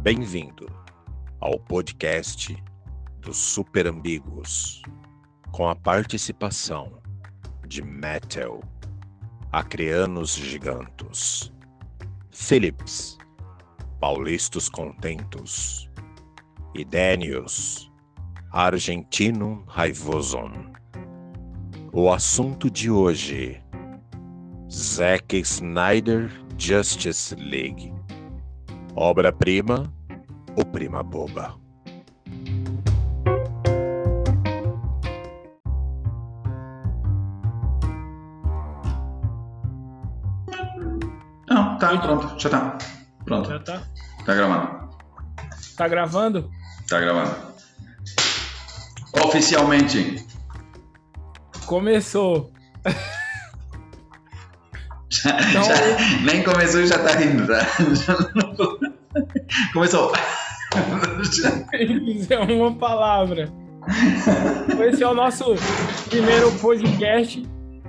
[0.00, 0.70] Bem-vindo
[1.40, 2.56] ao podcast
[3.20, 4.80] dos Super Ambíguos,
[5.50, 7.02] com a participação
[7.66, 8.60] de Metal,
[9.50, 11.52] Acreanos Gigantos,
[12.30, 13.18] Philips,
[13.98, 15.90] Paulistos Contentos
[16.76, 17.90] e Daniels,
[18.52, 20.52] Argentino Raivoson.
[21.92, 23.60] O assunto de hoje:
[24.70, 27.92] Zack Snyder Justice League.
[28.94, 29.92] Obra-prima
[30.58, 31.54] ou prima boba?
[41.48, 42.78] Não, tá, pronto, já tá.
[43.24, 43.82] Pronto, Já tá?
[44.24, 44.88] tá gravando.
[45.76, 46.50] Tá gravando?
[46.88, 47.34] Tá gravando.
[49.24, 50.26] Oficialmente.
[51.66, 52.52] Começou.
[55.10, 55.74] Já- Então- já-
[56.22, 57.66] nem começou e já tá rindo, tá?
[59.72, 60.12] Começou.
[62.06, 63.52] Isso é uma palavra.
[64.88, 65.54] Esse é o nosso
[66.08, 67.42] primeiro podcast.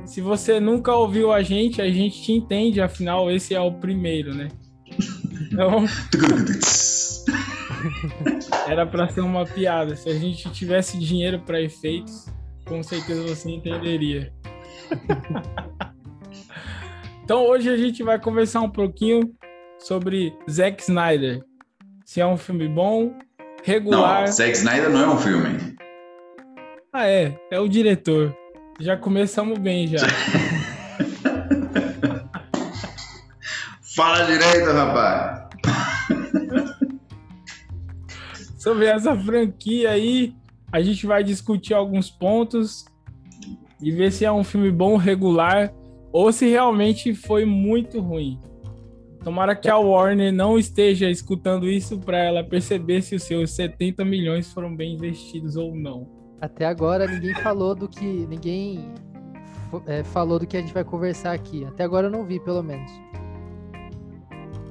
[0.06, 4.34] Se você nunca ouviu a gente, a gente te entende, afinal, esse é o primeiro,
[4.34, 4.48] né?
[5.52, 5.86] Então,
[8.68, 9.96] era pra ser uma piada.
[9.96, 12.28] Se a gente tivesse dinheiro pra efeitos,
[12.66, 14.34] com certeza você entenderia.
[17.24, 19.32] Então, hoje a gente vai conversar um pouquinho
[19.80, 21.44] sobre Zack Snyder.
[22.10, 23.14] Se é um filme bom,
[23.64, 24.22] regular.
[24.22, 25.76] Não, Zack Snyder não é um filme.
[26.92, 27.40] Ah, é.
[27.52, 28.36] É o diretor.
[28.80, 30.00] Já começamos bem já.
[33.96, 35.50] Fala direito, rapaz.
[38.58, 40.34] Sobre essa franquia aí,
[40.72, 42.86] a gente vai discutir alguns pontos
[43.80, 45.72] e ver se é um filme bom, regular,
[46.12, 48.40] ou se realmente foi muito ruim.
[49.24, 54.06] Tomara que a Warner não esteja escutando isso para ela perceber se os seus 70
[54.06, 56.08] milhões foram bem investidos ou não.
[56.40, 58.06] Até agora ninguém falou do que.
[58.06, 58.94] Ninguém
[59.86, 61.66] é, falou do que a gente vai conversar aqui.
[61.66, 62.92] Até agora eu não vi, pelo menos.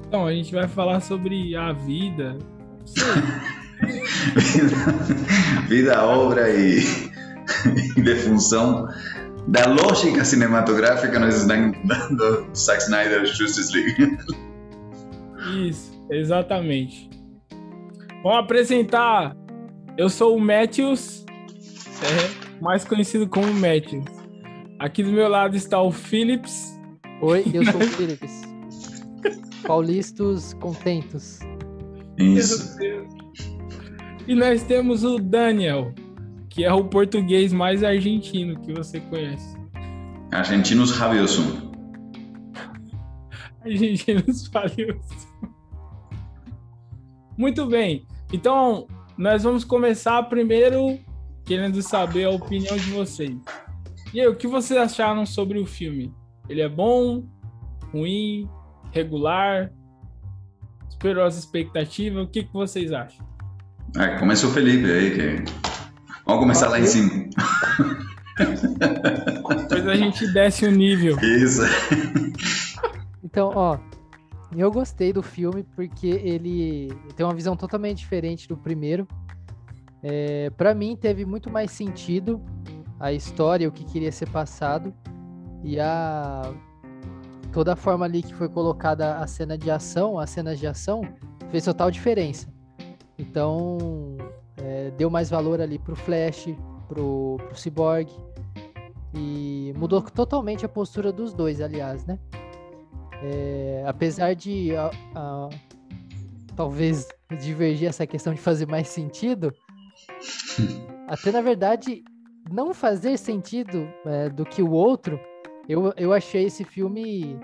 [0.07, 2.37] Então, a gente vai falar sobre a vida.
[5.69, 6.79] Vida, obra e,
[7.95, 8.87] e defunção
[9.49, 14.17] da lógica cinematográfica nós estamos dando Zack Snyder Justice League.
[15.67, 17.09] Isso, exatamente.
[18.23, 19.35] Vamos apresentar.
[19.97, 21.25] Eu sou o Matthews,
[22.03, 24.05] é, mais conhecido como Matthews.
[24.77, 26.79] Aqui do meu lado está o Philips.
[27.21, 28.41] Oi, eu sou o Philips.
[29.65, 31.39] Paulistos contentos.
[32.17, 32.77] Isso.
[34.27, 35.93] E nós temos o Daniel,
[36.59, 39.57] que é o português mais argentino que você conhece.
[40.29, 41.55] Argentinos rabiosos.
[43.63, 44.97] Argentinos falios.
[47.37, 48.05] Muito bem.
[48.33, 48.87] Então,
[49.17, 50.99] nós vamos começar primeiro
[51.45, 53.37] querendo saber a opinião de vocês.
[54.13, 56.13] E aí, o que vocês acharam sobre o filme?
[56.49, 57.23] Ele é bom,
[57.93, 58.49] ruim,
[58.91, 59.71] regular?
[60.89, 62.25] Superou as expectativas?
[62.25, 63.25] O que, que vocês acham?
[63.95, 65.68] Ah, começa o Felipe aí, que...
[66.29, 67.09] Vamos começar lá em cima.
[69.67, 71.17] Depois a gente desce o nível.
[71.19, 71.63] Isso.
[73.23, 73.79] Então, ó,
[74.55, 79.07] eu gostei do filme porque ele tem uma visão totalmente diferente do primeiro.
[80.03, 82.39] É, para mim, teve muito mais sentido
[82.99, 84.93] a história, o que queria ser passado
[85.63, 86.53] e a
[87.51, 91.01] toda a forma ali que foi colocada a cena de ação, as cenas de ação,
[91.49, 92.47] fez total diferença.
[93.17, 93.79] Então,
[94.63, 96.47] é, deu mais valor ali pro Flash,
[96.87, 98.09] pro, pro Cyborg
[99.13, 102.19] e mudou totalmente a postura dos dois, aliás, né?
[103.21, 105.49] É, apesar de a- a-
[106.55, 107.07] talvez
[107.39, 109.53] divergir essa questão de fazer mais sentido,
[111.07, 112.03] até na verdade
[112.51, 115.19] não fazer sentido é, do que o outro,
[115.67, 117.37] eu, eu achei esse filme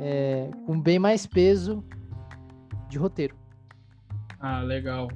[0.00, 1.84] é, com bem mais peso
[2.88, 3.36] de roteiro.
[4.40, 5.08] Ah, legal.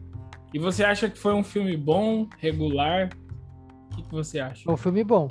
[0.53, 3.11] E você acha que foi um filme bom, regular?
[3.91, 4.69] O que, que você acha?
[4.69, 5.29] É um filme bom.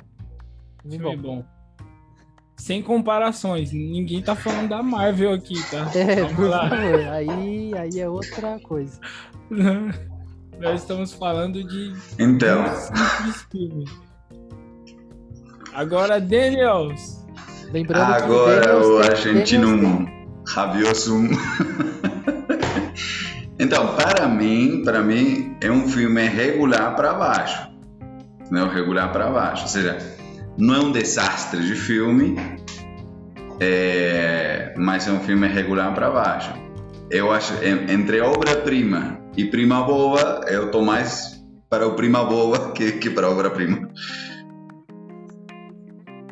[0.82, 1.36] Filme filme bom.
[1.36, 1.44] bom.
[2.56, 3.72] Sem comparações.
[3.72, 5.90] Ninguém tá falando da Marvel aqui, tá?
[5.94, 6.68] É, Vamos por lá.
[6.68, 7.08] favor.
[7.08, 9.00] Aí, aí é outra coisa.
[10.60, 13.84] Nós estamos falando de Então, simples filme.
[15.72, 17.24] Agora, Daniels.
[17.72, 20.06] Lembrando que agora Daniels o argentino Daniels.
[23.62, 27.70] Então, para mim, para mim é um filme regular para baixo,
[28.50, 29.98] não regular para baixo, ou seja,
[30.58, 32.34] não é um desastre de filme,
[33.60, 36.52] é, mas é um filme regular para baixo.
[37.08, 42.90] eu acho, entre obra-prima e prima boa, eu tô mais para o prima boa que,
[42.90, 43.88] que para obra-prima.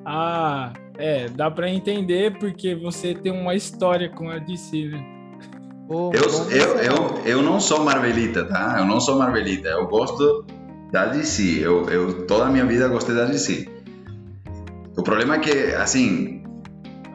[0.04, 5.19] Ah, é, dá para entender porque você tem uma história com a DC, né?
[5.90, 6.12] Eu,
[6.50, 8.76] eu, eu, eu não sou Marvelita, tá?
[8.78, 9.68] Eu não sou Marvelita.
[9.68, 10.44] Eu gosto
[10.92, 11.58] da DC.
[11.60, 13.68] Eu, eu toda a minha vida gostei da DC.
[14.96, 16.44] O problema é que, assim,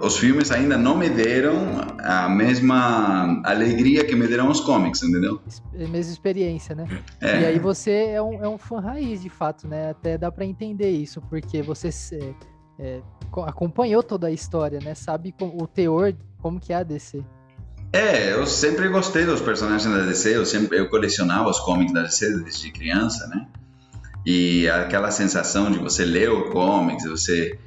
[0.01, 1.55] os filmes ainda não me deram
[1.99, 5.39] a mesma alegria que me deram os comics, entendeu?
[5.73, 6.85] A mesma experiência, né?
[7.21, 7.41] É.
[7.41, 9.91] E aí você é um, é um fã raiz, de fato, né?
[9.91, 11.89] Até dá para entender isso, porque você
[12.77, 13.01] é,
[13.45, 14.93] acompanhou toda a história, né?
[14.95, 17.23] Sabe o teor, como que é a DC.
[17.93, 22.03] É, eu sempre gostei dos personagens da DC, eu sempre eu colecionava os comics da
[22.03, 23.47] DC desde criança, né?
[24.25, 27.57] E aquela sensação de você ler o comics, você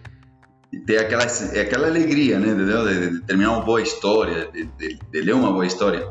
[0.86, 2.54] ter aquela, aquela alegria, né?
[2.54, 6.06] De, de terminar uma boa história, de, de, de, ler uma boa história.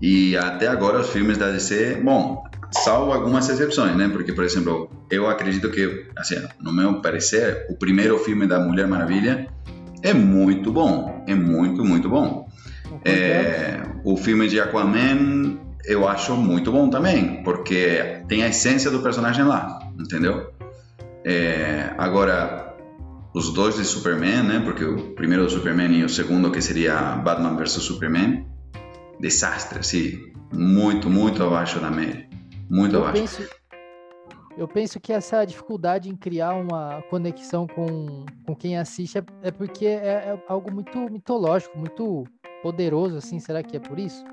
[0.00, 4.08] E até agora os filmes da DC, bom, salvo algumas exceções, né?
[4.08, 8.88] Porque, por exemplo, eu acredito que, assim, no meu parecer, o primeiro filme da Mulher
[8.88, 9.46] Maravilha
[10.02, 12.48] é muito bom, é muito, muito bom.
[13.04, 19.00] É, o filme de Aquaman eu acho muito bom também, porque tem a essência do
[19.00, 20.52] personagem lá, entendeu?
[21.24, 22.76] É, agora,
[23.34, 24.60] os dois de Superman, né?
[24.64, 28.46] Porque o primeiro do Superman e o segundo que seria Batman vs Superman,
[29.20, 32.28] desastre, assim, muito, muito abaixo da média,
[32.70, 33.38] muito eu abaixo.
[33.38, 33.50] Penso,
[34.56, 39.50] eu penso que essa dificuldade em criar uma conexão com, com quem assiste é, é
[39.50, 42.24] porque é, é algo muito mitológico, muito
[42.62, 43.38] poderoso, assim.
[43.40, 44.24] Será que é por isso?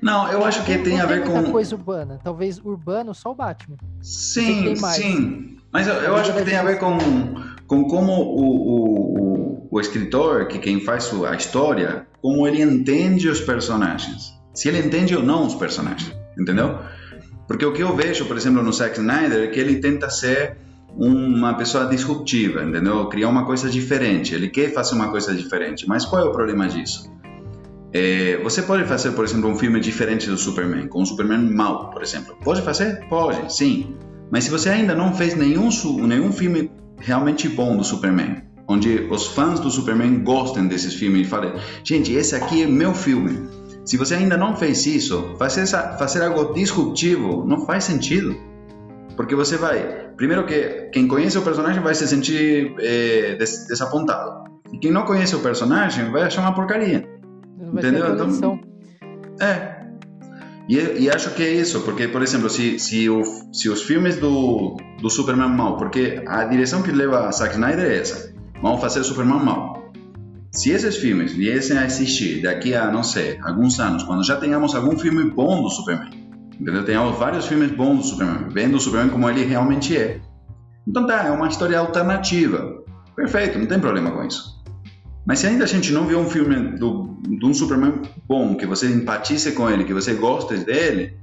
[0.00, 1.52] Não, eu acho que tem, tem a ver com.
[1.52, 2.18] coisa urbana.
[2.22, 3.76] Talvez urbano só o Batman.
[4.00, 5.56] Sim, sim.
[5.72, 6.98] Mas eu, eu acho que tem a ver com,
[7.66, 13.40] com como o, o, o, escritor, que quem faz a história, como ele entende os
[13.40, 14.32] personagens.
[14.52, 16.78] Se ele entende ou não os personagens, entendeu?
[17.46, 20.56] Porque o que eu vejo, por exemplo, no Zack Snyder, é que ele tenta ser
[20.96, 23.06] uma pessoa disruptiva, entendeu?
[23.06, 24.34] Criar uma coisa diferente.
[24.34, 25.86] Ele quer fazer uma coisa diferente.
[25.86, 27.10] Mas qual é o problema disso?
[27.92, 31.90] É, você pode fazer, por exemplo, um filme diferente do Superman, com o Superman mau,
[31.90, 32.36] por exemplo.
[32.42, 33.06] Pode fazer?
[33.08, 33.96] Pode, sim.
[34.30, 35.68] Mas se você ainda não fez nenhum,
[36.06, 41.30] nenhum filme realmente bom do Superman, onde os fãs do Superman gostem desses filmes e
[41.30, 41.52] falem,
[41.82, 43.48] gente, esse aqui é meu filme.
[43.84, 48.36] Se você ainda não fez isso, fazer, essa, fazer algo disruptivo não faz sentido.
[49.16, 50.10] Porque você vai.
[50.16, 54.44] Primeiro, que quem conhece o personagem vai se sentir é, des, desapontado.
[54.72, 57.04] E quem não conhece o personagem vai achar uma porcaria.
[57.60, 58.14] Vai entendeu?
[58.14, 58.60] Então,
[59.40, 59.80] é,
[60.70, 64.16] e, e, acho que é isso, porque, por exemplo, se, se, o, se os filmes
[64.16, 68.80] do, do Superman mal, porque a direção que leva a Zack Snyder é essa, vamos
[68.80, 69.90] fazer o Superman mal.
[70.52, 74.74] Se esses filmes viessem a existir daqui a, não sei, alguns anos, quando já tenhamos
[74.76, 76.10] algum filme bom do Superman,
[76.60, 76.84] entendeu?
[76.84, 80.20] Tenhamos vários filmes bons do Superman, vendo o Superman como ele realmente é.
[80.86, 82.80] Então tá, é uma história alternativa.
[83.16, 84.60] Perfeito, não tem problema com isso.
[85.26, 88.66] Mas se ainda a gente não viu um filme do, de um Superman bom, que
[88.66, 91.16] você empatize com ele, que você goste dele,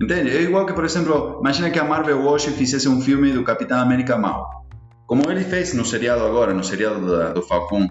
[0.00, 0.30] entende?
[0.30, 3.80] É igual que, por exemplo, imagina que a Marvel hoje fizesse um filme do Capitão
[3.80, 4.64] América mal.
[5.06, 7.88] Como ele fez no seriado agora, no seriado do, do Falcão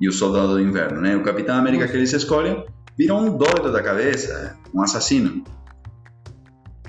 [0.00, 1.16] e o Soldado do Inverno, né?
[1.16, 2.64] O Capitão América que eles escolhem
[2.96, 5.44] vira um doido da cabeça, um assassino.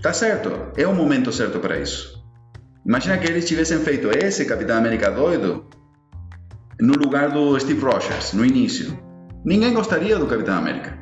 [0.02, 2.24] Tá certo, é o momento certo para isso.
[2.86, 5.68] Imagina que eles tivessem feito esse Capitão América doido
[6.80, 9.05] no lugar do Steve Rogers, no início.
[9.46, 10.98] Ninguém gostaria do Capitão América.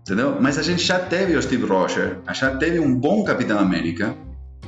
[0.00, 0.36] Entendeu?
[0.40, 4.14] Mas a gente já teve o Steve Rogers, já teve um bom Capitão América,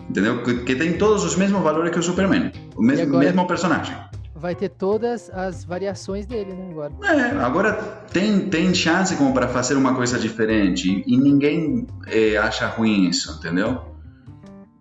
[0.09, 0.43] entendeu?
[0.43, 3.97] Que, que tem todos os mesmos valores que o Superman, o mesmo, mesmo personagem.
[4.35, 6.69] Vai ter todas as variações dele, né?
[6.71, 6.93] Agora.
[7.03, 7.73] É, agora
[8.13, 13.39] tem, tem chance como para fazer uma coisa diferente e ninguém é, acha ruim isso,
[13.39, 13.81] entendeu?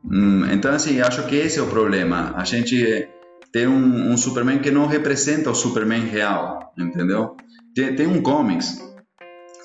[0.03, 2.33] Hum, então, assim, acho que esse é o problema.
[2.35, 3.09] A gente
[3.51, 7.35] ter um, um, Superman que não representa o Superman real, entendeu?
[7.75, 8.81] Tem, tem um comics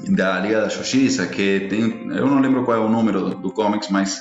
[0.09, 3.53] da Liga da Justiça que tem, eu não lembro qual é o número do, do
[3.53, 4.19] comics, mas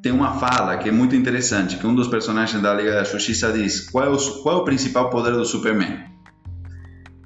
[0.00, 3.52] tem uma fala que é muito interessante, que um dos personagens da Liga da Justiça
[3.52, 6.08] diz qual é o, qual é o principal poder do Superman.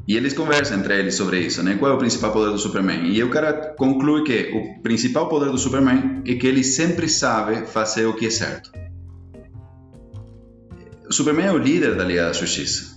[0.08, 1.76] E eles conversam entre eles sobre isso, né?
[1.76, 3.06] Qual é o principal poder do Superman?
[3.06, 7.66] E o cara conclui que o principal poder do Superman é que ele sempre sabe
[7.66, 8.70] fazer o que é certo.
[11.08, 12.93] O Superman é o líder da Liga da Justiça.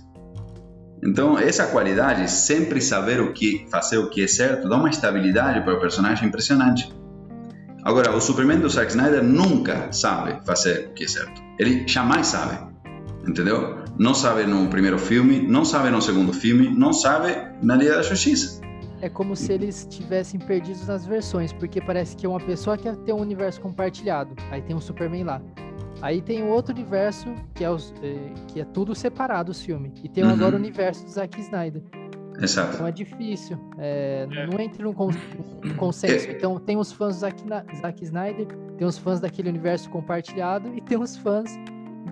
[1.02, 5.60] Então, essa qualidade, sempre saber o que fazer o que é certo, dá uma estabilidade
[5.62, 6.92] para o personagem impressionante.
[7.84, 11.40] Agora, o Superman do Zack Snyder nunca sabe fazer o que é certo.
[11.58, 12.58] Ele jamais sabe.
[13.26, 13.78] Entendeu?
[13.98, 18.02] Não sabe no primeiro filme, não sabe no segundo filme, não sabe na Liga da
[18.02, 18.60] Justiça.
[19.00, 23.12] é como se eles tivessem perdidos nas versões, porque parece que uma pessoa quer ter
[23.12, 24.34] um universo compartilhado.
[24.50, 25.40] Aí tem um Superman lá.
[26.00, 29.92] Aí tem um outro universo que é, os, eh, que é tudo separado os filmes.
[30.02, 30.30] E tem Uhum.
[30.30, 31.82] agora o universo do Zack Snyder.
[32.40, 32.74] Exato.
[32.74, 33.58] Então é difícil.
[33.78, 34.46] é, É.
[34.46, 35.10] Não entra num, con-
[35.64, 36.30] num consenso.
[36.30, 37.42] Então tem os fãs do Zack,
[37.80, 41.50] Zack Snyder, tem os fãs daquele universo compartilhado e tem os fãs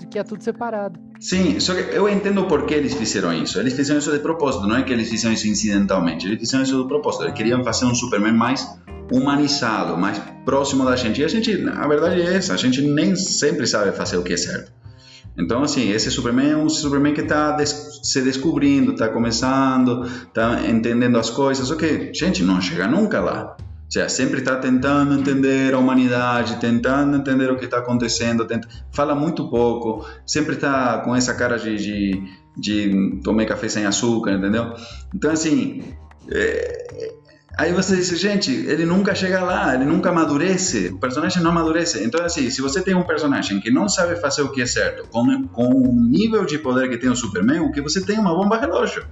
[0.04, 0.98] que é tudo separado.
[1.20, 3.58] Sim, só que eu entendo por que eles fizeram isso.
[3.58, 6.26] Eles fizeram isso de propósito, não é que eles fizeram isso incidentalmente.
[6.26, 7.24] Eles fizeram isso de propósito.
[7.24, 8.68] Eles queriam fazer um Superman mais
[9.10, 11.20] humanizado, mais próximo da gente.
[11.20, 14.32] E a gente, a verdade é essa, a gente nem sempre sabe fazer o que
[14.32, 14.72] é certo.
[15.38, 21.18] Então, assim, esse Superman é um Superman que está se descobrindo, está começando, está entendendo
[21.18, 21.70] as coisas.
[21.72, 23.56] Que, gente, não chega nunca lá.
[23.86, 28.68] Ou seja, sempre está tentando entender a humanidade, tentando entender o que está acontecendo, tenta...
[28.92, 32.22] fala muito pouco, sempre está com essa cara de, de,
[32.56, 34.74] de tomei café sem açúcar, entendeu?
[35.14, 35.84] Então, assim,
[36.30, 37.14] é,
[37.58, 42.04] Aí você diz, gente, ele nunca chega lá, ele nunca amadurece, o personagem não amadurece.
[42.04, 45.08] Então, assim, se você tem um personagem que não sabe fazer o que é certo,
[45.08, 48.20] com, com o nível de poder que tem o Superman, o que você tem é
[48.20, 49.06] uma bomba relógio.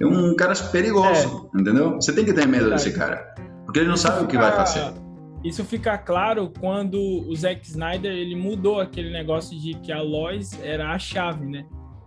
[0.00, 1.94] É um cara perigoso, entendeu?
[1.94, 3.32] Você tem que ter medo desse cara,
[3.74, 4.94] porque ele não sabe o que vai fazer.
[5.42, 10.56] Isso fica claro quando o Zack Snyder ele mudou aquele negócio de que a Lois
[10.62, 11.66] era a chave, né?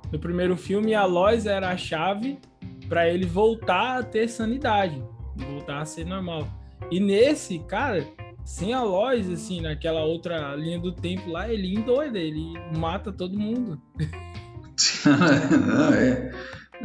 [0.09, 2.39] No primeiro filme, a Lois era a chave
[2.87, 5.03] para ele voltar a ter sanidade,
[5.35, 6.47] voltar a ser normal.
[6.89, 8.07] E nesse, cara,
[8.45, 13.37] sem a Lois, assim, naquela outra linha do tempo lá, ele endoida, ele mata todo
[13.37, 13.77] mundo.
[15.67, 16.31] Não, é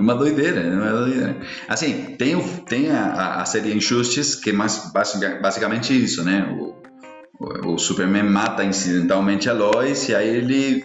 [0.00, 1.36] uma doideira, é uma doideira.
[1.68, 6.46] Assim, tem, o, tem a, a série Injustice, que é mais basic, basicamente isso, né?
[6.58, 6.74] O,
[7.38, 10.84] o, o, Superman mata incidentalmente a Lois e aí ele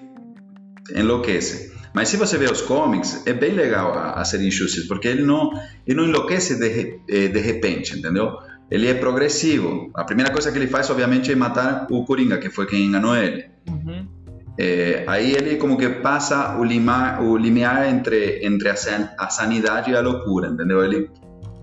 [0.96, 1.74] enlouquece.
[1.94, 5.24] Mas se você vê os comics, é bem legal a, a série Injustice, porque ele
[5.24, 5.52] não,
[5.86, 8.38] ele não enlouquece de, de repente, entendeu?
[8.70, 9.90] Ele é progressivo.
[9.96, 13.16] A primeira coisa que ele faz, obviamente, é matar o Coringa, que foi quem enganou
[13.16, 13.46] ele.
[13.70, 14.17] Uhum.
[14.60, 19.30] É, aí ele como que passa o, lima, o limiar entre entre a, san, a
[19.30, 20.84] sanidade e a loucura, entendeu?
[20.84, 21.10] Ele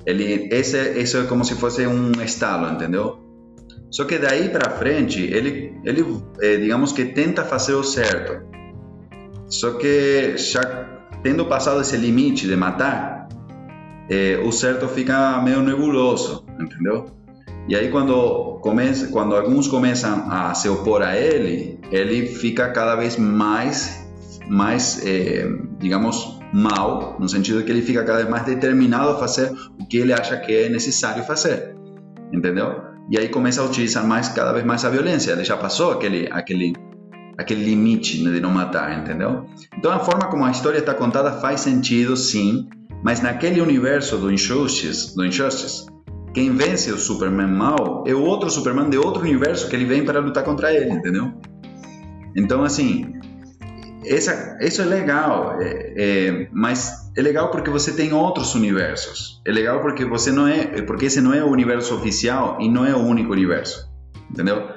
[0.07, 3.19] ele esse isso é como se fosse um estalo, entendeu?
[3.91, 6.05] Só que daí para frente ele ele
[6.41, 8.47] é, digamos que tenta fazer o certo.
[9.49, 10.63] Só que já
[11.23, 13.29] tendo passado esse limite de matar,
[14.09, 17.07] é, o certo fica meio nebuloso, entendeu?
[17.69, 22.95] E aí quando começa, quando alguns começam a se opor a ele, ele fica cada
[22.95, 24.07] vez mais,
[24.49, 29.51] mais, eh, digamos, mal, no sentido que ele fica cada vez mais determinado a fazer
[29.81, 31.75] o que ele acha que é necessário fazer,
[32.33, 32.83] entendeu?
[33.11, 35.33] E aí começa a utilizar mais, cada vez mais a violência.
[35.33, 36.75] Ele já passou aquele, aquele,
[37.37, 39.47] aquele limite de não matar, entendeu?
[39.77, 42.69] Então a forma como a história está contada faz sentido, sim,
[43.03, 45.87] mas naquele universo do Injustice, do Injustice
[46.35, 50.05] quem vence o Superman mal é o outro Superman de outro universo que ele vem
[50.05, 51.33] para lutar contra ele, entendeu?
[52.37, 53.15] Então, assim,
[54.05, 59.41] essa, isso é legal, é, é, mas é legal porque você tem outros universos.
[59.47, 62.85] É legal porque você não é, porque esse não é o universo oficial e não
[62.85, 63.89] é o único universo,
[64.29, 64.69] entendeu?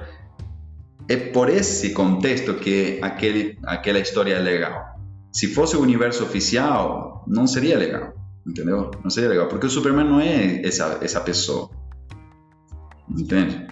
[1.08, 4.96] É por esse contexto que aquele, aquela história é legal.
[5.32, 8.17] Se fosse o universo oficial, não seria legal
[8.48, 8.90] entendeu?
[9.02, 11.70] Não seria legal, porque o Superman não é essa, essa pessoa,
[13.10, 13.68] entende?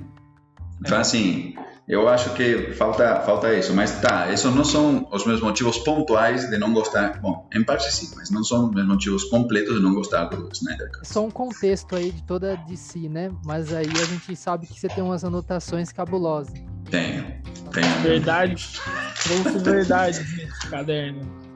[0.80, 1.00] Então, é.
[1.00, 1.54] assim,
[1.88, 6.50] eu acho que falta, falta isso, mas tá, esses não são os meus motivos pontuais
[6.50, 9.80] de não gostar, bom, em parte sim, mas não são os meus motivos completos de
[9.80, 11.00] não gostar do Snyder Cut.
[11.02, 13.32] É só um contexto aí de toda a DC, né?
[13.44, 16.52] Mas aí a gente sabe que você tem umas anotações cabulosas.
[16.90, 17.24] Tenho,
[17.72, 18.02] tenho.
[18.02, 18.68] Verdade,
[19.22, 21.46] trouxe verdade nesse caderno.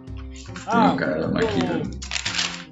[0.67, 2.10] Ah, cara, eu...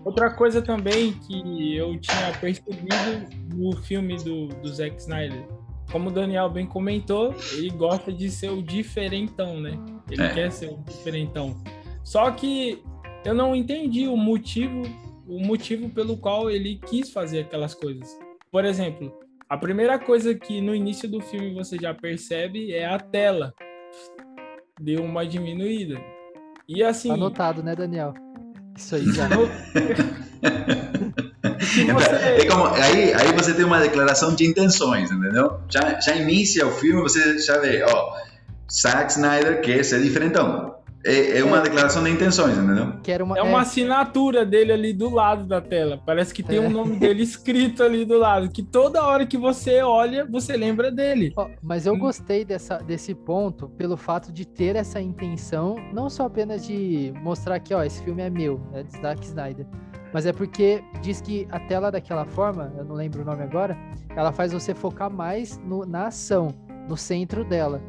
[0.04, 5.46] Outra coisa também que eu tinha percebido no filme do, do Zack Snyder,
[5.90, 9.72] como o Daniel bem comentou, ele gosta de ser o diferentão, né?
[10.10, 10.34] Ele é.
[10.34, 11.56] quer ser o diferentão.
[12.04, 12.82] Só que
[13.24, 14.82] eu não entendi o motivo,
[15.26, 18.18] o motivo pelo qual ele quis fazer aquelas coisas.
[18.50, 19.12] Por exemplo,
[19.48, 23.54] a primeira coisa que no início do filme você já percebe é a tela.
[24.80, 26.00] Deu uma diminuída.
[26.68, 27.10] E assim.
[27.10, 28.12] Anotado, né, Daniel?
[28.78, 29.28] Isso aí já.
[31.92, 32.14] você...
[32.14, 35.58] é como, aí, aí você tem uma declaração de intenções, entendeu?
[35.68, 38.16] Já, já inicia o filme, você já vê, ó,
[38.70, 40.77] Zack Snyder quer ser diferentão.
[41.08, 41.62] É, é uma é.
[41.62, 42.92] declaração de intenções, entendeu?
[43.24, 46.02] Uma, é uma assinatura dele ali do lado da tela.
[46.04, 46.66] Parece que tem o é.
[46.66, 48.50] um nome dele escrito ali do lado.
[48.50, 51.32] Que toda hora que você olha, você lembra dele.
[51.34, 56.26] Oh, mas eu gostei dessa, desse ponto pelo fato de ter essa intenção, não só
[56.26, 59.66] apenas de mostrar que, ó, esse filme é meu, é de Zack Snyder.
[60.12, 63.76] Mas é porque diz que a tela daquela forma, eu não lembro o nome agora,
[64.14, 66.54] ela faz você focar mais no, na ação,
[66.86, 67.80] no centro dela,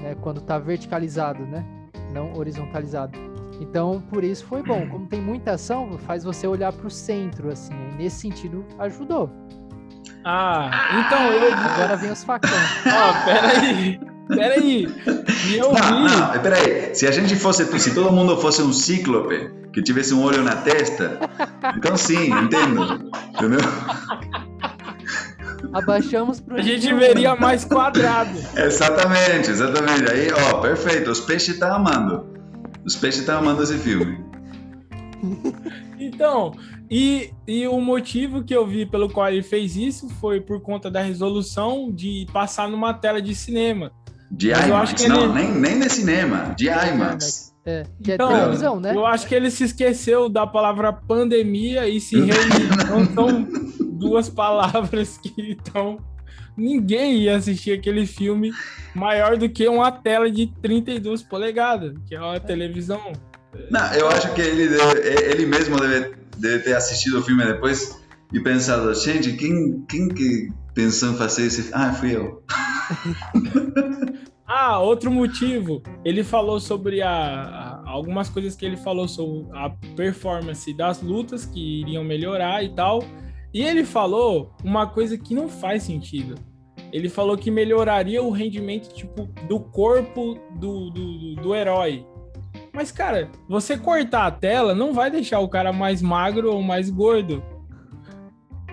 [0.00, 0.14] né?
[0.22, 1.75] Quando tá verticalizado, né?
[2.12, 3.18] Não horizontalizado.
[3.60, 4.86] Então, por isso foi bom.
[4.90, 7.74] Como tem muita ação, faz você olhar para o centro, assim.
[7.96, 9.30] Nesse sentido, ajudou.
[10.24, 10.70] Ah,
[11.06, 11.54] então eu.
[11.54, 12.52] Agora vem os facões.
[12.86, 14.00] Ó, oh, peraí.
[14.28, 14.88] Peraí.
[15.48, 16.16] E eu não, vi.
[16.16, 16.94] Não, peraí.
[16.94, 17.64] Se a gente fosse.
[17.78, 21.18] Se todo mundo fosse um cíclope, que tivesse um olho na testa,
[21.76, 23.10] então sim, entendo.
[23.34, 23.60] Entendeu?
[25.72, 26.56] Abaixamos pro.
[26.56, 28.38] A gente veria mais quadrado.
[28.56, 30.10] exatamente, exatamente.
[30.10, 31.10] Aí, ó, perfeito.
[31.10, 32.26] Os peixes estão tá amando.
[32.84, 34.24] Os peixes estão amando esse filme.
[35.98, 36.54] então,
[36.90, 40.90] e, e o motivo que eu vi pelo qual ele fez isso foi por conta
[40.90, 43.90] da resolução de passar numa tela de cinema.
[44.30, 45.32] De Mas IMAX, não, ele...
[45.32, 47.54] nem, nem de cinema, de IMAX.
[47.64, 48.94] É, que é então, televisão, né?
[48.94, 53.02] Eu acho que ele se esqueceu da palavra pandemia e se reuniu.
[53.02, 53.48] então,
[53.96, 55.98] duas palavras que estão.
[56.56, 58.50] Ninguém ia assistir aquele filme
[58.94, 63.12] maior do que uma tela de 32 polegadas, que é uma televisão.
[63.70, 65.00] Não, eu acho que ele, deve,
[65.30, 68.00] ele mesmo deve, deve ter assistido o filme depois
[68.32, 72.42] e pensado, gente, quem, quem que pensou em fazer esse Ah, fui eu.
[74.46, 75.82] ah, outro motivo.
[76.04, 81.44] Ele falou sobre a, a, algumas coisas que ele falou sobre a performance das lutas
[81.44, 83.02] que iriam melhorar e tal.
[83.56, 86.34] E ele falou uma coisa que não faz sentido
[86.92, 92.06] ele falou que melhoraria o rendimento tipo do corpo do, do, do herói.
[92.72, 96.90] Mas, cara, você cortar a tela não vai deixar o cara mais magro ou mais
[96.90, 97.42] gordo.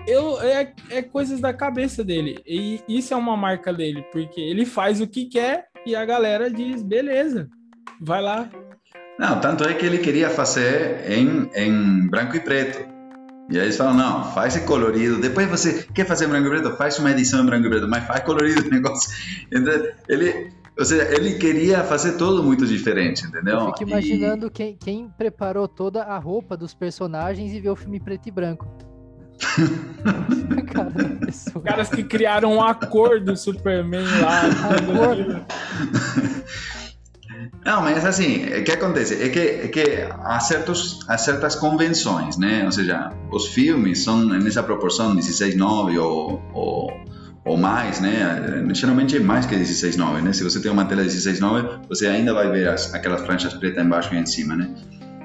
[0.06, 2.38] Eu, é, é coisas da cabeça dele.
[2.46, 6.50] E isso é uma marca dele, porque ele faz o que quer e a galera
[6.50, 7.48] diz: beleza,
[8.00, 8.48] vai lá.
[9.18, 12.93] Não, tanto é que ele queria fazer em, em branco e preto.
[13.50, 15.20] E aí eles falam, não, faz colorido.
[15.20, 18.04] Depois você quer fazer branco e preto, faz uma edição em branco e preto, mas
[18.06, 19.10] faz colorido o negócio.
[19.52, 19.72] Então,
[20.08, 23.60] ele, ou seja, ele queria fazer tudo muito diferente, entendeu?
[23.60, 24.50] Eu fico imaginando e...
[24.50, 28.66] quem, quem preparou toda a roupa dos personagens e viu o filme preto e branco.
[30.72, 30.92] Cara,
[31.64, 34.42] Caras que criaram a cor do Superman lá.
[34.70, 35.44] A cor.
[37.64, 39.22] Não, mas assim, o que acontece?
[39.22, 42.64] É que, é que há, certos, há certas convenções, né?
[42.64, 46.92] Ou seja, os filmes são nessa proporção 16:9 ou, ou,
[47.44, 48.64] ou mais, né?
[48.72, 50.32] Geralmente é mais que 16:9, né?
[50.32, 54.14] Se você tem uma tela 16:9, você ainda vai ver as, aquelas franjas pretas embaixo
[54.14, 54.74] e em cima, né?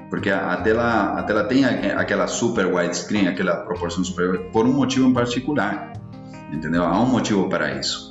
[0.08, 4.72] Porque a, a tela, a tela tem aquela super widescreen, aquela proporção superior, por um
[4.72, 5.92] motivo em particular,
[6.52, 6.84] entendeu?
[6.84, 8.10] Há um motivo para isso.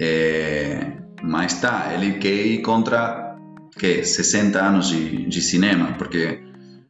[0.00, 3.36] É mas tá, ele quer ir contra
[3.76, 6.40] que 60 anos de, de cinema, porque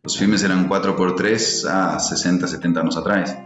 [0.04, 3.36] os filmes eram 4x3 há 60, 70 anos atrás.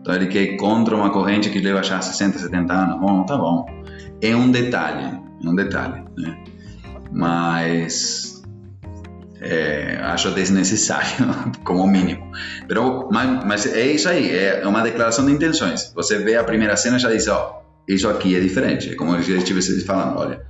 [0.00, 3.00] Então ele quer ir contra uma corrente que leva já 60, 70 anos.
[3.00, 3.66] Bom, tá bom.
[4.22, 6.38] É um detalhe, é um detalhe, né?
[7.12, 8.42] Mas
[9.40, 11.26] é, acho desnecessário,
[11.64, 12.30] como mínimo.
[12.66, 15.92] Pero, mas, mas, é isso aí, é uma declaração de intenções.
[15.94, 18.90] Você vê a primeira cena e já diz, ó, isso aqui é diferente.
[18.90, 20.44] É como eu já estivesse falando, olha,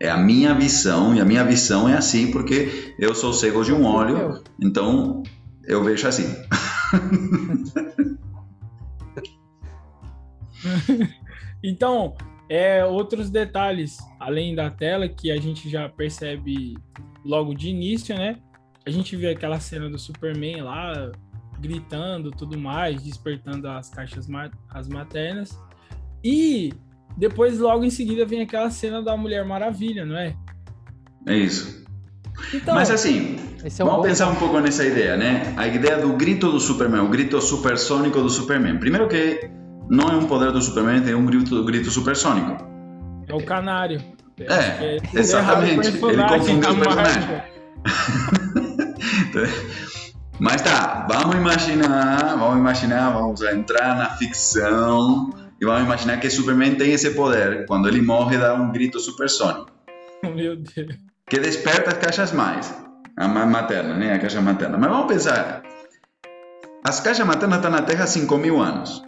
[0.00, 3.72] é a minha visão, e a minha visão é assim porque eu sou cego de
[3.72, 5.22] um olho, então
[5.64, 6.26] eu vejo assim.
[11.62, 12.16] então,
[12.48, 16.76] é, outros detalhes, além da tela, que a gente já percebe
[17.24, 18.36] logo de início, né?
[18.86, 21.12] A gente vê aquela cena do Superman lá,
[21.60, 25.58] gritando tudo mais, despertando as caixas ma as maternas.
[26.30, 26.74] E
[27.16, 30.36] depois, logo em seguida, vem aquela cena da Mulher Maravilha, não é?
[31.26, 31.86] É isso.
[32.52, 34.36] Então, Mas assim, é um vamos pensar ponto.
[34.36, 35.54] um pouco nessa ideia, né?
[35.56, 38.76] A ideia do grito do Superman, o grito supersônico do Superman.
[38.78, 39.50] Primeiro que
[39.88, 42.62] não é um poder do Superman, é um grito, grito supersônico.
[43.26, 43.98] É o canário.
[44.38, 45.88] É, é exatamente.
[45.88, 47.42] Ele confundiu o personagem.
[50.38, 56.76] Mas tá, vamos imaginar, vamos imaginar, vamos entrar na ficção e vamos imaginar que Superman
[56.76, 57.66] tem esse poder.
[57.66, 59.70] Quando ele morre, dá um grito supersônico.
[60.22, 60.96] Meu Deus.
[61.28, 62.74] Que desperta as caixas mais.
[63.16, 64.14] A materna, né?
[64.14, 64.78] A caixa materna.
[64.78, 65.62] Mas vamos pensar.
[66.84, 69.02] As caixas maternas estão na Terra há 5 mil anos.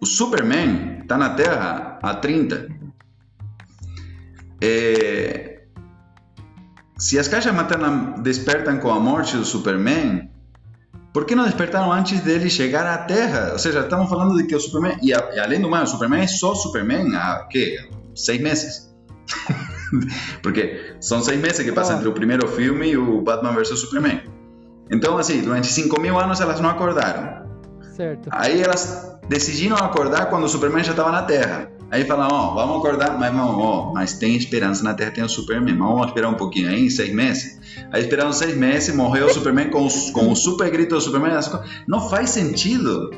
[0.00, 2.68] O Superman está na Terra há 30.
[4.60, 5.62] É...
[6.98, 10.28] Se as caixas maternas despertam com a morte do Superman,
[11.12, 13.50] por que não despertaram antes dele chegar à Terra?
[13.52, 14.98] Ou seja, estamos falando de que o Superman.
[15.02, 17.88] E, a, e além do mais, o Superman é só Superman há quê?
[18.14, 18.94] Seis meses.
[20.42, 24.22] Porque são seis meses que passam entre o primeiro filme e o Batman vs Superman.
[24.90, 27.46] Então, assim, durante 5 mil anos elas não acordaram.
[27.94, 28.28] Certo.
[28.30, 31.70] Aí elas decidiram acordar quando o Superman já estava na Terra.
[31.90, 35.28] Aí falaram, ó, vamos acordar, mas vamos, ó, mas tem esperança na Terra, tem o
[35.28, 37.58] Superman, mas vamos esperar um pouquinho aí, seis meses.
[37.90, 41.32] Aí esperaram seis meses, morreu o Superman com, com o super grito do Superman.
[41.86, 43.10] Não faz sentido.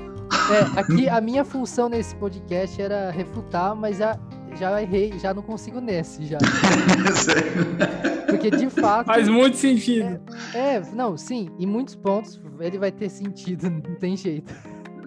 [0.51, 4.17] É, aqui a minha função nesse podcast era refutar, mas já,
[4.57, 6.39] já errei, já não consigo nesse já.
[8.29, 9.07] Porque de fato.
[9.07, 10.21] Faz muito sentido.
[10.55, 14.55] É, não, sim, em muitos pontos ele vai ter sentido, não tem jeito.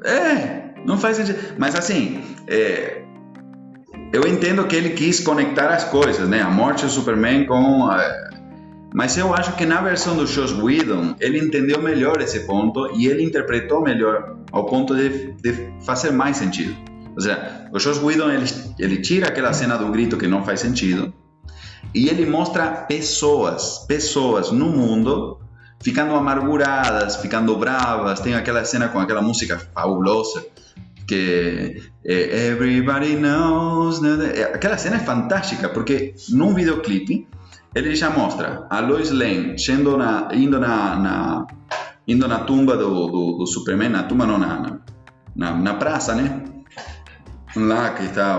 [0.04, 1.39] É, não faz sentido.
[1.58, 3.04] Mas assim, é,
[4.13, 6.41] eu entendo que ele quis conectar as coisas, né?
[6.41, 7.91] A morte do Superman com.
[7.91, 8.30] é,
[8.93, 13.08] mas eu acho que na versão do Joss Whedon, ele entendeu melhor esse ponto e
[13.08, 16.76] ele interpretou melhor ao ponto de, de fazer mais sentido.
[17.15, 18.45] Ou seja, o Joss Whedon, ele,
[18.78, 21.12] ele tira aquela cena do grito que não faz sentido
[21.93, 25.39] e ele mostra pessoas, pessoas no mundo
[25.82, 28.19] ficando amarguradas, ficando bravas.
[28.19, 30.45] Tem aquela cena com aquela música fabulosa
[31.07, 34.01] que é, Everybody Knows.
[34.01, 37.27] né, né, é, Aquela cena é fantástica porque num videoclipe
[37.75, 41.47] ele já mostra a Lois Lane indo na, indo na, na,
[42.07, 44.79] indo na tumba do, do, do Superman, na tumba não, na,
[45.35, 46.43] na, na, praça, né?
[47.55, 48.35] Lá que está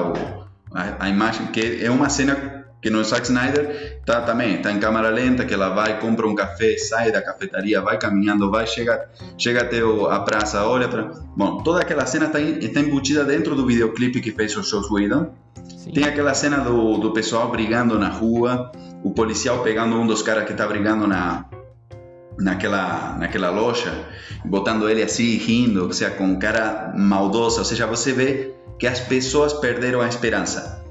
[0.72, 2.53] a, a imagem, que é uma cena
[2.84, 6.34] que no Zack Snyder tá também, tá em câmera lenta, que ela vai, compra um
[6.34, 11.10] café, sai da cafetaria, vai caminhando, vai, chega, chega até o, a praça, olha para...
[11.34, 15.32] Bom, toda aquela cena está tá embutida dentro do videoclipe que fez o Joss Whedon.
[15.78, 15.92] Sim.
[15.92, 18.70] Tem aquela cena do, do pessoal brigando na rua,
[19.02, 21.46] o policial pegando um dos caras que está brigando na,
[22.38, 23.94] naquela, naquela loja,
[24.44, 29.00] botando ele assim, rindo, ou seja, com cara maldosa, ou seja, você vê que as
[29.00, 30.83] pessoas perderam a esperança.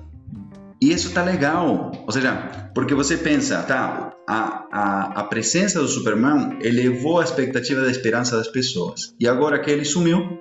[0.84, 5.88] E isso tá legal, ou seja, porque você pensa, tá, a, a, a presença do
[5.88, 9.16] Superman elevou a expectativa da esperança das pessoas.
[9.18, 10.38] E agora que ele sumiu,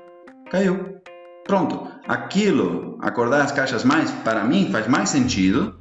[0.51, 0.97] caiu.
[1.45, 1.87] Pronto.
[2.09, 5.79] Aquilo, acordar as caixas mais, para mim, faz mais sentido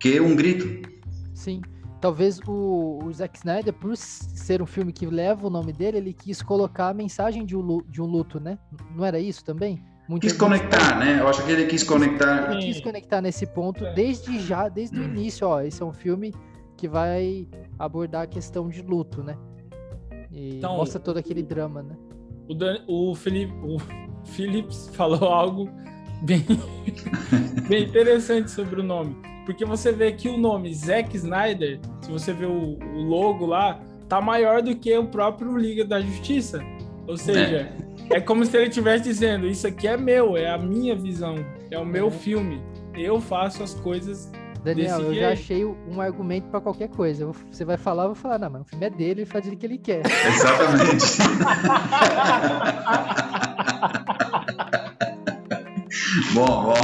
[0.00, 0.88] que um grito.
[1.34, 1.60] Sim.
[2.00, 6.14] Talvez o, o Zack Snyder, por ser um filme que leva o nome dele, ele
[6.14, 8.58] quis colocar a mensagem de um, de um luto, né?
[8.96, 9.84] Não era isso também?
[10.08, 11.18] Muita Quis gente- conectar, né?
[11.20, 12.52] Eu acho que ele quis conectar.
[12.52, 13.92] Ele quis conectar nesse ponto É.
[13.94, 15.60] desde já, desde o início, ó.
[15.62, 16.32] Esse é um filme
[16.76, 19.36] que vai abordar a questão de luto, né?
[20.30, 21.96] E Então- mostra todo aquele drama, né?
[22.48, 23.78] O, Dan, o, Felipe, o
[24.26, 25.70] Phillips falou algo
[26.22, 26.44] bem,
[27.68, 29.16] bem interessante sobre o nome.
[29.46, 33.80] Porque você vê que o nome Zack Snyder, se você vê o, o logo lá,
[34.08, 36.60] tá maior do que o próprio Liga da Justiça.
[37.06, 37.70] Ou seja,
[38.10, 41.36] é, como se ele estivesse dizendo: Isso aqui é meu, é a minha visão,
[41.70, 42.10] é o meu É.
[42.10, 42.62] filme.
[42.94, 44.30] Eu faço as coisas.
[44.62, 45.32] Daniel, Desse eu já jeito.
[45.32, 47.30] achei um argumento pra qualquer coisa.
[47.50, 49.54] Você vai falar, eu vou falar, não, mas o filme é dele, ele faz o
[49.54, 50.00] que ele quer.
[50.26, 51.04] Exatamente.
[56.34, 56.74] bom, bom.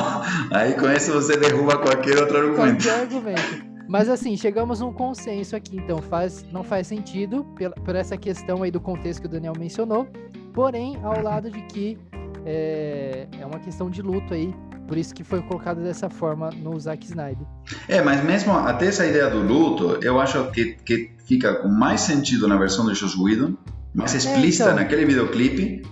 [0.53, 2.85] Aí com isso você derruba qualquer outro argumento.
[2.85, 3.71] Qualquer argumento.
[3.89, 8.63] Mas assim, chegamos num consenso aqui, então faz, não faz sentido pela- por essa questão
[8.63, 10.07] aí do contexto que o Daniel mencionou,
[10.53, 11.99] porém ao lado de que
[12.45, 14.55] é, é uma questão de luto aí,
[14.87, 17.47] por isso que foi colocado dessa forma no Zack Snyder.
[17.89, 22.01] É, mas mesmo até essa ideia do luto, eu acho que, que fica com mais
[22.01, 23.55] sentido na versão do Joss Whedon,
[23.95, 24.77] mais explícita então.
[24.77, 25.83] naquele videoclipe,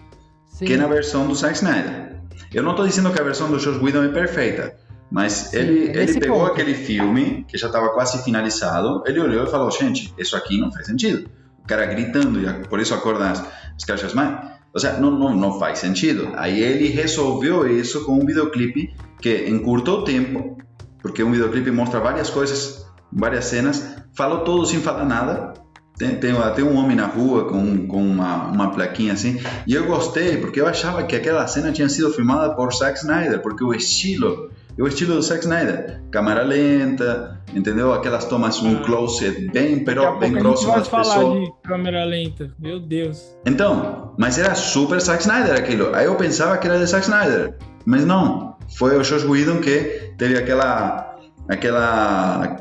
[0.48, 2.18] Sim, que na versão do Zack Snyder.
[2.52, 4.76] Eu não estou dizendo que a versão do Joss Whedon é perfeita,
[5.10, 6.52] mas Sim, ele, é ele pegou ponto.
[6.52, 10.72] aquele filme, que já estava quase finalizado, ele olhou e falou, gente, isso aqui não
[10.72, 11.30] faz sentido.
[11.68, 13.44] O cara gritando, e por isso acorda as,
[13.76, 14.56] as caixas mais.
[14.72, 16.32] Ou seja, não, faz sentido.
[16.36, 20.56] Aí ele resolveu isso com um videoclipe que encurtou o tempo,
[21.02, 25.52] porque um videoclipe mostra várias coisas, várias cenas, falou todo sem falar nada.
[25.98, 29.38] Tem, tem até um homem na rua com, com uma, uma plaquinha assim.
[29.66, 33.42] E eu gostei, porque eu achava que aquela cena tinha sido filmada por Zack Snyder,
[33.42, 36.00] porque o estilo, é o estilo do Zack Snyder.
[36.10, 37.92] Câmera lenta, entendeu?
[37.92, 38.82] Aquelas tomas, um Ah.
[38.84, 41.44] close bem, pero, bem próximo das falar pessoas.
[41.44, 42.50] de câmera lenta.
[42.58, 43.36] Meu Deus.
[43.44, 45.94] Então, mas era super Zack Snyder aquilo.
[45.94, 48.56] Aí eu pensava que era de Zack Snyder, mas não.
[48.76, 51.16] Foi o Josh Whedon que teve aquela,
[51.48, 52.56] aquela,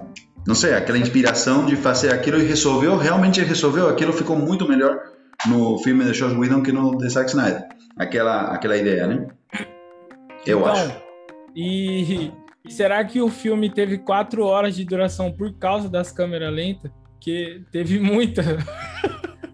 [0.48, 3.90] não sei, aquela inspiração de fazer aquilo e resolveu, realmente resolveu.
[3.90, 4.98] Aquilo ficou muito melhor
[5.48, 7.64] no filme de Josh Whedon que no de Zack Snyder.
[7.98, 9.28] Aquela, aquela ideia, né?
[10.46, 11.07] Eu Então, acho.
[11.60, 12.32] E,
[12.64, 16.92] e será que o filme teve quatro horas de duração por causa das câmeras lentas?
[17.20, 18.44] Que teve muita.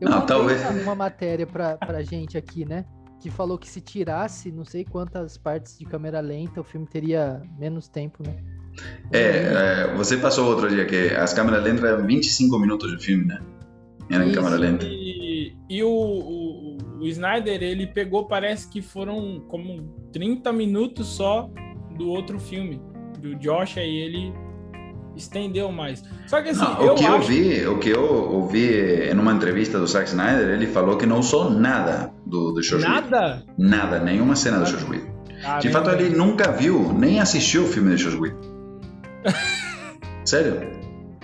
[0.01, 2.83] Eu Não, talvez- uma, uma matéria pra, pra gente aqui, né?
[3.21, 7.41] Que falou que se tirasse não sei quantas partes de câmera lenta, o filme teria
[7.57, 8.35] menos tempo, né?
[9.13, 9.19] É,
[9.87, 13.39] é, você passou outro dia que as câmeras lentas eram 25 minutos de filme, né?
[14.11, 14.85] Era em Isso, câmera lenta.
[14.85, 21.49] E, e o, o, o Snyder, ele pegou, parece que foram como 30 minutos só
[21.97, 22.81] do outro filme.
[23.19, 24.33] Do Josh, aí ele
[25.15, 26.03] estendeu mais.
[26.27, 27.15] Só que assim, Não, eu o que acho...
[27.15, 31.05] eu vi, o que eu ouvi em uma entrevista do Zack Snyder, ele falou que
[31.05, 32.89] não usou nada do, do Josh Whedon.
[32.89, 33.43] Nada?
[33.57, 35.13] Nada, nenhuma cena do Josh Whedon.
[35.59, 38.41] De fato, ele nunca viu, nem assistiu o filme de Josh Whedon.
[40.25, 40.61] Sério?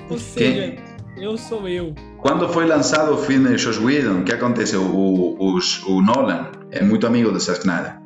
[0.09, 0.75] Ou seja,
[1.17, 1.93] eu sou eu.
[2.17, 4.81] Quando foi lançado o filme de Josh Whedon, o que aconteceu?
[4.81, 7.98] O, o, o Nolan é muito amigo do Zack Snyder.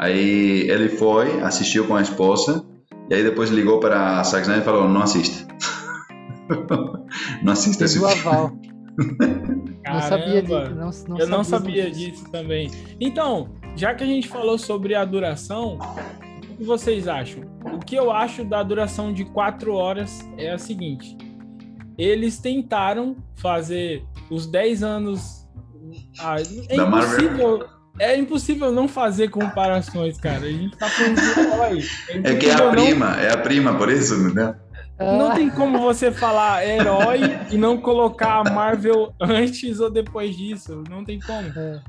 [0.00, 2.64] Aí ele foi, assistiu com a esposa,
[3.10, 5.46] e aí depois ligou para Zack Snyder e falou: não assiste.
[7.44, 8.12] não assista esse filme.
[8.14, 8.52] aval.
[9.82, 10.90] Não sabia Caramba.
[10.90, 11.04] disso.
[11.08, 12.70] Não, não eu não sabia sabia disso também.
[13.00, 15.78] Então, já que a gente falou sobre a duração,
[16.50, 17.42] o que vocês acham?
[17.72, 21.16] O que eu acho da duração de quatro horas é a seguinte:
[21.96, 25.48] eles tentaram fazer os 10 anos.
[26.20, 26.36] Ah,
[26.68, 27.79] é Da Marvel.
[28.00, 28.08] Impossível.
[28.08, 30.46] É impossível não fazer comparações, cara.
[30.46, 31.84] A gente tá falando de herói.
[32.24, 34.54] É que é a não- prima, é a prima, por isso, entendeu?
[34.98, 40.36] Não Ah, tem como você falar herói e não colocar a Marvel antes ou depois
[40.36, 40.82] disso.
[40.90, 41.48] Não tem como.
[41.58, 41.80] é.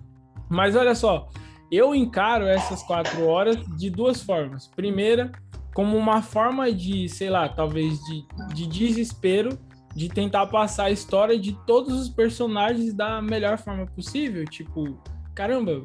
[0.50, 1.28] Mas olha só,
[1.72, 4.68] eu encaro essas quatro horas de duas formas.
[4.68, 5.30] Primeira,
[5.74, 9.58] como uma forma de, sei lá, talvez de, de desespero,
[9.94, 14.46] de tentar passar a história de todos os personagens da melhor forma possível.
[14.46, 15.02] Tipo,
[15.36, 15.82] caramba,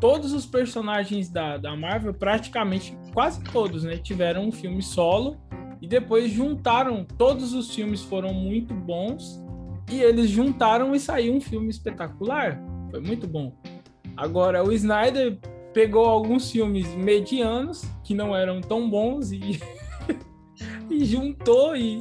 [0.00, 5.36] todos os personagens da, da Marvel, praticamente quase todos, né, tiveram um filme solo
[5.80, 7.04] e depois juntaram.
[7.04, 9.42] Todos os filmes foram muito bons
[9.90, 12.60] e eles juntaram e saiu um filme espetacular.
[12.90, 13.52] Foi muito bom.
[14.16, 15.38] Agora, o Snyder
[15.72, 19.60] pegou alguns filmes medianos que não eram tão bons e,
[20.90, 21.98] e juntou e,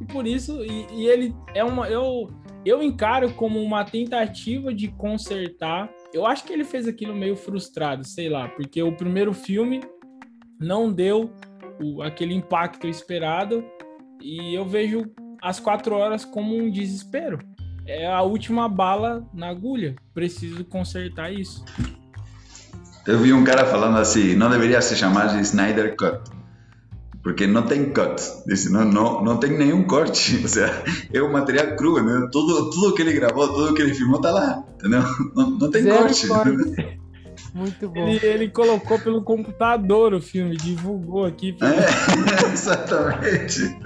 [0.00, 2.30] e por isso e, e ele é uma eu
[2.64, 5.90] eu encaro como uma tentativa de consertar.
[6.12, 9.80] Eu acho que ele fez aquilo meio frustrado, sei lá, porque o primeiro filme
[10.58, 11.32] não deu
[11.80, 13.64] o- aquele impacto esperado
[14.20, 15.04] e eu vejo
[15.40, 17.38] as quatro horas como um desespero.
[17.86, 19.96] É a última bala na agulha.
[20.12, 21.64] Preciso consertar isso.
[23.06, 26.20] Eu vi um cara falando assim, não deveria se chamar de Snyder Cut.
[27.22, 28.22] Porque não tem cut.
[28.46, 30.38] Disse, não, não, não tem nenhum corte.
[30.40, 32.28] Ou seja, é o material cru, né?
[32.32, 35.02] Tudo, tudo que ele gravou, tudo que ele filmou tá lá, entendeu?
[35.34, 36.28] Não, não tem Zero corte.
[36.28, 37.00] corte.
[37.54, 38.06] Muito bom.
[38.06, 41.56] Ele, ele colocou pelo computador o filme, divulgou aqui.
[41.60, 43.76] É, exatamente.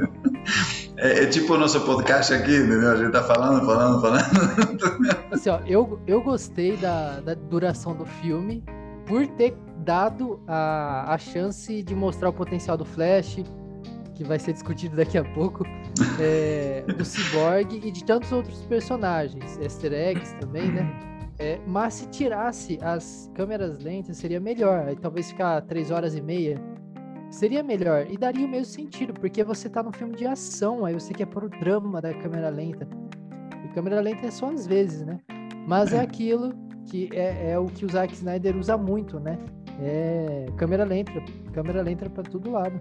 [0.97, 2.91] É, é tipo o nosso podcast aqui, entendeu?
[2.91, 5.17] A gente tá falando, falando, falando.
[5.33, 8.63] Assim, ó, eu, eu gostei da, da duração do filme
[9.07, 13.45] por ter dado a, a chance de mostrar o potencial do Flash,
[14.15, 15.65] que vai ser discutido daqui a pouco,
[16.21, 21.15] é, do Cyborg e de tantos outros personagens, easter eggs também, né?
[21.39, 24.87] É, mas se tirasse as câmeras lentas seria melhor.
[24.89, 26.61] Aí talvez ficar três horas e meia
[27.31, 28.07] seria melhor.
[28.09, 31.27] E daria o mesmo sentido, porque você tá num filme de ação, aí você quer
[31.27, 32.89] pôr o drama da câmera lenta.
[33.65, 35.19] E câmera lenta é só às vezes, né?
[35.67, 36.53] Mas é aquilo
[36.87, 39.39] que é, é o que o Zack Snyder usa muito, né?
[39.81, 41.13] É câmera lenta,
[41.53, 42.81] câmera lenta para todo lado.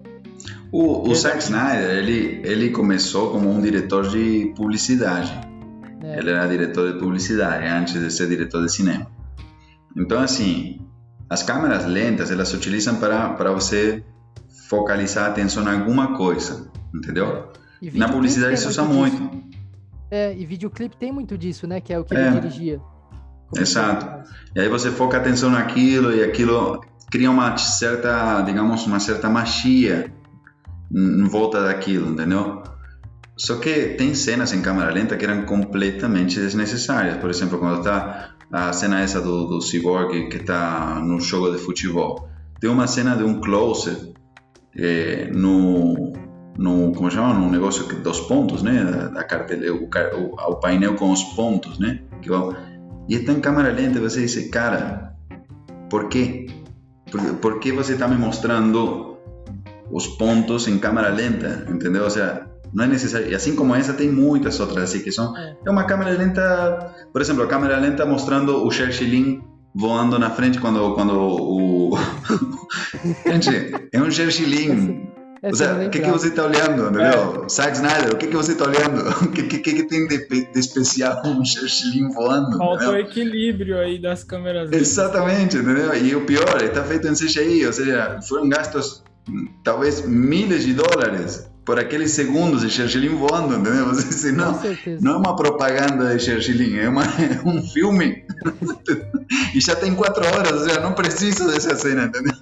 [0.70, 5.32] O, o Zack Snyder, ele, ele começou como um diretor de publicidade.
[6.00, 6.18] né?
[6.18, 9.06] Ele era diretor de publicidade antes de ser diretor de cinema.
[9.96, 10.80] Então, assim,
[11.28, 14.02] as câmeras lentas, elas se utilizam para, para você
[14.68, 17.48] focalizar a atenção em alguma coisa, entendeu?
[17.92, 18.94] Na publicidade se usa disso.
[18.94, 19.44] muito.
[20.10, 21.80] É, e videoclipe tem muito disso, né?
[21.80, 22.28] Que é o que É.
[22.28, 22.80] ele dirigia.
[23.56, 24.24] Exato.
[24.54, 26.80] E aí você foca a atenção naquilo e aquilo
[27.10, 30.12] cria uma certa, digamos, uma certa magia
[30.92, 32.62] em volta daquilo, entendeu?
[33.36, 37.16] Só que tem cenas em câmera lenta que eram completamente desnecessárias.
[37.16, 41.58] Por exemplo, quando tá a cena essa do, do Cyborg que tá no jogo de
[41.58, 42.28] futebol.
[42.60, 44.14] Tem uma cena de um close
[44.76, 46.12] eh, no,
[46.56, 47.34] no, como chama?
[47.34, 48.84] No negócio dos pontos, né?
[48.84, 49.26] Da, da
[49.72, 49.88] o,
[50.20, 52.00] o, o painel com os pontos, né?
[52.22, 52.54] Que vão,
[53.08, 55.14] e está em câmera lenta você diz, cara,
[55.90, 56.46] por quê?
[57.10, 59.16] Por, por que você está me mostrando
[59.90, 61.66] os pontos em câmera lenta?
[61.68, 62.04] Entendeu?
[62.04, 63.30] Ou seja, não é necessário.
[63.30, 65.36] E assim como essa, tem muitas outras assim que são.
[65.36, 65.56] É.
[65.68, 69.42] Uma câmera lenta, por exemplo, a câmera lenta mostrando o Xerxilin
[69.74, 71.98] voando na frente quando, quando o.
[73.26, 73.50] Gente,
[73.92, 75.13] é um Xerxilin.
[75.44, 76.18] O que, que lembrava.
[76.18, 77.46] você está olhando, entendeu?
[77.50, 79.04] Zack Snyder, o que, que você está olhando?
[79.24, 82.56] O que, que, que tem de, de especial um Xerxilin voando?
[82.56, 83.00] Faltou entendeu?
[83.00, 84.70] equilíbrio aí das câmeras.
[84.72, 85.94] Exatamente, entendeu?
[85.94, 90.74] E o pior, está feito em CGI, ou seja, foram gastos hum, talvez milhares de
[90.74, 93.86] dólares por aqueles segundos de Xerxilin voando, entendeu?
[93.92, 94.60] Você diz, não,
[95.00, 98.24] não é uma propaganda de Xerxilin, é, uma, é um filme.
[99.54, 102.34] e já tem quatro horas, ou seja, não preciso dessa cena, entendeu?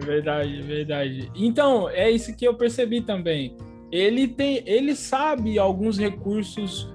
[0.00, 1.32] É verdade, é verdade.
[1.34, 3.56] Então, é isso que eu percebi também.
[3.90, 6.92] Ele tem, ele sabe alguns recursos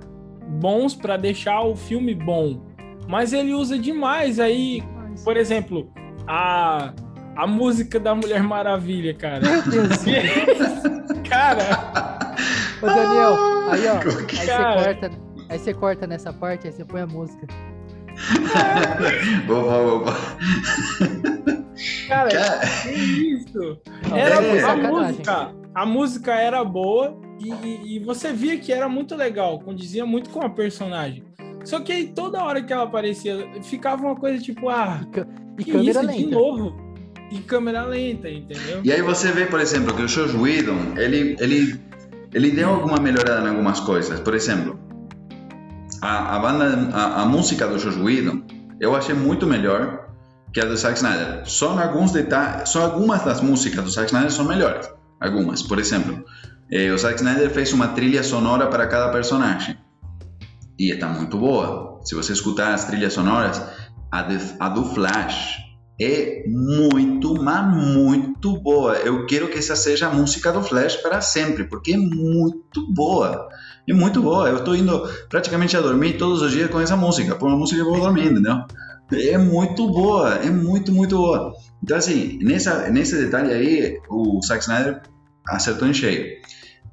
[0.60, 2.64] bons para deixar o filme bom,
[3.08, 4.84] mas ele usa demais aí,
[5.24, 5.92] por exemplo,
[6.28, 6.94] a
[7.36, 9.42] a música da Mulher Maravilha, cara.
[9.42, 10.04] Meu Deus.
[11.28, 12.36] cara.
[12.82, 13.38] Ô Daniel,
[13.72, 15.12] aí ó, aí você corta,
[15.50, 17.48] aí você corta nessa parte, aí você põe a música.
[19.48, 20.14] Boa, boa,
[22.08, 23.78] Cara, cara, que isso?
[24.14, 25.56] Era é, a música.
[25.76, 30.42] A música era boa e, e, você via que era muito legal, condizia muito com
[30.42, 31.24] a personagem.
[31.66, 35.02] Só que aí toda hora que ela aparecia, ficava uma coisa tipo, ah,
[35.58, 36.18] e, e câmera isso, lenta.
[36.20, 36.76] de novo?
[37.32, 38.82] E câmera lenta, entendeu?
[38.84, 41.80] E aí você vê, por exemplo, que o Josh Whedon, ele, ele,
[42.34, 44.20] ele deu alguma melhorada em algumas coisas.
[44.20, 44.80] Por exemplo,
[46.04, 48.44] a, a banda, a, a música do Josh Whedon,
[48.80, 50.10] eu achei muito melhor
[50.54, 51.44] que a do Zack Snyder.
[51.46, 54.90] Só alguns detalhes, só algumas das músicas do Zack Snyder são melhores.
[55.22, 56.26] Algumas, por exemplo,
[56.70, 59.78] eh, o Zack Snyder fez uma trilha sonora para cada personagem
[60.78, 62.02] e está muito boa.
[62.04, 63.62] Se você escutar as trilhas sonoras,
[64.12, 65.58] a, de, a do Flash
[66.02, 68.96] é muito, mas muito boa.
[68.98, 73.48] Eu quero que essa seja a música do Flash para sempre, porque é muito boa.
[73.88, 74.48] É muito boa.
[74.50, 77.36] Eu estou indo praticamente a dormir todos os dias com essa música.
[77.36, 78.64] Por uma música eu vou dormir, entendeu?
[79.12, 81.54] É muito boa, é muito, muito boa.
[81.84, 85.02] Então, assim, nessa, nesse detalhe aí, o Zack Snyder
[85.48, 86.42] acertou em cheio.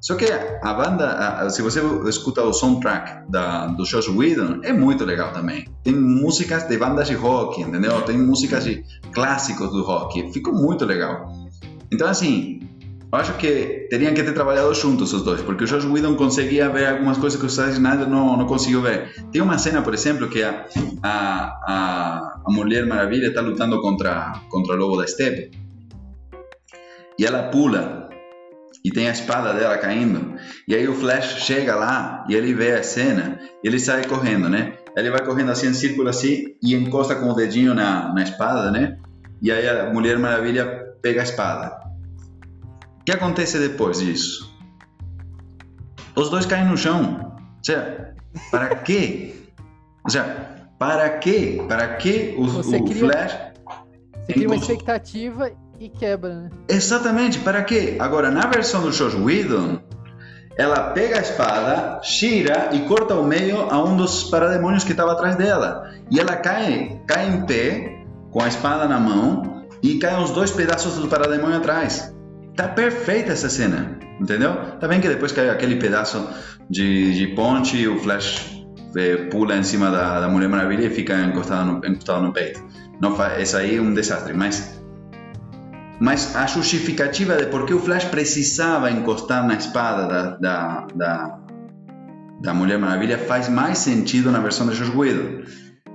[0.00, 5.04] Só que a banda, se você escuta o soundtrack da, do Josh Whedon, é muito
[5.04, 5.68] legal também.
[5.84, 8.00] Tem músicas de bandas de rock, entendeu?
[8.02, 10.32] Tem músicas de clássicos do rock.
[10.32, 11.30] Ficou muito legal.
[11.92, 12.60] Então, assim,
[13.12, 16.86] acho que teriam que ter trabalhado juntos os dois, porque o Josh Whedon conseguia ver
[16.86, 19.12] algumas coisas que o Zack Snyder não, não conseguiu ver.
[19.32, 20.66] Tem uma cena, por exemplo, que a,
[21.02, 25.50] a, a Mulher Maravilha está lutando contra, contra o Lobo da Steppe.
[27.18, 28.08] E ela pula
[28.84, 30.36] e tem a espada dela caindo.
[30.66, 34.48] E aí o Flash chega lá e ele vê a cena e ele sai correndo,
[34.48, 34.74] né?
[34.96, 38.70] Ele vai correndo assim em círculo assim e encosta com o dedinho na, na espada,
[38.70, 38.98] né?
[39.42, 41.89] E aí a Mulher Maravilha pega a espada.
[43.00, 44.54] O que acontece depois disso?
[46.14, 47.34] Os dois caem no chão.
[47.34, 48.14] Ou seja,
[48.50, 49.34] para quê?
[50.04, 51.62] Ou seja, para quê?
[51.66, 53.38] Para que o, o cria, Flash...
[54.26, 56.50] Você cria uma expectativa e quebra, né?
[56.68, 57.96] Exatamente, para quê?
[57.98, 59.80] Agora, na versão do Josh Whedon,
[60.56, 65.12] ela pega a espada, gira e corta o meio a um dos parademônios que estava
[65.12, 65.90] atrás dela.
[66.10, 70.50] E ela cai, cai em pé, com a espada na mão, e caem os dois
[70.50, 72.14] pedaços do parademônio atrás.
[72.56, 74.54] Tá perfeita essa cena, entendeu?
[74.78, 76.28] Tá bem que depois cai aquele pedaço
[76.68, 78.64] de, de ponte o Flash
[78.96, 82.62] é, pula em cima da, da Mulher Maravilha e fica encostado no, encostado no peito.
[83.00, 84.80] Não faz, esse aí é um desastre, mas
[86.00, 91.38] mas a justificativa de por que o Flash precisava encostar na espada da, da, da,
[92.40, 95.42] da Mulher Maravilha faz mais sentido na versão de Josh Whedon.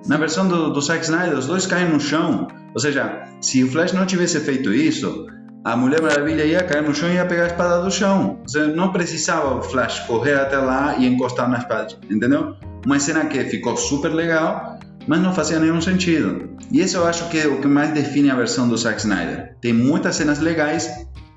[0.06, 2.48] Na versão do, do Zack Snyder, os dois caem no chão.
[2.76, 5.26] Ou seja, se o Flash não tivesse feito isso,
[5.65, 8.39] a Mulher Maravilha ia cair no chão e ia pegar a espada do chão.
[8.45, 12.56] Seja, não precisava o Flash correr até lá e encostar na espada, entendeu?
[12.86, 16.56] Uma cena que ficou super legal, mas não fazia nenhum sentido.
[16.71, 19.56] E isso eu acho que é o que mais define a versão do Zack Snyder.
[19.60, 20.88] Tem muitas cenas legais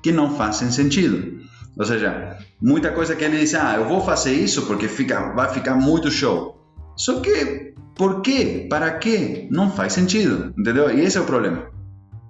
[0.03, 1.39] que não fazem sentido.
[1.75, 5.49] Ou seja, muita coisa que ele diz, ah, eu vou fazer isso porque fica, vai
[5.51, 6.55] ficar muito show.
[6.95, 8.67] Só que, por quê?
[8.69, 9.47] Para quê?
[9.49, 10.95] Não faz sentido, entendeu?
[10.95, 11.78] E esse é o problema.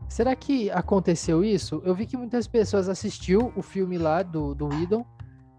[0.10, 1.82] Será que aconteceu isso?
[1.86, 5.06] Eu vi que muitas pessoas assistiu o filme lá do, do Idon,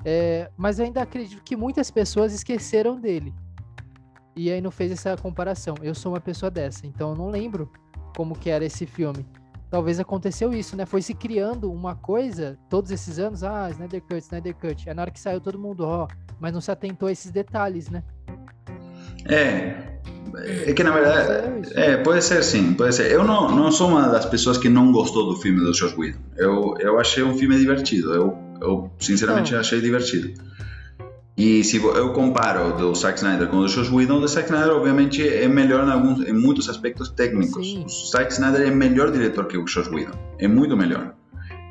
[0.04, 3.32] é, mas eu ainda acredito que muitas pessoas esqueceram dele
[4.34, 5.74] e aí não fez essa comparação.
[5.82, 7.70] Eu sou uma pessoa dessa, então eu não lembro
[8.16, 9.26] como que era esse filme.
[9.70, 10.84] Talvez aconteceu isso, né?
[10.84, 14.88] Foi se criando uma coisa todos esses anos, ah, Snyder Cut, Snyder Cut.
[14.88, 16.08] É na hora que saiu todo mundo, ó,
[16.40, 18.02] mas não se atentou a esses detalhes, né?
[19.26, 19.99] É,
[20.66, 23.10] é que na verdade, é, pode ser sim, pode ser.
[23.10, 26.18] Eu não, não sou uma das pessoas que não gostou do filme do Josh Whedon.
[26.36, 28.12] Eu, eu achei um filme divertido.
[28.14, 29.60] Eu, eu sinceramente não.
[29.60, 30.34] achei divertido.
[31.36, 35.26] E se eu comparo do Zack Snyder com o Josh Whedon, o Zack Snyder obviamente
[35.26, 37.66] é melhor em, alguns, em muitos aspectos técnicos.
[37.66, 37.84] Sim.
[37.84, 41.14] O Zack Snyder é melhor diretor que o Josh Whedon, é muito melhor.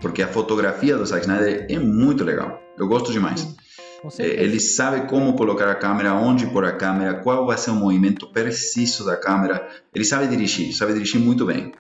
[0.02, 3.44] Porque a fotografia do Zack Snyder é muito legal, eu gosto demais.
[3.44, 3.69] É,
[4.18, 8.28] ele sabe como colocar a câmera, onde pôr a câmera, qual vai ser o movimento
[8.32, 9.68] preciso da câmera.
[9.94, 11.72] Ele sabe dirigir, sabe dirigir muito bem.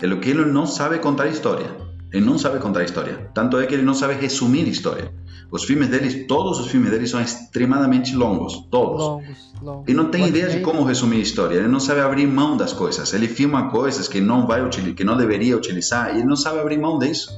[0.00, 1.66] É o que ele não sabe contar história.
[2.12, 3.30] Ele não sabe contar história.
[3.34, 5.10] Tanto é que ele não sabe resumir história.
[5.50, 9.00] Os filmes deles, todos os filmes deles são extremadamente longos, todos.
[9.02, 9.84] Longos, longos.
[9.88, 11.56] E não tem Watchmen- ideia de como resumir história.
[11.56, 13.12] Ele não sabe abrir mão das coisas.
[13.14, 16.58] Ele filma coisas que não vai utilizar, que não deveria utilizar, e ele não sabe
[16.58, 17.30] abrir mão disso.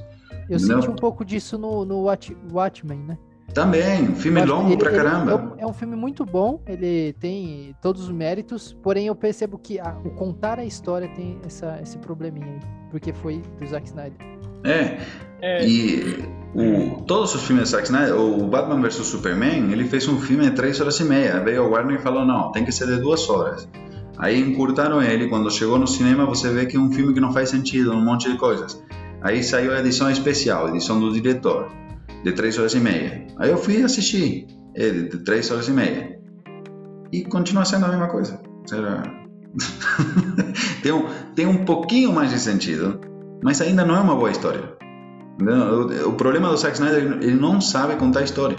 [0.48, 0.80] Eu Não.
[0.80, 3.18] senti um pouco disso no, no Watch, Watchmen, né?
[3.54, 5.32] Também, filme Watchmen, longo ele- pra ele caramba.
[5.32, 9.58] É um, é um filme muito bom, ele tem todos os méritos, porém eu percebo
[9.58, 13.86] que a- o contar a história tem essa, esse probleminha aí, porque foi do Zack
[13.86, 14.18] Snyder.
[14.64, 14.98] É,
[15.40, 20.08] É, E o, todos os filmes de Zack Snyder, o Batman vs Superman, ele fez
[20.08, 21.38] um filme de três horas e meia.
[21.44, 23.68] Veio o Warner e falou: não, tem que ser de duas horas.
[24.18, 25.28] Aí encurtaram ele.
[25.28, 28.04] Quando chegou no cinema, você vê que é um filme que não faz sentido, um
[28.04, 28.82] monte de coisas.
[29.22, 31.70] Aí saiu a edição especial, a edição do diretor,
[32.24, 33.26] de três horas e meia.
[33.38, 36.18] Aí eu fui assistir ele, de três horas e meia.
[37.12, 38.40] E continua sendo a mesma coisa.
[38.66, 39.02] Será?
[40.82, 43.00] tem, um, tem um pouquinho mais de sentido,
[43.42, 44.76] mas ainda não é uma boa história.
[45.40, 48.56] O, o problema do Zack Snyder, ele não sabe contar história.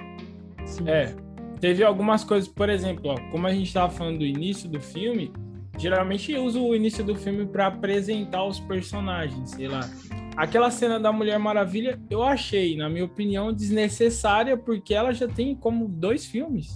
[0.66, 0.90] Sim.
[0.90, 1.14] É,
[1.60, 5.32] teve algumas coisas, por exemplo, ó, como a gente estava falando do início do filme,
[5.80, 9.90] geralmente eu uso o início do filme para apresentar os personagens, sei lá.
[10.36, 15.56] Aquela cena da Mulher Maravilha, eu achei, na minha opinião, desnecessária, porque ela já tem
[15.56, 16.70] como dois filmes.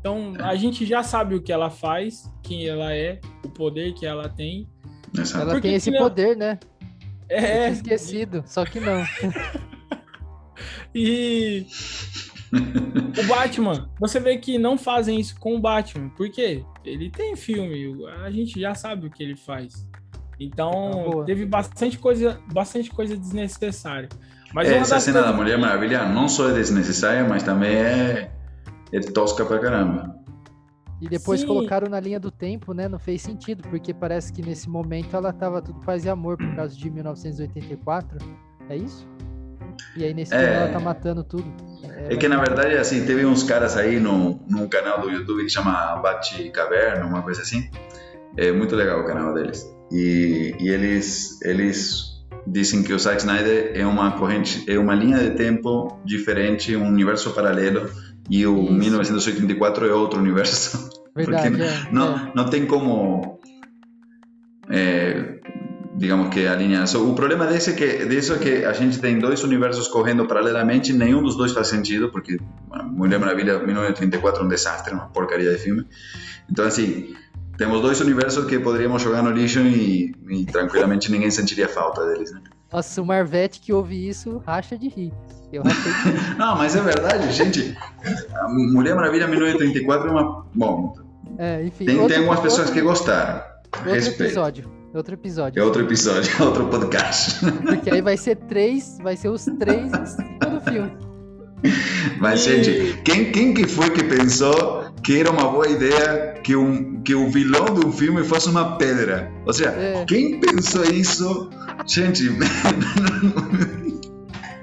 [0.00, 4.06] Então, a gente já sabe o que ela faz, quem ela é, o poder que
[4.06, 4.68] ela tem.
[5.34, 6.58] Ela Por que tem esse poder, né?
[7.28, 9.04] É, esquecido, só que não.
[10.94, 11.66] E
[12.52, 16.08] o Batman, você vê que não fazem isso com o Batman.
[16.10, 16.64] Por quê?
[16.84, 17.94] Ele tem filme,
[18.24, 19.86] a gente já sabe o que ele faz.
[20.40, 24.08] Então, Ah, teve bastante coisa, bastante coisa desnecessária.
[24.54, 28.30] Mas uma Essa cena da Mulher Maravilha não só é desnecessária, mas também é,
[28.92, 30.16] é tosca pra caramba.
[31.00, 31.46] E depois Sim.
[31.46, 32.88] colocaram na linha do tempo, né?
[32.88, 36.56] Não fez sentido, porque parece que nesse momento ela tava tudo paz e amor por
[36.56, 38.18] causa de 1984.
[38.68, 39.06] É isso?
[39.96, 40.38] E aí nesse É.
[40.38, 41.44] filme ela tá matando tudo.
[42.08, 45.50] É que na verdade, assim, teve uns caras aí no, num canal do YouTube que
[45.50, 47.68] chama Bate Caverna, uma coisa assim.
[48.36, 49.66] É muito legal o canal deles.
[49.90, 55.18] E, e eles, eles dizem que o Zack Snyder é uma corrente, é uma linha
[55.18, 57.90] de tempo diferente, um universo paralelo,
[58.30, 58.72] e o Isso.
[58.74, 60.88] 1984 é outro universo.
[61.16, 62.32] Verdade, Porque é, não, é.
[62.34, 63.40] não tem como,
[64.70, 65.40] é,
[65.98, 66.86] digamos que alinhar.
[66.86, 70.26] So, o problema desse é que, disso é que a gente tem dois universos correndo
[70.26, 72.38] paralelamente, nenhum dos dois faz sentido, porque
[72.92, 75.84] Mulher Maravilha 1934 é um desastre, uma porcaria de filme.
[76.50, 77.14] Então, assim,
[77.56, 82.32] temos dois universos que poderíamos jogar no lixo e, e tranquilamente ninguém sentiria falta deles,
[82.32, 82.40] né?
[82.72, 85.12] Nossa, o Marvete que ouve isso racha de rir.
[85.52, 86.36] Eu rachei de rir.
[86.38, 87.76] Não, mas é verdade, gente.
[88.36, 90.46] A Mulher Maravilha 1934 é uma...
[90.54, 90.94] Bom,
[91.38, 91.86] É, enfim.
[91.86, 93.42] tem, outro- tem algumas pessoas outro- que gostaram.
[93.78, 94.22] Outro Respeito.
[94.24, 94.77] episódio.
[94.94, 95.60] Outro episódio.
[95.60, 97.44] É outro episódio, é outro podcast.
[97.62, 100.92] Porque aí vai ser três, vai ser os três em cima do filme.
[102.20, 106.54] Mas, E- gente, quem, quem que foi que pensou que era uma boa ideia que,
[106.56, 109.30] um, que o vilão de um filme fosse uma pedra?
[109.46, 110.04] Ou seja, É.
[110.06, 111.50] quem pensou isso?
[111.86, 112.28] Gente,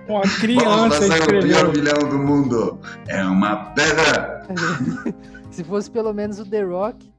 [0.07, 2.79] Uma vamos criança fazer o pior vilão do mundo.
[3.07, 4.43] É uma pedra.
[5.49, 7.11] Se fosse pelo menos o The Rock.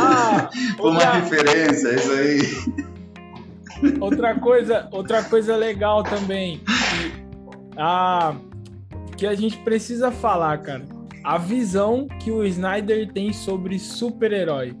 [0.00, 0.48] Ah,
[0.78, 2.40] uma outra, referência, isso aí.
[4.00, 6.58] outra coisa, outra coisa legal também.
[6.58, 7.12] Que,
[7.76, 8.34] ah,
[9.16, 10.84] que a gente precisa falar, cara.
[11.24, 14.74] A visão que o Snyder tem sobre super-herói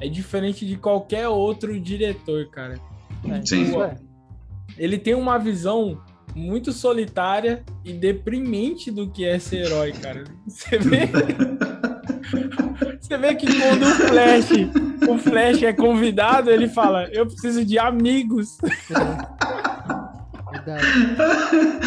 [0.00, 2.78] é diferente de qualquer outro diretor, cara.
[3.28, 3.80] É, Sim.
[3.80, 4.11] é.
[4.78, 6.00] Ele tem uma visão
[6.34, 10.24] muito solitária e deprimente do que é ser herói, cara.
[10.46, 11.08] Você vê?
[13.00, 14.50] Você vê que quando o Flash,
[15.08, 18.56] o Flash é convidado, ele fala: "Eu preciso de amigos".
[20.50, 20.86] Verdade.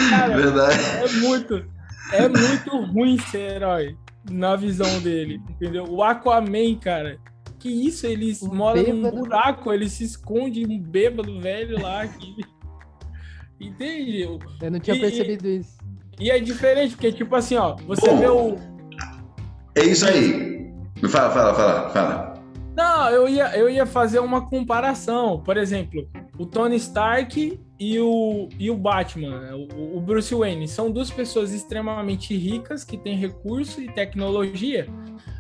[0.10, 0.80] Cara, Verdade.
[1.04, 1.66] é muito
[2.12, 3.98] é muito ruim ser herói
[4.30, 5.86] na visão dele, entendeu?
[5.90, 7.18] O Aquaman, cara,
[7.60, 12.36] que isso, ele Um mora num buraco, ele se esconde um bêbado velho lá que
[13.60, 14.22] Entende?
[14.62, 15.78] Eu não tinha E- percebido isso.
[16.20, 18.56] E é diferente, porque, tipo assim, ó, você vê o.
[19.76, 20.72] É isso aí.
[21.10, 22.36] Fala, fala, fala, fala.
[22.76, 25.40] Não, eu ia, eu ia fazer uma comparação.
[25.42, 30.92] Por exemplo, o Tony Stark e o, e o Batman, o, o Bruce Wayne, são
[30.92, 34.88] duas pessoas extremamente ricas que têm recurso e tecnologia.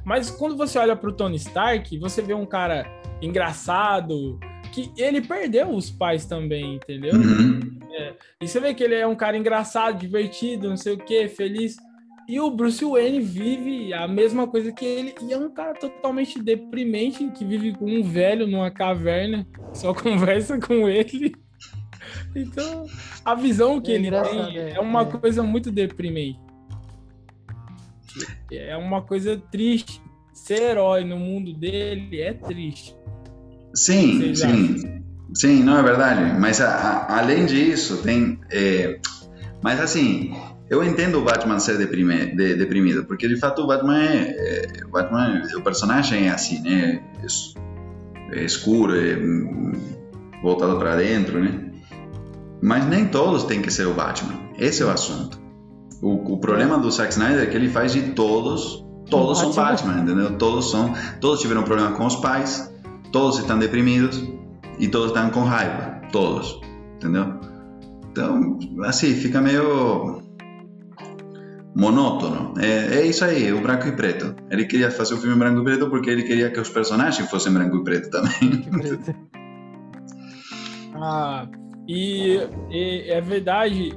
[0.05, 2.85] Mas quando você olha pro Tony Stark, você vê um cara
[3.21, 4.39] engraçado,
[4.75, 7.15] que ele perdeu os pais também, entendeu?
[7.15, 7.79] Uhum.
[8.41, 11.77] E você vê que ele é um cara engraçado, divertido, não sei o que, feliz.
[12.27, 15.15] e o Bruce Wayne vive a mesma coisa que ele.
[15.21, 20.59] E é um cara totalmente deprimente que vive com um velho numa caverna, só conversa
[20.59, 21.33] com ele.
[22.35, 22.85] Então,
[23.23, 25.05] a visão que É ele tem é, é uma é.
[25.05, 26.39] coisa muito deprimente.
[28.51, 30.01] É uma coisa triste.
[30.33, 32.93] Ser herói no mundo dele é triste.
[33.75, 35.01] Sim, sim.
[35.33, 36.39] Sim, não é verdade.
[36.39, 36.69] Mas a-
[37.09, 38.39] a- além disso, tem.
[38.51, 38.99] é,
[39.61, 40.33] mas assim,
[40.69, 44.15] eu entendo o Batman ser deprime- de- deprimido, porque de fato o Batman é,
[44.81, 47.01] é- o Batman, o personagem é assim, né?
[47.21, 47.53] É, es-
[48.31, 49.73] é escuro, é hum,
[50.41, 51.65] voltado para dentro, né?
[52.61, 54.33] Mas nem todos têm que ser o Batman.
[54.57, 55.37] Esse é o assunto.
[56.01, 59.91] O, o problema do Zack Snyder é que ele faz de todos, todos são Batman.
[59.91, 60.37] Batman, entendeu?
[60.37, 62.71] Todos são, todos tiveram problema com os pais,
[63.15, 64.21] todos estão deprimidos
[64.77, 66.59] e todos estão com raiva, todos,
[66.97, 67.39] entendeu?
[68.11, 70.21] Então, assim, fica meio
[71.73, 72.53] monótono.
[72.59, 74.35] É, é isso aí, o branco e preto.
[74.51, 77.53] Ele queria fazer o filme branco e preto porque ele queria que os personagens fossem
[77.53, 78.65] branco e preto também.
[80.95, 81.47] Ah,
[81.87, 82.37] e,
[82.69, 83.93] e é verdade.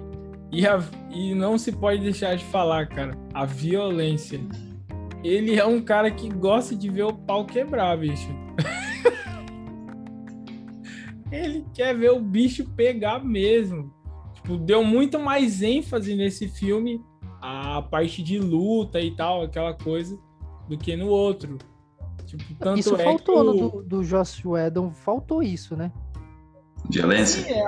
[0.53, 3.19] E, a- e não se pode deixar de falar, cara.
[3.35, 4.41] A violência.
[5.25, 8.29] Ele é um cara que gosta de ver o pau quebrar, bicho.
[11.31, 13.93] Ele quer ver o bicho pegar mesmo.
[14.35, 17.03] Tipo, deu muito mais ênfase nesse filme
[17.41, 20.19] a parte de luta e tal, aquela coisa,
[20.69, 21.59] do que no outro.
[22.27, 23.71] Tipo, tanto isso é faltou que no o...
[23.71, 25.93] do, do Joss Whedon, faltou isso, né?
[26.91, 27.43] Violência.
[27.43, 27.65] Sim, é,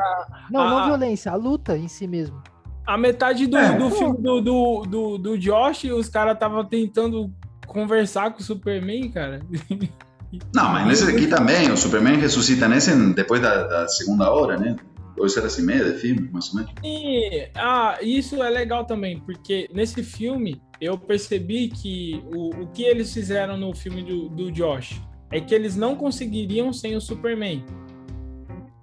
[0.50, 0.86] Não, não Ah.
[0.86, 2.42] violência, a luta em si mesmo.
[2.86, 3.76] A metade do, É.
[3.78, 7.32] do filme do, do, do, do Josh, os caras estavam tentando
[7.66, 9.40] conversar com o Superman, cara.
[10.54, 14.76] Não, mas nesse aqui também, o Superman ressuscita nesse depois da, da segunda hora, né?
[15.16, 16.72] Dois horas e meia de filme, mais ou menos.
[16.84, 22.82] E ah, isso é legal também, porque nesse filme eu percebi que o, o que
[22.82, 25.00] eles fizeram no filme do, do Josh
[25.30, 27.64] é que eles não conseguiriam sem o Superman.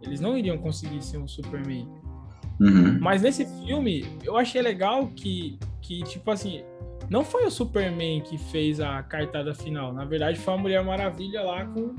[0.02, 1.88] Eles não iriam conseguir sem o Superman.
[2.60, 3.00] Uhum.
[3.00, 6.64] Mas nesse filme, eu achei legal que, que, tipo assim,
[7.10, 9.94] não foi o Superman que fez a cartada final.
[9.94, 11.96] Na verdade, foi a Mulher Maravilha lá com,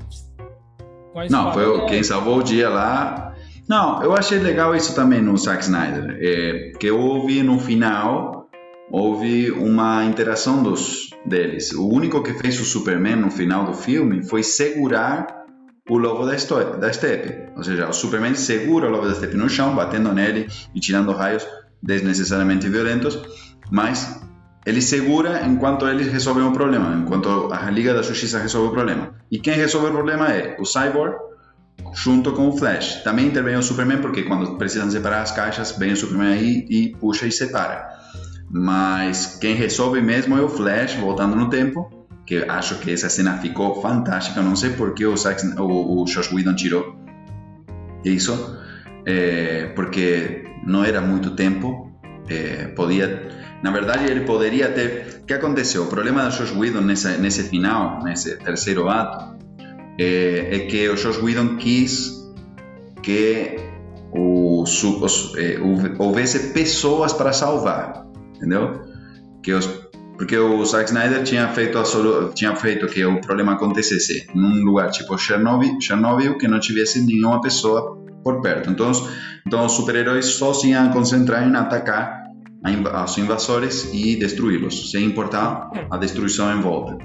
[1.13, 1.85] com a Não, foi dela.
[1.87, 3.33] quem salvou o dia lá.
[3.67, 6.17] Não, eu achei legal isso também no Zack Snyder.
[6.19, 8.47] É, que houve no final,
[8.91, 11.71] houve uma interação dos deles.
[11.73, 15.27] O único que fez o Superman no final do filme foi segurar
[15.89, 17.51] o lobo da, esto- da steppe.
[17.55, 21.11] Ou seja, o Superman segura o lobo da steppe no chão, batendo nele e tirando
[21.11, 21.45] raios
[21.81, 23.19] desnecessariamente violentos,
[23.71, 24.18] mas
[24.69, 29.15] ele segura enquanto eles resolvem o problema, enquanto a Liga da Justiça resolve o problema.
[29.31, 31.15] E quem resolve o problema é o Cyborg
[31.91, 33.01] junto com o Flash.
[33.03, 36.95] Também intervém o Superman porque quando precisam separar as caixas, vem o Superman aí e
[36.99, 37.89] puxa e separa.
[38.51, 43.39] Mas quem resolve mesmo é o Flash, voltando no tempo, que acho que essa cena
[43.39, 44.39] ficou fantástica.
[44.39, 45.15] Não sei por que o,
[45.57, 46.95] o, o Josh Whedon tirou
[48.05, 48.55] isso,
[49.03, 51.89] é, porque não era muito tempo.
[52.29, 53.27] é, podia,
[53.63, 55.19] na verdade, ele poderia ter.
[55.21, 55.83] O que aconteceu?
[55.83, 59.37] O problema do Josh Whedon nesse, nesse final, nesse terceiro ato,
[59.99, 62.17] é, é que o Josh Whedon quis
[63.03, 63.57] que
[64.11, 68.05] o, os, é, houve- houvesse pessoas para salvar,
[68.35, 68.81] entendeu?
[69.43, 69.67] Que os,
[70.17, 71.83] porque o Zack Snyder tinha feito, a
[72.33, 77.39] tinha feito que o problema acontecesse num lugar tipo Chernobyl, Chernobyl que não tivesse nenhuma
[77.39, 78.69] pessoa por perto.
[78.69, 78.91] Então,
[79.47, 82.19] então os super-heróis só se iam concentrar em atacar
[82.63, 82.71] a
[83.19, 86.97] invasores e destruí-los, sem importar a destruição em volta.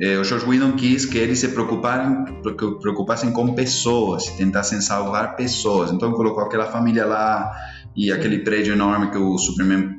[0.00, 5.34] Eh, o George Whedon quis que eles se preocupassem, preocu- preocupassem com pessoas, tentassem salvar
[5.36, 5.90] pessoas.
[5.90, 7.50] Então colocou aquela família lá
[7.96, 9.96] e aquele prédio enorme que o Superman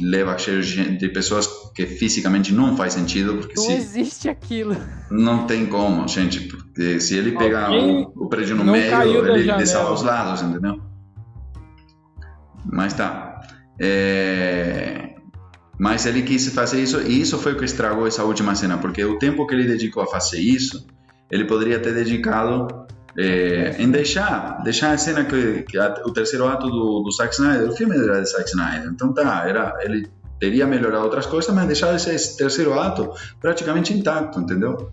[0.00, 4.74] leva cheio de pessoas que fisicamente não faz sentido, porque Não se existe aquilo.
[5.10, 9.40] não tem como, gente, porque se ele pegar Alguém o, o prédio no meio, ele
[9.40, 9.58] janela.
[9.58, 10.80] dessalva os lados, entendeu?
[12.64, 13.29] Mas tá.
[13.80, 15.14] É,
[15.78, 19.02] Mas ele quis fazer isso e isso foi o que estragou essa última cena, porque
[19.04, 20.86] o tempo que ele dedicou a fazer isso,
[21.30, 22.86] ele poderia ter dedicado
[23.18, 27.34] é, em deixar, deixar a cena que, que a- o terceiro ato do, do Zack
[27.34, 30.08] Snyder, o filme era de Zack Snyder, então tá, era, ele
[30.38, 33.10] teria melhorado outras coisas, mas deixar esse terceiro ato
[33.40, 34.90] praticamente intacto, entendeu?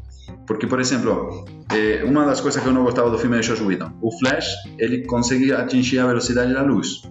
[0.48, 3.62] Porque, por exemplo, eh, uma das coisas que eu não gostava do filme de Josh
[3.62, 4.48] Whedon, o Flash,
[4.80, 7.02] ele consegue atingir a velocidade da luz.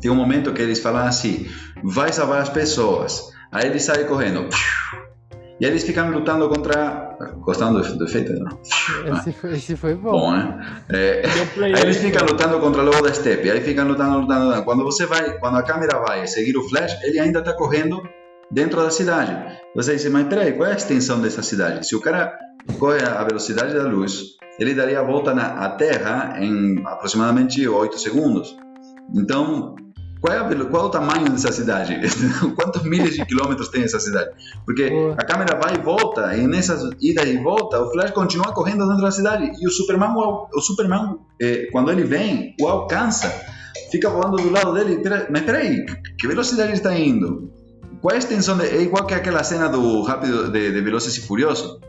[0.00, 1.46] Tem um momento que eles falam assim,
[1.82, 3.30] vai salvar as pessoas.
[3.52, 4.48] Aí ele sai correndo.
[5.60, 7.16] E eles ficam lutando contra.
[7.40, 8.32] Gostando do, do efeito?
[8.32, 8.58] Não?
[9.14, 10.12] Esse foi, esse foi bom.
[10.12, 10.82] Bom, né?
[10.88, 11.22] É,
[11.62, 14.64] Aí eles ficam lutando contra o lobo da steppe, aí ficam lutando, lutando, lutando.
[14.64, 18.00] Quando você vai, quando a câmera vai seguir o Flash, ele ainda está correndo
[18.50, 19.36] dentro da cidade.
[19.76, 21.86] Você diz, mas peraí, qual é a extensão dessa cidade?
[21.86, 22.32] Se o cara
[22.78, 27.98] corre a velocidade da luz, ele daria a volta na à Terra em aproximadamente 8
[27.98, 28.56] segundos.
[29.14, 29.74] Então,
[30.20, 31.98] qual é, a qual é o tamanho dessa cidade?
[32.54, 34.30] Quantos milhas de quilômetros tem essa cidade?
[34.66, 38.86] Porque a câmera vai e volta, e nessas idas e volta, o Flash continua correndo
[38.86, 39.50] dentro da cidade.
[39.58, 43.34] E o Superman, o, Superman eh, quando ele vem, o alcança,
[43.90, 44.98] fica voando do lado dele.
[44.98, 45.86] Pera, mas peraí,
[46.18, 47.50] que velocidade ele está indo?
[48.02, 48.58] Qual é a extensão?
[48.58, 51.80] De, é igual que aquela cena do Rápido de, de Velozes e Furioso,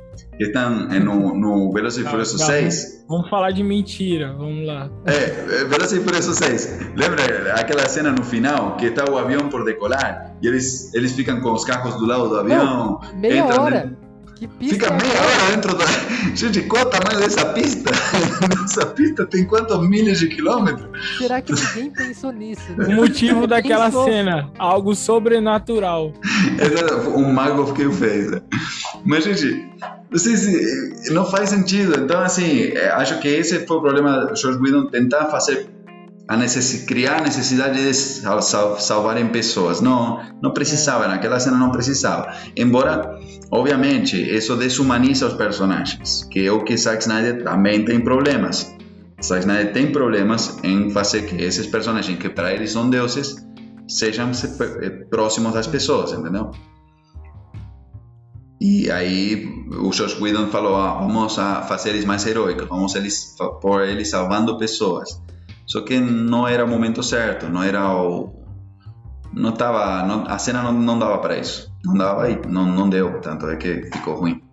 [0.41, 2.45] que estão eh, no, no Velozes e Tá, Furioso tá.
[2.45, 3.05] 6.
[3.07, 4.89] Vamos falar de mentira, vamos lá.
[5.05, 6.79] É, Velozes e Furioso 6.
[6.95, 11.39] Lembra aquela cena no final que está o avião por decolar e eles, eles ficam
[11.41, 12.99] com os carros do lado do avião?
[13.15, 13.79] Meia entra hora.
[13.81, 13.97] dentro-
[14.39, 15.85] Que pista Fica é meia hora dentro da.
[16.33, 17.91] Gente, qual é o tamanho dessa pista?
[18.65, 20.87] Essa pista tem quantos milhas de quilômetros?
[21.19, 22.63] Será que ninguém pensou nisso?
[22.75, 22.87] né?
[22.87, 24.05] O motivo daquela Pensou.
[24.05, 26.13] cena, algo sobrenatural.
[26.57, 28.31] Essa- Um mago que o fez.
[29.05, 29.69] Mas, gente,
[30.11, 31.11] não sei se.
[31.11, 31.99] Não faz sentido.
[32.03, 35.67] Então, assim, é, acho que esse foi o problema do George Whedon tentar fazer.
[36.27, 39.81] A necessi criar a necessidade de sal sal salvarem pessoas.
[39.81, 42.31] Não, não precisava, naquela cena não precisava.
[42.55, 43.19] Embora,
[43.51, 48.73] obviamente, isso desumaniza os personagens, que é o que Zack Snyder também tem problemas.
[49.21, 53.35] Zack Snyder tem problemas em fazer que esses personagens, que para eles são deuses,
[53.87, 56.51] sejam se- eh, próximos das pessoas, entendeu?
[58.63, 63.35] E aí o Josh Whedon falou, ah, vamos a fazer eles mais heróicos, vamos eles
[63.59, 65.09] pôr eles salvando pessoas.
[65.65, 68.39] Só que não era o momento certo, não era o...
[69.33, 71.71] Não tava, não- a cena não, não dava para isso.
[71.83, 74.43] Não dava aí, não, não deu, tanto é que ficou ruim.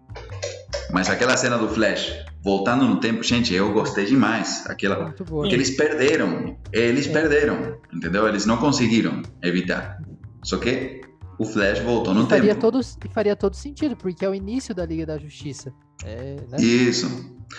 [0.91, 2.11] Mas aquela cena do Flash,
[2.43, 4.65] voltando no tempo, gente, eu gostei demais.
[4.71, 6.57] Aquela, porque eles perderam.
[6.73, 7.13] Eles É.
[7.13, 7.77] perderam.
[7.93, 8.27] Entendeu?
[8.27, 9.99] Eles não conseguiram evitar.
[10.45, 10.98] Só que
[11.39, 12.61] o Flash voltou no faria tempo.
[12.61, 15.73] todo, e faria todo sentido, porque é o início da Liga da Justiça.
[16.05, 16.59] É, né?
[16.61, 17.07] Isso.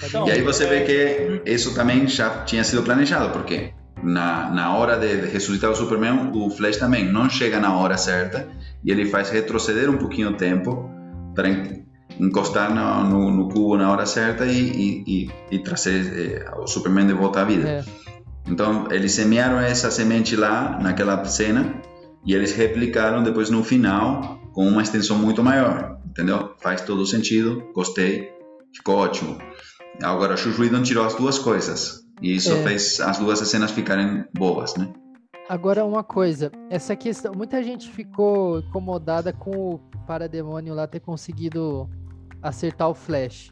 [0.03, 0.83] Então, E aí você vê é,
[1.43, 3.73] que isso também já tinha sido planejado, porque
[4.03, 8.47] na, na hora de ressuscitar o Superman, o Flash também não chega na hora certa
[8.83, 10.89] e ele faz retroceder um pouquinho o tempo
[11.35, 11.85] para en-
[12.19, 16.67] encostar no, no, no cubo na hora certa e, e, e, e trazer eh, o
[16.67, 17.67] Superman de volta à vida.
[17.67, 17.83] É.
[18.47, 21.73] Então, eles semearam essa semente lá, naquela cena,
[22.25, 26.53] e eles replicaram depois no final com uma extensão muito maior, entendeu?
[26.61, 28.31] Faz todo sentido, gostei,
[28.75, 29.37] ficou ótimo.
[30.01, 32.63] Agora, o Joss Whedon tirou as duas coisas, e isso É.
[32.63, 34.91] fez as duas cenas ficarem boas, né?
[35.47, 41.89] Agora uma coisa, essa questão, muita gente ficou incomodada com o Parademônio lá ter conseguido
[42.41, 43.51] acertar o Flash.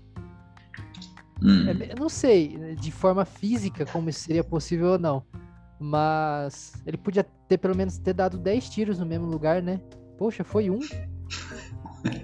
[1.42, 1.68] Hum.
[1.68, 5.24] É, eu não sei de forma física como isso seria possível ou não,
[5.80, 9.80] mas ele podia ter pelo menos ter dado 10 tiros no mesmo lugar, né?
[10.18, 10.80] Poxa, foi um?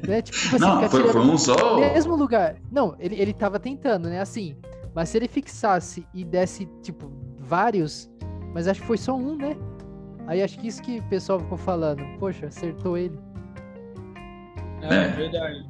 [0.08, 0.22] né?
[0.24, 1.76] Tipo, assim, Não, foi, foi um só.
[1.76, 2.56] no mesmo lugar.
[2.72, 4.20] Não, ele, ele tava tentando, né?
[4.22, 4.56] Assim.
[4.96, 8.12] Mas se ele fixasse e desse, tipo, vários,
[8.54, 9.56] mas acho que foi só um, né?
[10.28, 12.04] Aí acho que isso que o pessoal ficou falando.
[12.20, 13.18] Poxa, acertou ele.
[14.82, 15.08] É, É.
[15.10, 15.66] verdade.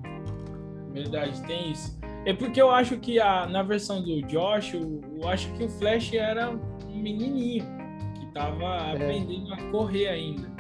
[0.91, 1.97] Verdade, tem isso.
[2.25, 5.69] É porque eu acho que a, na versão do Josh, eu, eu acho que o
[5.69, 6.59] Flash era um
[7.01, 7.65] menininho
[8.33, 10.51] que tava aprendendo a correr ainda.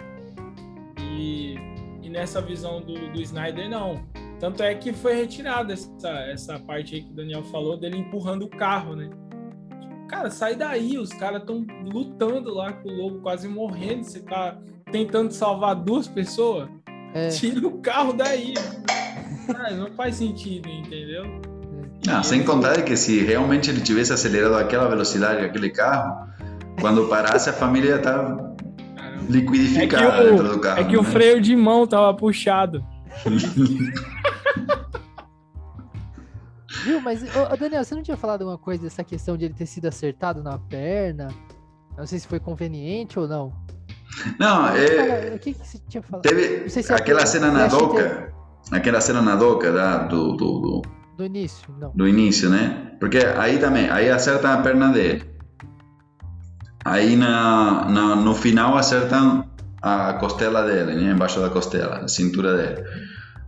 [0.99, 1.55] E,
[2.01, 4.03] e nessa visão do, do Snyder, não.
[4.39, 8.43] Tanto é que foi retirada essa, essa parte aí que o Daniel falou dele empurrando
[8.43, 9.09] o carro, né?
[10.09, 14.03] Cara, sai daí, os caras estão lutando lá com o lobo, quase morrendo.
[14.03, 14.57] Você tá
[14.91, 16.69] tentando salvar duas pessoas?
[17.13, 18.53] É, Tira o carro daí.
[19.47, 21.23] Cara, não faz sentido, entendeu?
[22.05, 26.27] Não, sem contar que se realmente ele tivesse acelerado aquela velocidade, aquele carro,
[26.79, 28.37] quando parasse a família ia estar
[29.29, 30.79] liquidificada É o- dentro do carro.
[30.81, 31.09] É que o né?
[31.09, 32.83] freio de mão tava puxado.
[36.83, 37.01] viu?
[37.01, 39.87] Mas, ô, Daniel, você não tinha falado uma coisa dessa questão de ele ter sido
[39.87, 41.27] acertado na perna?
[41.97, 43.53] Não sei se foi conveniente ou não.
[44.39, 46.21] Não, é, o que, que você tinha falado?
[46.23, 48.31] Teve Não sei se é aquela o cena na doca,
[48.71, 50.81] aquela cena na doca da, do, do, do,
[51.17, 51.91] Do início, não.
[51.95, 52.91] do início, né?
[52.99, 55.23] Porque aí também, aí acertam a perna dele.
[56.85, 59.45] Aí na, na, no final acertam
[59.81, 61.11] a costela dele, né?
[61.11, 62.87] Embaixo da costela, a cintura dele.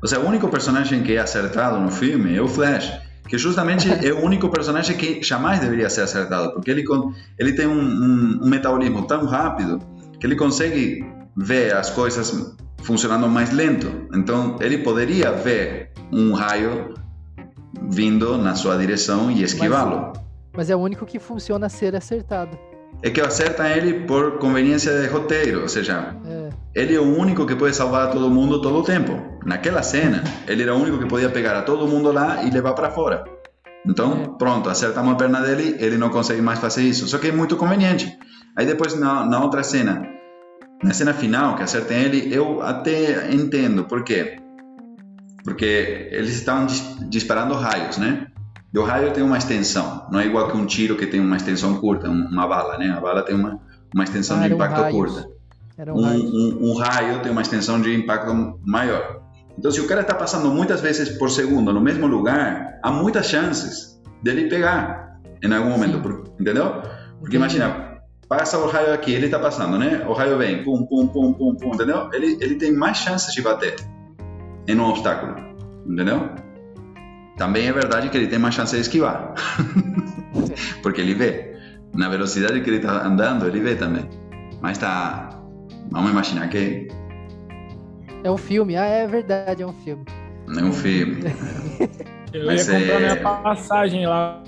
[0.02, 2.92] Ou seja, o único personagem que é acertado no filme é o Flash,
[3.28, 6.84] que justamente é o único personagem que jamais deveria ser acertado, porque ele,
[7.40, 9.80] ele tem um, um, um metabolismo tão rápido
[10.20, 11.06] que ele consegue
[11.36, 14.08] ver as coisas funcionando mais lento.
[14.14, 16.94] Então, ele poderia ver um raio
[17.90, 20.14] vindo na sua direção e esquivá-lo.
[20.56, 22.58] Mas é o único que funciona ser acertado.
[23.04, 27.46] É que acerta ele por conveniência de roteiro, ou seja, É, ele é o único
[27.46, 29.39] que pode salvar todo mundo todo o tempo.
[29.46, 32.74] Naquela cena, ele era o único que podia pegar a todo mundo lá e levar
[32.74, 33.24] para fora.
[33.88, 37.08] Então, pronto, acertamos a perna dele, ele não consegue mais fazer isso.
[37.08, 38.12] Só que é muito conveniente.
[38.58, 40.02] Aí depois, na, na outra cena,
[40.84, 43.84] na cena final, que acertem ele, eu até entendo.
[43.84, 44.38] Por quê?
[45.43, 48.26] Porque eles estavam dis- disparando raios, né?
[48.76, 50.06] E o raio tem uma extensão.
[50.12, 52.90] Não é igual que um tiro que tem uma extensão curta, um- uma bala, né?
[52.90, 53.58] A bala tem uma,
[53.94, 54.94] uma extensão Ah, de impacto raios.
[55.14, 55.30] curta
[55.94, 56.24] um, um raio.
[56.26, 59.22] um- um raio tem uma extensão de impacto maior.
[59.58, 63.28] Então, se o cara está passando muitas vezes por segundo no mesmo lugar, há muitas
[63.28, 66.24] chances dele pegar em algum momento, Sim.
[66.42, 66.72] entendeu?
[67.22, 67.38] Porque Entendi.
[67.38, 70.06] imagina, passa o raio aqui, ele está passando, né?
[70.06, 72.10] O raio vem, pum, pum, pum, pum, pum, entendeu?
[72.12, 73.76] Ele, ele tem mais chances de bater
[74.68, 75.34] em um obstáculo,
[75.88, 76.30] entendeu?
[77.38, 79.34] Também é verdade que ele tem mais chance de esquivar,
[80.82, 81.54] porque ele vê.
[81.94, 84.10] Na velocidade que ele está andando, ele vê também.
[84.62, 85.30] Mas tá.
[85.92, 86.88] Vamos imaginar que
[88.24, 88.76] É um filme.
[88.76, 90.04] Ah, é verdade, é um filme.
[90.48, 91.24] é um filme.
[92.34, 94.44] Eu Mas ia comprar é- minha passagem lá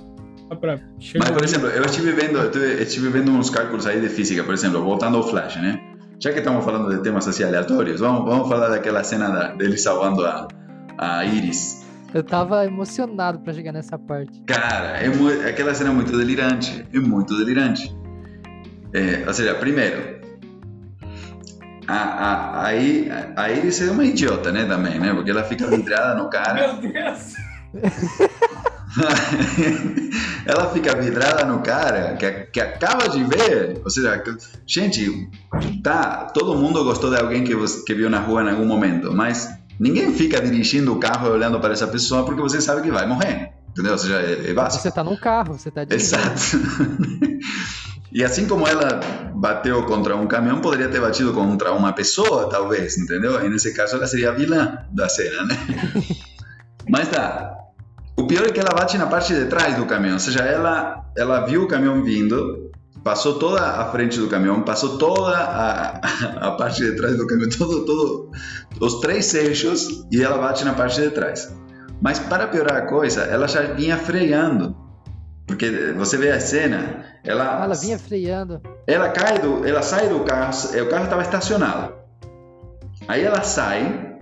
[0.59, 0.77] pra
[1.19, 4.53] Mas, por exemplo, eu estive vendo, eu estive vendo uns cálculos aí de física, por
[4.53, 5.79] exemplo, voltando ao Flash, né?
[6.19, 9.77] Já que estamos falando de temas assim aleatórios, vamos, vamos falar daquela cena da, dele
[9.77, 10.47] salvando a,
[10.97, 11.86] a Iris.
[12.13, 14.41] Eu tava emocionado pra chegar nessa parte.
[14.47, 17.95] Cara, é aquela cena é muito delirante, é muito delirante.
[18.93, 20.17] É, ou seja, primeiro,
[21.87, 25.13] a, a, a, I- a Iris é uma idiota, né, também, né?
[25.13, 26.73] Porque ela fica vidrada no cara.
[26.73, 27.33] Meu Deus!
[30.45, 33.81] ela fica vidrada no cara que, que acaba de ver.
[33.83, 34.35] Ou seja, que-
[34.65, 35.29] gente,
[35.83, 37.53] tá, todo mundo gostou de alguém que,
[37.85, 39.49] que viu na rua em algum momento, mas
[39.79, 43.05] ninguém fica dirigindo o carro e olhando para essa pessoa porque você sabe que vai
[43.05, 43.51] morrer.
[43.69, 43.91] Entendeu?
[43.91, 44.81] Ou seja, é, é básico.
[44.81, 46.17] Você tá num carro, você tá dirigindo.
[46.17, 46.57] Exato.
[48.11, 48.99] E assim como ela
[49.35, 53.43] bateu contra um caminhão, poderia ter batido contra uma pessoa, talvez, entendeu?
[53.45, 55.55] E nesse caso ela seria a vilã da cena, né?
[56.89, 57.53] Mas tá.
[58.17, 61.05] O pior é que ela bate na parte de trás do caminhão, ou seja, ela,
[61.15, 62.66] ela viu o caminhão vindo,
[63.07, 65.99] passou toda a frente do caminhão, passou toda a,
[66.45, 68.31] a parte de trás do caminhão, todo, todo,
[68.81, 71.49] os três eixos, e ela bate na parte de trás.
[72.01, 74.75] Mas para piorar a coisa, ela já vinha freando.
[75.47, 78.61] Porque você vê a cena, ela, ela vinha freando.
[78.85, 81.93] ela cai do, ela sai do carro, eh, o carro estava estacionado.
[83.07, 84.17] Aí ela sai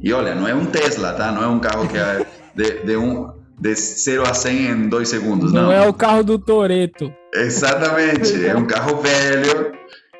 [0.00, 1.30] e olha, não é um Tesla, tá?
[1.30, 5.08] Não é um carro que é de, de um de 0 a 100 em 2
[5.08, 5.64] segundos, não.
[5.64, 7.12] Não é o carro do Toreto.
[7.34, 9.72] Exatamente, é um carro velho.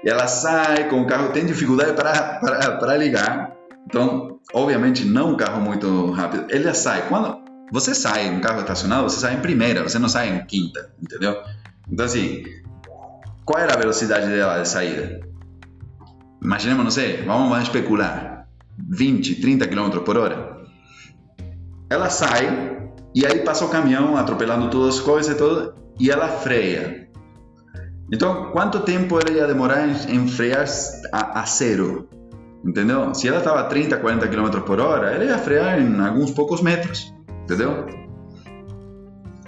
[0.05, 3.53] E ela sai com o carro, tem dificuldade para, ligar.
[3.87, 6.47] Então, obviamente, não um carro muito rápido.
[6.49, 7.09] Ele sai.
[7.09, 7.39] Quando
[7.73, 11.37] você sai um carro estacionado, você sai em primeira, você não sai em quinta, entendeu?
[11.91, 12.45] Então, assim,
[13.45, 15.21] qual era a velocidade dela de saída?
[16.43, 18.47] Imaginemos, não sei, vamos, vamos especular.
[18.79, 20.57] 20, 30 km por hora.
[21.89, 22.76] Ela sai
[23.17, 27.09] e aí passa o caminhão atropelando todas as coisas e tudo, e ela freia.
[28.13, 30.67] Então, quanto tempo ela ia demorar em, em frear
[31.11, 32.11] a, a zero?
[32.63, 33.15] Entendeu?
[33.15, 36.61] Se ela estava a 30, 40 km por hora, ela ia frear em alguns poucos
[36.61, 37.11] metros.
[37.45, 37.87] Entendeu?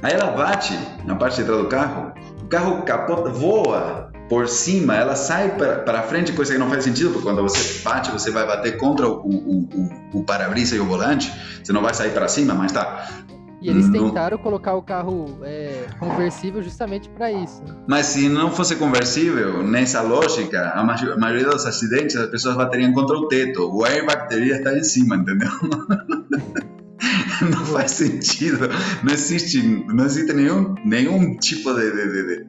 [0.03, 0.73] Aí ela bate
[1.05, 6.03] na parte de trás do carro, o carro capota, voa por cima, ela sai para
[6.05, 9.21] frente, coisa que não faz sentido, porque quando você bate, você vai bater contra o,
[9.21, 9.69] o,
[10.15, 11.31] o, o para-brisa e o volante,
[11.63, 13.27] você não vai sair para cima, mas tá.
[13.61, 17.61] E eles Não- tentaram colocar o carro é, conversível justamente pra isso.
[17.89, 22.57] Mas se não fosse conversível, nessa lógica, a ma- a maioria dos acidentes as pessoas
[22.57, 23.69] bateriam contra o teto.
[23.75, 25.49] O airbag teria estar em cima, entendeu?
[27.41, 28.69] Não faz sentido.
[29.05, 32.47] Não existe, não existe nenhum, nenhum tipo de, de, de-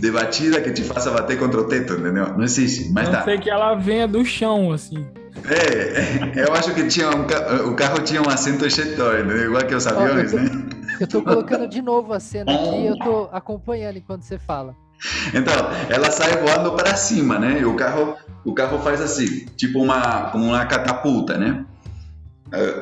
[0.00, 2.28] de- batida que te faça bater contra o teto, entendeu?
[2.36, 2.92] Não existe.
[2.92, 3.24] Mas A não tá.
[3.24, 5.04] sei que ela venha do chão, assim.
[5.48, 7.22] É, é, eu acho que tinha um,
[7.68, 9.46] o carro tinha um assento ejetor, entendeu?
[9.46, 10.50] igual que os eu aviões, tô- né?
[11.00, 14.76] Eu tô colocando de novo a cena aqui e eu tô acompanhando enquanto você fala.
[15.34, 15.52] Então,
[15.88, 17.58] ela sai voando para cima, né?
[17.60, 21.64] E o carro, o carro faz assim, tipo uma, como uma catapulta, né?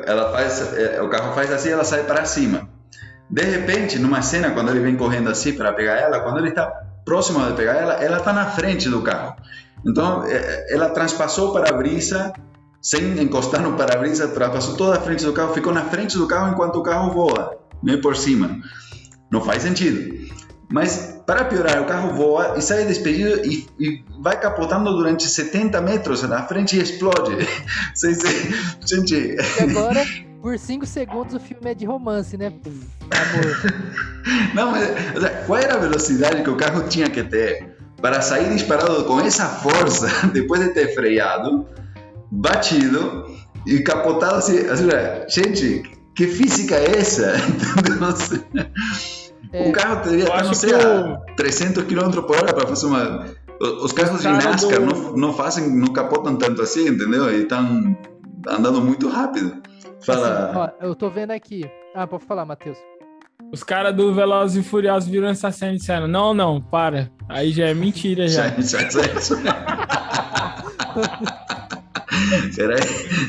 [0.05, 2.69] Ela faz, eh, o carro faz assim, ela sai para cima.
[3.29, 6.65] De repente, numa cena, quando ele vem correndo assim para pegar ela, quando ele está
[7.05, 9.35] próximo de pegar ela, ela está na frente do carro.
[9.85, 12.31] Então, eh, ela transpassou o para-brisa,
[12.81, 16.51] sem encostar no para-brisa, transpassou toda a frente do carro, ficou na frente do carro
[16.53, 18.59] enquanto o carro voa, meio por cima.
[19.31, 20.29] Não faz sentido.
[20.71, 25.81] Mas, para piorar, o carro voa e sai despedido e, e vai capotando durante 70
[25.81, 27.35] metros na frente e explode.
[27.93, 28.19] Vocês-
[28.85, 30.05] Gente, E agora,
[30.41, 32.47] por cinco segundos o filme é de romance, né?
[32.47, 33.73] Amor.
[34.55, 39.03] Não, mas qual era a velocidade que o carro tinha que ter para sair disparado
[39.05, 41.65] com essa força depois de ter freado,
[42.31, 43.25] batido
[43.65, 44.67] e capotado assim?
[44.67, 44.89] assim
[45.29, 45.83] gente,
[46.15, 47.33] que física é essa?
[49.53, 53.25] É, o carro teria, não sei, a 300 km por hora para fazer uma.
[53.59, 54.85] Os carros de NASCAR do...
[54.85, 57.29] não, não fazem, não capotam tanto assim, entendeu?
[57.29, 57.95] E estão
[58.47, 59.61] andando muito rápido.
[60.05, 60.45] Fala.
[60.45, 61.69] Assim, ó, eu tô vendo aqui.
[61.93, 62.77] Ah, pode falar, Matheus.
[63.51, 67.11] Os caras do Velozes e Furiosos viram essa cena e disseram: Não, não, para.
[67.27, 68.49] Aí já é mentira já.
[68.61, 68.79] já.
[72.55, 72.81] peraí,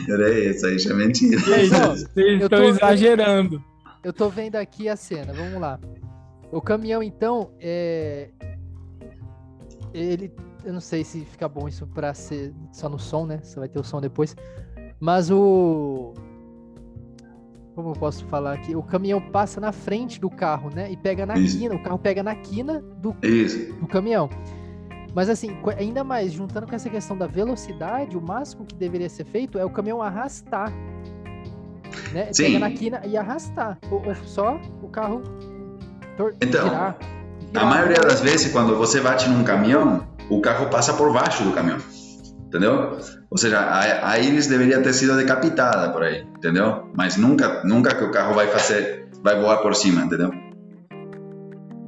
[0.07, 1.41] peraí, isso aí já é mentira.
[1.41, 3.63] Vocês estão exagerando.
[4.03, 5.79] Eu tô vendo aqui a cena, vamos lá.
[6.51, 8.29] O caminhão, então, é.
[9.95, 10.33] Ele.
[10.65, 13.41] Eu não sei se fica bom isso pra ser só no som, né?
[13.43, 14.37] Você vai ter o som depois.
[15.01, 16.15] Mas o
[17.83, 18.75] como eu posso falar aqui?
[18.77, 20.91] O caminhão passa na frente do carro, né?
[20.91, 21.59] E pega na Isso.
[21.59, 21.75] quina.
[21.75, 23.15] O carro pega na quina do,
[23.81, 24.31] do caminhão.
[25.15, 29.25] Mas assim, ainda mais, juntando com essa questão da velocidade, o máximo que deveria ser
[29.25, 30.73] feito é o caminhão arrastar.
[32.13, 32.33] Né?
[32.33, 32.45] Sim.
[32.45, 33.79] Pega na quina e arrastar.
[33.91, 35.23] Ou, ou só o carro
[36.41, 36.97] então, virar.
[37.55, 41.53] A maioria das vezes, quando você bate num caminhão, o carro passa por baixo do
[41.53, 41.81] caminhão
[42.53, 42.99] entendeu?
[43.33, 46.91] Ou seja, a, a íris deveria ter sido decapitada por aí, entendeu?
[46.95, 50.31] Mas nunca, nunca que o carro vai fazer, vai voar por cima, entendeu?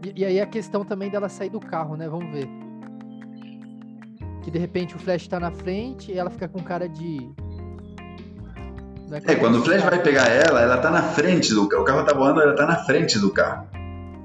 [0.03, 2.09] E, e aí a questão também dela sair do carro, né?
[2.09, 2.49] Vamos ver.
[4.42, 7.30] Que de repente o Flash tá na frente e ela fica com cara de.
[9.12, 11.82] É, é quando o Flash vai pegar ela, ela tá na frente do carro.
[11.82, 13.68] O carro tá voando, ela tá na frente do carro.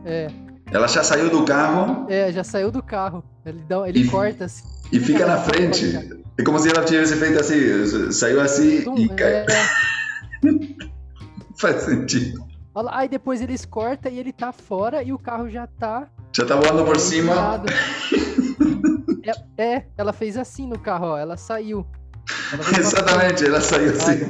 [0.05, 0.27] É.
[0.71, 2.05] Ela já saiu do carro.
[2.07, 3.21] É, já saiu do carro.
[3.49, 4.63] Ele, dá, ele e, corta assim.
[4.91, 5.95] E fica na frente.
[6.37, 9.33] É como se ela tivesse feito assim, saiu assim Tum, e cai.
[9.33, 9.45] É...
[11.59, 12.47] Faz sentido.
[12.91, 16.07] Aí depois eles cortam e ele tá fora e o carro já tá.
[16.35, 17.63] Já tá voando por cima.
[19.57, 21.17] é, é, ela fez assim no carro, ó.
[21.17, 21.85] Ela saiu.
[22.53, 24.21] Ela Exatamente, ela saiu assim.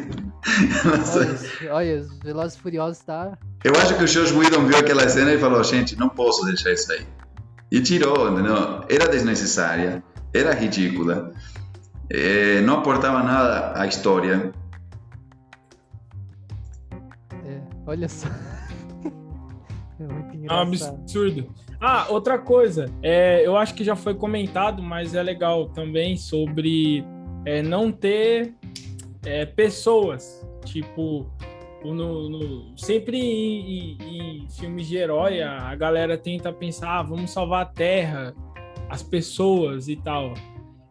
[0.84, 1.74] Ela olha, saiu.
[1.74, 3.38] olha, os Velozes Furiosos tá.
[3.64, 6.72] Eu acho que o Josh Whedon viu aquela cena e falou: gente, não posso deixar
[6.72, 7.06] isso aí.
[7.72, 8.84] E tirou, entendeu?
[8.90, 10.04] Era desnecessária,
[10.34, 11.32] era ridícula.
[12.10, 14.52] É, não aportava nada à história.
[17.46, 18.28] É, olha só.
[20.00, 20.50] É muito engraçado.
[20.50, 21.50] É um absurdo.
[21.82, 27.06] Ah, outra coisa, é, eu acho que já foi comentado, mas é legal também sobre
[27.46, 28.54] é, não ter
[29.26, 31.30] é, pessoas, tipo,
[31.84, 37.32] no, no, sempre em, em, em, filmes de herói, a, galera tenta pensar, ah, vamos
[37.32, 38.36] salvar a Terra,
[38.90, 40.34] as pessoas e tal.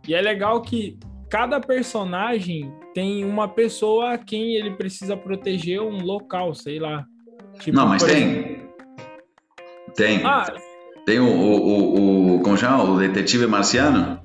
[0.06, 6.02] E é legal que cada personagem tem uma pessoa a quem ele precisa proteger um
[6.02, 7.04] local, sei lá.
[7.60, 8.16] Tipo, não, mas tem.
[8.16, 8.68] Exemplo...
[9.94, 10.24] Tem.
[10.24, 10.46] Ah,
[11.04, 12.84] tem o, o, o, como chama?
[12.84, 14.20] O detetive marciano.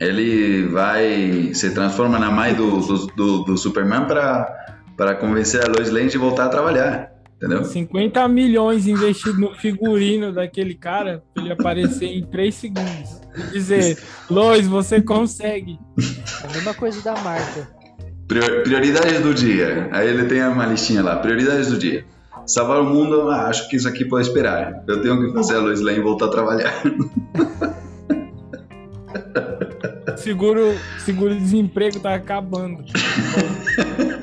[0.00, 1.54] Ele vai.
[1.54, 4.73] se transforma na mãe do, do, do, do Superman para
[5.18, 7.12] convencer a Lois Lane de voltar a trabalhar.
[7.36, 7.64] Entendeu?
[7.64, 13.20] 50 milhões investidos no figurino daquele cara pra ele aparecer em 3 segundos.
[13.36, 13.98] E dizer,
[14.30, 15.78] Lois, você consegue.
[16.42, 17.68] É a mesma coisa da marca.
[18.26, 19.88] Prioridades do dia.
[19.92, 21.16] Aí ele tem uma listinha lá.
[21.16, 22.04] Prioridades do dia.
[22.46, 24.82] Salvar o mundo, ah, acho que isso aqui pode esperar.
[24.86, 26.82] Eu tenho que fazer a Lois Lane voltar a trabalhar.
[30.16, 32.84] Seguro, seguro desemprego tá acabando.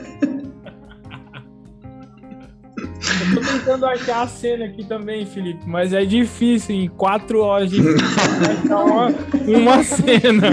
[3.33, 7.81] tô tentando achar a cena aqui também, Felipe, mas é difícil em quatro horas de
[8.63, 9.07] achar uma,
[9.47, 10.51] uma cena.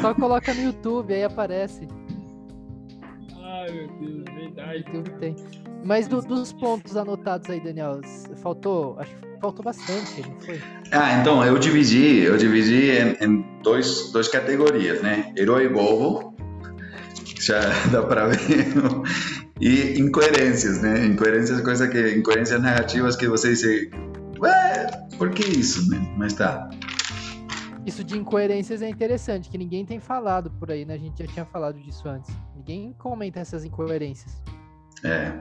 [0.00, 1.86] Só coloca no YouTube, aí aparece.
[3.42, 4.84] Ai, meu Deus, verdade.
[4.86, 5.36] YouTube tem.
[5.84, 8.00] Mas do, dos pontos anotados aí, Daniel,
[8.42, 10.60] faltou, acho que faltou bastante, não foi?
[10.90, 15.32] Ah, então, eu dividi, eu dividi em, em dois, duas categorias, né?
[15.36, 16.33] Herói bobo,
[17.46, 17.60] já
[17.92, 18.74] dá para ver
[19.60, 21.06] e incoerências, né?
[21.06, 23.90] Incoerências, coisa que incoerências negativas que você diz,
[24.40, 24.86] ué,
[25.16, 26.14] por que isso, né?
[26.16, 26.68] Mas tá.
[27.86, 30.94] Isso de incoerências é interessante, que ninguém tem falado por aí, né?
[30.94, 32.34] A gente já tinha falado disso antes.
[32.56, 34.42] Ninguém comenta essas incoerências.
[35.04, 35.32] É.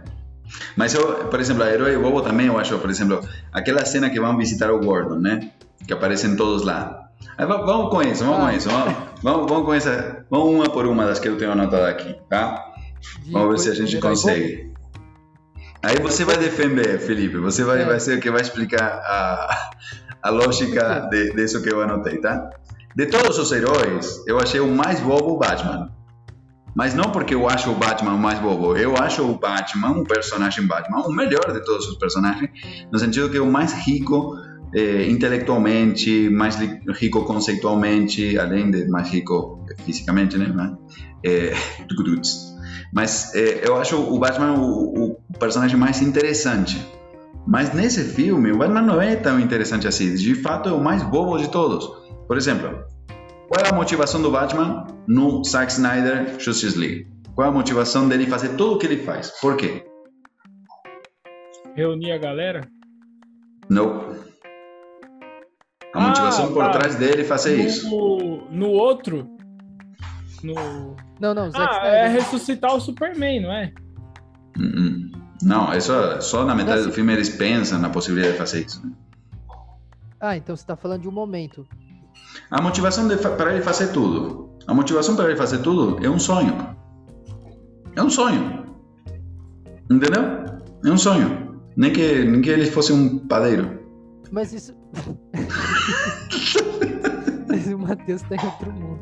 [0.75, 4.19] Mas eu, por exemplo, a Herói Bobo também eu acho, por exemplo, aquela cena que
[4.19, 5.51] vão visitar o Gordon, né?
[5.87, 7.02] Que aparecem todos lá.
[7.37, 8.49] Aí, vamos com isso, vamos ah.
[8.49, 8.69] com isso.
[8.69, 10.25] Vamos, vamos, vamos com essa.
[10.29, 12.73] Vamos uma por uma das que eu tenho anotado aqui, tá?
[13.31, 14.73] Vamos ver se a gente consegue.
[15.81, 17.37] Aí você vai defender, Felipe.
[17.37, 17.85] Você vai, é.
[17.85, 19.71] vai ser o que vai explicar a,
[20.23, 22.49] a lógica de, disso que eu anotei, tá?
[22.95, 25.91] De todos os heróis, eu achei o mais bobo o Batman.
[26.75, 28.77] Mas não porque eu acho o Batman o mais bobo.
[28.77, 32.49] Eu acho o Batman, o personagem Batman, o melhor de todos os personagens,
[32.91, 34.35] no sentido que é o mais rico
[34.75, 36.55] eh, intelectualmente, mais
[36.95, 40.47] rico conceitualmente, além de mais rico fisicamente, né?
[41.25, 41.53] É,
[42.93, 46.77] mas é, eu acho o Batman o, o, personagem mais interessante.
[47.47, 50.13] Mas nesse filme, o Batman não é tão interessante assim.
[50.15, 51.87] De fato, é o mais bobo de todos.
[52.27, 52.83] Por exemplo,
[53.47, 57.07] qual é a motivação do Batman no Zack Snyder Justice League?
[57.35, 59.31] Qual é a motivação dele fazer tudo o que ele faz?
[59.41, 59.83] Por quê?
[61.75, 62.61] Reunir a galera?
[63.69, 64.32] Não.
[65.93, 66.71] A motivação ah, por tá.
[66.71, 67.89] trás dele fazer no, isso.
[68.49, 69.29] No outro,
[70.43, 70.95] no...
[71.19, 73.71] Não, não, Zack ah, é ressuscitar o Superman, não é?
[74.57, 75.23] Uh-uh.
[75.41, 78.85] Não, isso é só na metade do filme eles pensam na possibilidade de fazer isso.
[78.85, 78.93] Né?
[80.19, 81.65] Ah, então você está falando de um momento.
[82.51, 84.49] A motivação para ele fazer tudo.
[84.67, 86.75] A motivação para ele fazer tudo é um sonho.
[87.95, 88.63] É um sonho.
[89.89, 90.23] Entendeu?
[90.85, 91.61] É um sonho.
[91.75, 93.82] Nem que, nem que ele fosse um padeiro.
[94.33, 94.73] Mas isso.
[97.47, 98.99] Mas o Matheus tá em outro mundo.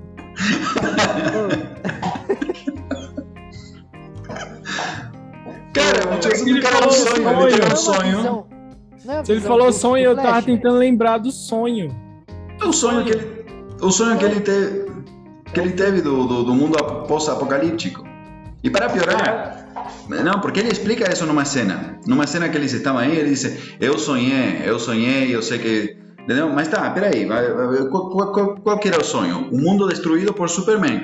[5.73, 7.47] cara, o motivação do cara é um sonho.
[7.47, 8.45] Ele teve um sonho.
[9.23, 11.95] Se ele falou sonho, eu tava tentando lembrar do sonho.
[12.61, 13.45] É o sonho que ele,
[13.81, 14.85] o sonho que ele, te,
[15.53, 16.77] que ele teve do, do, do mundo
[17.07, 18.05] pós-apocalíptico.
[18.61, 19.60] E para piorar,
[20.07, 21.99] não, porque ele explica isso numa cena.
[22.05, 26.01] Numa cena que eles estavam aí, ele disse: Eu sonhei, eu sonhei, eu sei que
[26.23, 26.49] Entendeu?
[26.49, 27.27] Mas tá, peraí,
[27.89, 29.49] qual, qual, qual que era o sonho?
[29.51, 31.01] O mundo destruído por Superman.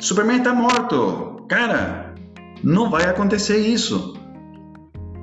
[0.00, 1.44] Superman está morto.
[1.48, 2.14] Cara,
[2.62, 4.14] não vai acontecer isso.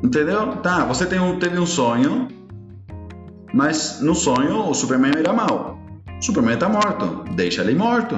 [0.03, 0.55] Entendeu?
[0.57, 2.27] Tá, você tem um, teve um sonho,
[3.53, 5.79] mas no sonho o Superman era mal.
[6.19, 7.23] Superman está morto.
[7.35, 8.15] Deixa ele morto.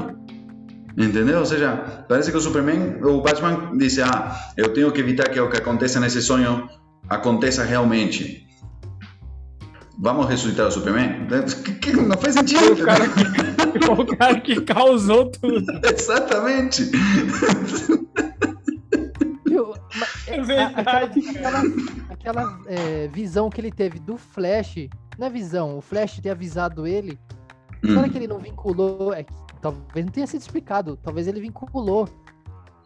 [0.98, 1.40] Entendeu?
[1.40, 5.40] Ou seja, parece que o Superman, o Batman disse: Ah, eu tenho que evitar que
[5.40, 6.70] o que aconteça nesse sonho
[7.10, 8.44] aconteça realmente
[9.98, 11.28] vamos ressuscitar o Superman?
[12.06, 12.74] Não faz sentido.
[12.74, 15.66] O cara que, o cara que causou tudo.
[15.84, 16.92] Exatamente.
[20.28, 21.30] É, verdade.
[21.30, 21.64] Aquela,
[22.10, 26.86] aquela é, visão que ele teve do Flash, não é visão, o Flash ter avisado
[26.86, 27.18] ele.
[27.84, 27.96] Hum.
[27.96, 29.14] Será que ele não vinculou?
[29.14, 29.26] É,
[29.64, 30.98] talvez não tenha sido explicado.
[31.02, 32.10] Talvez ele vinculou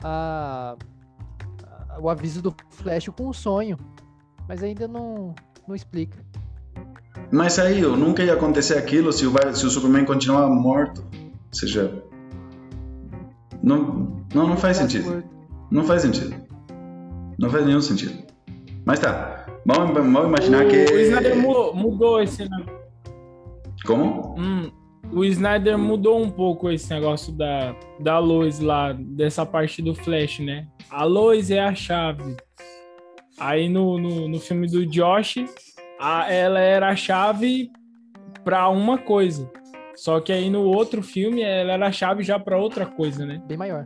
[0.04, 0.78] a,
[1.90, 3.78] a, o aviso do Flash com o sonho.
[4.48, 5.34] Mas ainda não,
[5.68, 6.24] não explica.
[7.32, 11.04] Mas aí, nunca ia acontecer aquilo se o, se o Superman continuar morto.
[11.12, 12.04] Ou seja,
[13.62, 15.24] não, não, não faz sentido.
[15.72, 16.36] Não faz sentido.
[17.40, 18.24] Não faz nenhum sentido.
[18.86, 19.46] Mas tá.
[19.66, 20.86] Vamos, vamos imaginar o, que.
[20.86, 22.48] O Snyder mudou, mudou esse.
[22.48, 22.66] Né?
[23.86, 24.36] Como?
[24.40, 24.72] Hum,
[25.12, 30.39] o Snyder mudou um pouco esse negócio da, da Lois lá, dessa parte do Flash,
[30.39, 30.68] né?
[30.89, 32.36] A Lois é a chave.
[33.39, 35.38] Aí no, no, no filme do Josh,
[35.99, 37.70] a, ela era a chave
[38.43, 39.49] para uma coisa.
[39.95, 43.41] Só que aí no outro filme ela era a chave já para outra coisa, né?
[43.47, 43.86] Bem maior.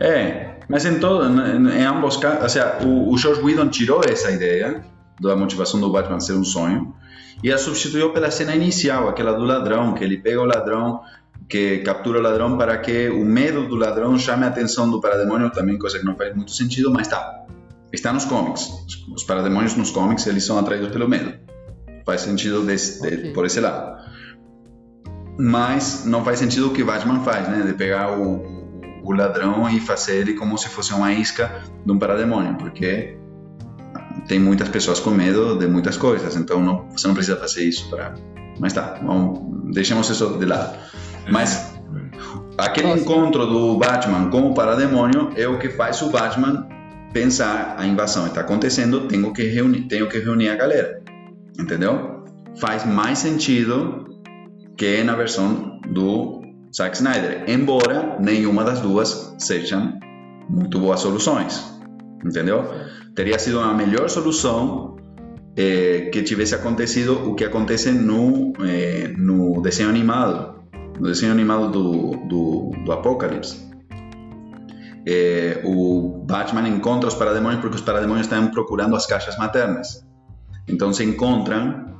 [0.00, 4.30] É, mas em, todo, em, ambos casos, ou seja, o, o George Whedon tirou essa
[4.30, 4.84] ideia
[5.20, 6.94] da motivação do Batman ser um sonho
[7.42, 11.00] e a substituiu pela cena inicial, aquela do ladrão, que ele pega o ladrão,
[11.48, 15.50] que captura o ladrão para que o medo do ladrão chame a atenção do parademônio,
[15.50, 17.46] também coisa que não faz muito sentido, mas tá,
[17.92, 18.68] está nos comics.
[19.14, 21.32] Os parademônios nos comics eles são atraídos pelo medo.
[22.04, 23.16] Faz sentido desse, okay.
[23.16, 23.98] de, por esse lado.
[25.38, 27.62] Mas não faz sentido o que Batman faz, né?
[27.62, 28.42] De pegar o,
[29.04, 33.16] o ladrão e fazer ele como se fosse uma isca de um parademônio, porque
[34.26, 37.88] tem muitas pessoas com medo de muitas coisas, então não, você não precisa fazer isso
[37.90, 38.14] para.
[38.58, 40.76] Mas tá, vamos, deixemos isso de lado.
[41.30, 41.74] Mas
[42.56, 43.02] aquele Nossa.
[43.02, 46.66] encontro do Batman com o parademônio é o que faz o Batman
[47.12, 51.00] pensar a invasão está acontecendo, tenho que reunir, tenho que reunir a galera,
[51.58, 52.24] entendeu?
[52.60, 54.06] Faz mais sentido
[54.76, 56.42] que na versão do
[56.74, 59.98] Zack Snyder, embora nenhuma das duas sejam
[60.48, 61.64] muito boas soluções,
[62.24, 62.64] entendeu?
[63.18, 64.96] Teria sido uma melhor solução
[65.56, 70.62] eh, que tivesse acontecido o que acontece no, eh, no desenho animado,
[71.00, 73.68] no desenho animado do, do, do Apocalipse
[75.08, 80.06] é, o Batman encontra os parademônios porque os parademônios estão procurando as caixas maternas.
[80.68, 81.94] Então se encontram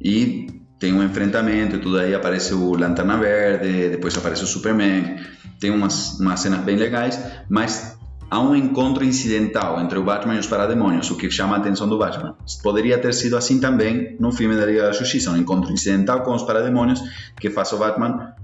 [0.00, 0.48] e
[0.80, 5.16] tem um enfrentamento e tudo aí aparece o Lanterna Verde, depois aparece o Superman,
[5.60, 7.96] tem umas, umas cenas bem legais, mas
[8.30, 11.88] há um encontro incidental entre o Batman e os parademônios, o que chama a atenção
[11.88, 12.36] do Batman.
[12.62, 16.34] Poderia ter sido assim também no filme da Liga da Justiça, um encontro incidental com
[16.34, 17.02] os parademônios
[17.40, 18.34] que faz o Batman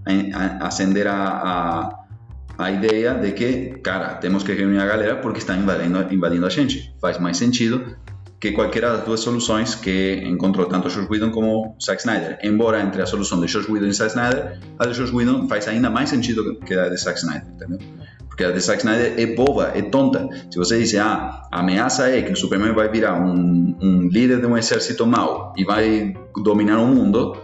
[0.60, 2.06] acender a, a
[2.58, 6.48] a ideia de que, cara, temos que reunir a galera porque está invadindo, invadindo a
[6.48, 6.94] gente.
[7.00, 7.96] Faz mais sentido
[8.46, 12.38] que qualquer das duas soluções que encontrou tanto Josh Whedon como Zack Snyder.
[12.42, 15.66] Embora entre a solução de Josh Whedon e Zack Snyder, a de Josh Whedon faz
[15.66, 17.78] ainda mais sentido que a de Zack Snyder, entendeu?
[18.28, 20.28] Porque a de Zack Snyder é boba, é tonta.
[20.50, 24.46] Se você diz, ah, a ameaça é que o Superman vai virar um, líder de
[24.46, 27.36] um exército mau e vai dominar o mundo,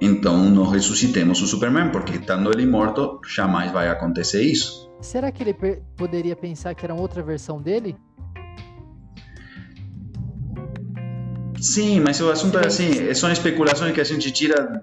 [0.00, 4.90] então nós ressuscitemos o Superman, porque estando ele morto, jamais vai acontecer isso.
[5.00, 5.54] Será que ele
[5.96, 7.96] poderia pensar que era outra versão dele?
[11.60, 14.82] Sim, mas o assunto é assim, são especulações que a gente tira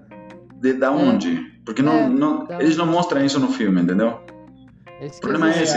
[0.60, 1.52] de, da onde?
[1.64, 4.20] Porque não, é, não eles não mostram isso no filme, entendeu?
[5.00, 5.76] Esse o problema é esse.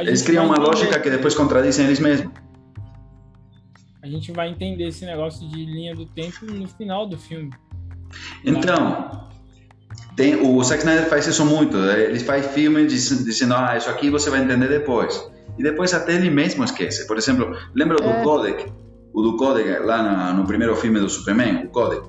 [0.00, 2.32] Eles criam uma lógica que depois contradizem eles mesmos.
[4.02, 7.50] A gente vai entender esse negócio de linha do tempo no final do filme.
[8.44, 9.28] Então,
[10.16, 11.76] tem, o Zack Snyder faz isso muito.
[11.76, 15.30] Ele faz filme dizendo, ah, isso aqui você vai entender depois.
[15.58, 17.06] E depois até ele mesmo esquece.
[17.06, 18.18] Por exemplo, lembra é.
[18.18, 18.70] do Codec?
[19.14, 22.02] O do Codec lá na, no primeiro filme do Superman, o Codec,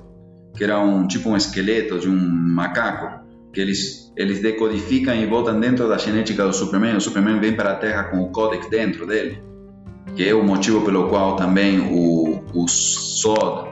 [0.56, 5.60] que era um tipo um esqueleto de um macaco que eles eles decodificam e botam
[5.60, 6.96] dentro da genética do Superman.
[6.96, 9.40] O Superman vem para a Terra com o Codec dentro dele,
[10.16, 13.68] que é o motivo pelo qual também o, o Sod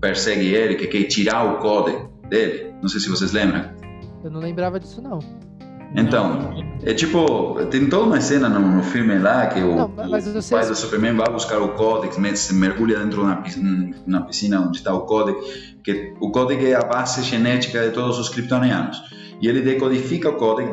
[0.00, 2.72] persegue ele, que quer tirar o código dele.
[2.80, 3.74] Não sei se vocês lembram.
[4.22, 5.18] Eu não lembrava disso, não.
[5.94, 10.50] Então, é tipo, tem toda uma cena no, no filme lá que o, não, o
[10.50, 14.78] pai do Superman vai buscar o código, se mergulha dentro na piscina, na piscina onde
[14.78, 15.40] está o código,
[15.82, 19.00] que o código é a base genética de todos os kryptonianos.
[19.40, 20.70] E ele decodifica o código,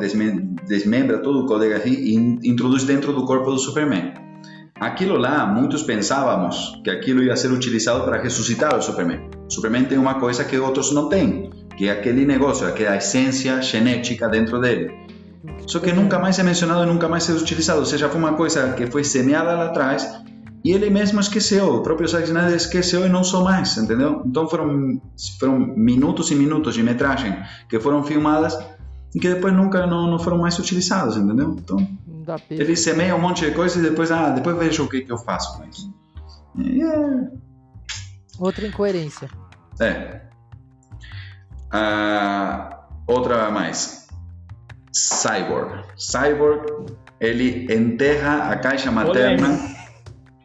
[0.66, 4.14] desmembra todo o código e introduz dentro do corpo do Superman.
[4.80, 9.30] Aquilo lá, muitos pensávamos que aquilo ia ser utilizado para ressuscitar o Superman.
[9.48, 13.60] O Superman tem uma coisa que outros não têm, que é aquele negócio, aquela essência
[13.62, 15.03] genética dentro dele.
[15.66, 17.80] Só que nunca mais é mencionado e nunca mais é utilizado.
[17.80, 20.22] Ou seja, foi uma coisa que foi semeada lá atrás
[20.64, 21.76] e ele mesmo esqueceu.
[21.76, 24.22] O próprio Zack Snyder esqueceu e não sou mais, entendeu?
[24.24, 25.00] Então foram,
[25.38, 27.36] foram minutos e minutos de metragem
[27.68, 28.56] que foram filmadas
[29.14, 31.56] e que depois nunca não, não foram mais utilizados, entendeu?
[31.58, 31.86] Então.
[32.48, 35.18] Ele semeia um monte de coisa e depois, ah, depois vejo o que, que eu
[35.18, 35.94] faço com isso.
[36.58, 37.44] É...
[38.38, 39.28] Outra incoerência.
[39.78, 40.22] É.
[41.70, 44.03] Ah, outra mais.
[44.94, 45.84] Cyborg.
[45.96, 46.86] Cyborg,
[47.20, 49.48] ele enterra a caixa materna.
[49.48, 49.74] Polêmico.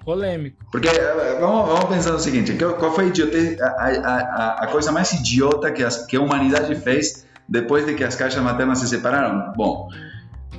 [0.03, 0.65] Polêmico.
[0.71, 3.11] Porque eh, vamos, vamos pensar no seguinte: qual foi
[3.61, 7.93] a, a, a, a coisa mais idiota que, as, que a humanidade fez depois de
[7.93, 9.53] que as caixas maternas se separaram?
[9.55, 9.89] Bom,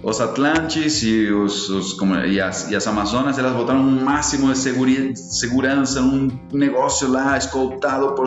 [0.03, 4.51] os Atlantes e, os, os como, e, as, e as Amazonas, elas botaram um máximo
[4.53, 8.27] de seguri, segurança, um negócio lá escoltado por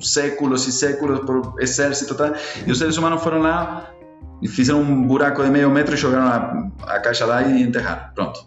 [0.00, 2.34] séculos e séculos por exército, tá?
[2.66, 3.90] e os seres humanos foram lá
[4.42, 8.10] e fizeram um buraco de meio metro e jogaram a, a caixa lá e enterraram.
[8.14, 8.40] Pronto.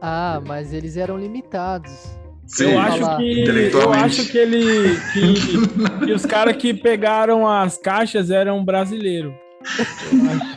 [0.00, 2.16] Ah, mas eles eram limitados.
[2.46, 7.78] Sim, eu acho que eu acho que ele que, que os caras que pegaram as
[7.78, 9.32] caixas eram brasileiros.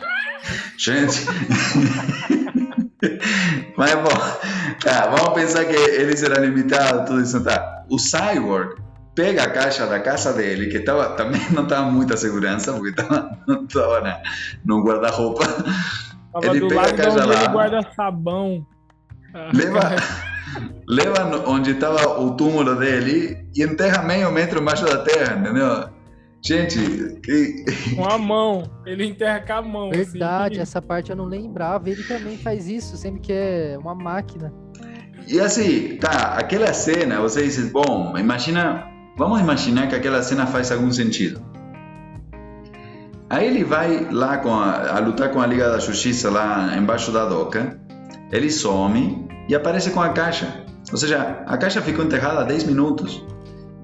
[0.78, 1.26] Gente.
[3.78, 4.10] Mas bom,
[4.84, 7.84] tá, vamos pensar que ele será limitado, tudo isso, tá.
[7.90, 8.76] O Cyborg
[9.18, 13.36] pega a caixa da casa dele, que tava, também não estava muita segurança, porque tava,
[13.48, 14.22] não estava
[14.64, 15.44] no guarda-roupa.
[16.44, 17.46] Ele pega a caixa lá.
[17.48, 18.64] guarda-sabão.
[19.52, 19.96] Leva,
[20.88, 25.90] leva onde estava o túmulo dele e enterra meio metro embaixo da terra, entendeu?
[26.46, 27.66] Gente, que...
[27.96, 29.90] com a mão, ele enterra com a mão.
[29.90, 30.04] Assim.
[30.04, 30.62] Verdade, assim.
[30.62, 31.90] essa parte eu não lembrava.
[31.90, 34.54] Ele também faz isso, sempre que é uma máquina.
[35.28, 40.72] E assim, tá, aquela cena, você diz, bom, imagina, vamos imaginar que aquela cena faz
[40.72, 41.42] algum sentido.
[43.30, 47.12] Aí ele vai lá com a, a lutar com a Liga da Justiça lá embaixo
[47.12, 47.78] da doca,
[48.32, 50.66] ele some e aparece com a caixa.
[50.92, 53.26] Ou seja, a caixa ficou enterrada há 10 minutos.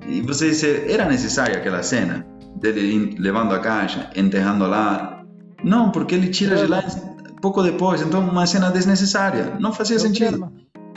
[0.07, 2.26] E você diz, era necessária aquela cena?
[2.55, 5.23] dele levando a caixa, enterrando lá.
[5.64, 6.84] Não, porque ele tira de lá
[7.41, 9.57] pouco depois, então uma cena desnecessária.
[9.60, 10.51] Não fazia sentido.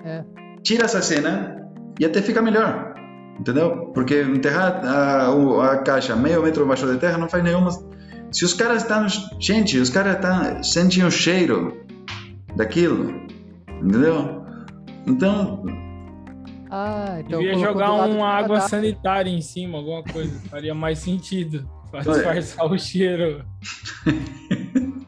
[0.04, 0.24] É.
[0.62, 1.68] Tira essa cena
[1.98, 2.94] e até fica melhor.
[3.38, 3.90] Entendeu?
[3.94, 7.70] Porque enterrar a, a caixa meio metro abaixo da terra não faz nenhuma.
[8.32, 9.06] Se os caras estão.
[9.38, 11.76] Gente, os caras estão, sentem o cheiro
[12.56, 13.26] daquilo.
[13.82, 14.44] Entendeu?
[15.06, 15.62] Então,
[16.70, 20.38] ah, então Devia jogar uma água sanitária em cima, alguma coisa.
[20.48, 21.68] Faria mais sentido.
[21.90, 23.44] Para disfarçar o cheiro.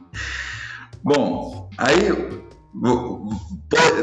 [1.03, 2.09] Bom, aí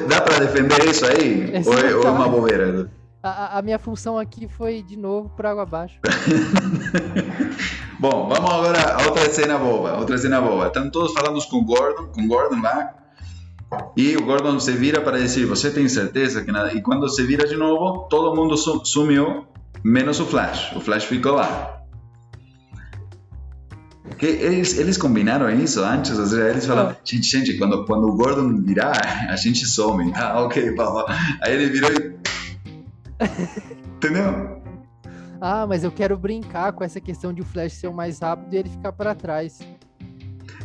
[0.10, 1.54] dá para defender isso aí?
[1.66, 2.92] ou, é, ou é uma bobeira?
[3.28, 6.00] A, a minha função aqui foi de novo por água abaixo.
[8.00, 9.98] Bom, vamos agora a outra cena boba.
[9.98, 10.68] Outra cena boba.
[10.68, 12.94] Estão todos falando com o Gordon, com o Gordon lá.
[13.98, 16.72] E o Gordon se vira para dizer: Você tem certeza que nada?
[16.74, 19.46] E quando se vira de novo, todo mundo su- sumiu,
[19.84, 20.74] menos o Flash.
[20.76, 21.82] O Flash ficou lá.
[24.20, 26.18] Que eles, eles combinaram isso antes?
[26.20, 30.12] Ou seja, eles falaram: Gente, gente quando, quando o Gordon virar, a gente some.
[30.16, 31.06] Ah, ok, vamos.
[31.42, 32.16] Aí ele virou e.
[33.98, 34.62] Entendeu?
[35.42, 38.54] Ah, mas eu quero brincar com essa questão de o Flash ser o mais rápido
[38.54, 39.60] e ele ficar para trás.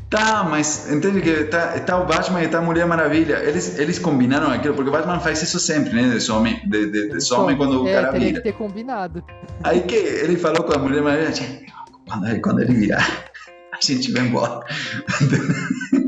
[0.08, 3.36] Tá, mas entende que tá, tá o Batman e tá a Mulher Maravilha.
[3.44, 6.08] Eles, eles combinaram aquilo, porque o Batman faz isso sempre, né?
[6.08, 8.38] De some, de, de, de some quando o é, cara vira.
[8.40, 9.22] que ter combinado.
[9.62, 11.72] Aí que ele falou com a Mulher Maravilha, "Gente,
[12.08, 13.06] quando, ele- quando ele virar,
[13.72, 14.64] a gente vai embora.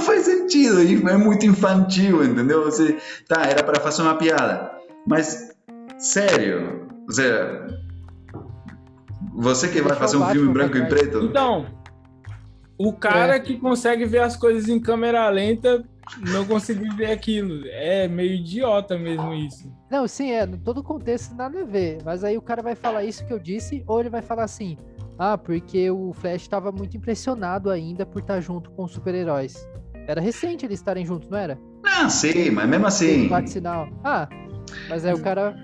[0.00, 2.64] Não faz sentido, é muito infantil, entendeu?
[2.64, 2.96] Você,
[3.28, 4.72] tá, era para fazer uma piada,
[5.06, 5.54] mas
[5.98, 7.66] sério, ou seja,
[9.34, 11.66] você que vai fazer um filme Batman branco e preto, Então,
[12.78, 13.40] o cara É.
[13.40, 15.84] que consegue ver as coisas em câmera lenta
[16.30, 17.66] não conseguiu ver aquilo.
[17.66, 19.70] É meio idiota mesmo isso.
[19.90, 21.98] Não, sim, é, no todo contexto nada a ver.
[22.02, 24.78] Mas aí o cara vai falar isso que eu disse, ou ele vai falar assim:
[25.18, 29.68] ah, porque o Flash estava muito impressionado ainda por estar junto com os super-heróis.
[30.10, 31.56] Era recente eles estarem juntos, não era?
[31.86, 33.88] Ah, sim, mas mesmo assim, Bate sinal.
[34.02, 34.28] Ah,
[34.88, 35.54] mas aí o cara.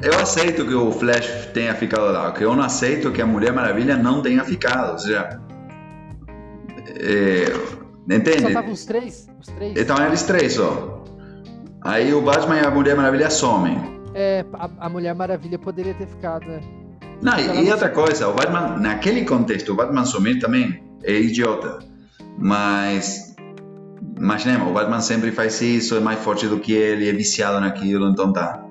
[0.00, 2.30] eu aceito que o Flash tenha ficado lá.
[2.30, 4.92] Que eu não aceito é que a Mulher Maravilha não tenha ficado.
[4.92, 5.40] Ou seja,
[7.00, 8.46] é, Só entende?
[8.46, 9.26] estavam os três?
[9.40, 9.76] Os três?
[9.76, 11.02] Então eles três só.
[11.82, 13.76] Aí o Batman e a Mulher Maravilha somem.
[14.14, 16.60] É, a, a Mulher Maravilha poderia ter ficado, né?
[17.20, 21.80] Não, e, e outra coisa, o Batman, naquele contexto, o Batman sumir também é idiota.
[22.38, 23.33] Mas,
[24.18, 28.08] imaginemos, o Batman sempre faz isso, é mais forte do que ele, é viciado naquilo,
[28.10, 28.64] então tá.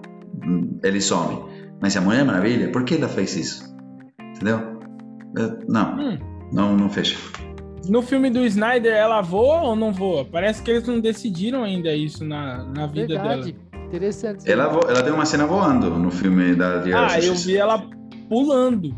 [0.84, 1.46] Ele some.
[1.82, 3.76] Mas a Mulher Maravilha, por que ela fez isso?
[4.36, 4.60] Entendeu?
[5.68, 6.18] Não, Hum,
[6.52, 7.18] não, não fecha.
[7.90, 10.26] no filme do Snyder, ela voa ou não voa?
[10.26, 13.52] Parece que eles não decidiram ainda isso na, na vida Verdade.
[13.54, 13.86] dela.
[13.88, 14.50] Interessante.
[14.52, 17.48] Ela, vo- ela tem uma cena voando no filme da Liga da Ah, eu Justiça.
[17.48, 17.84] vi ela
[18.30, 18.90] pulando.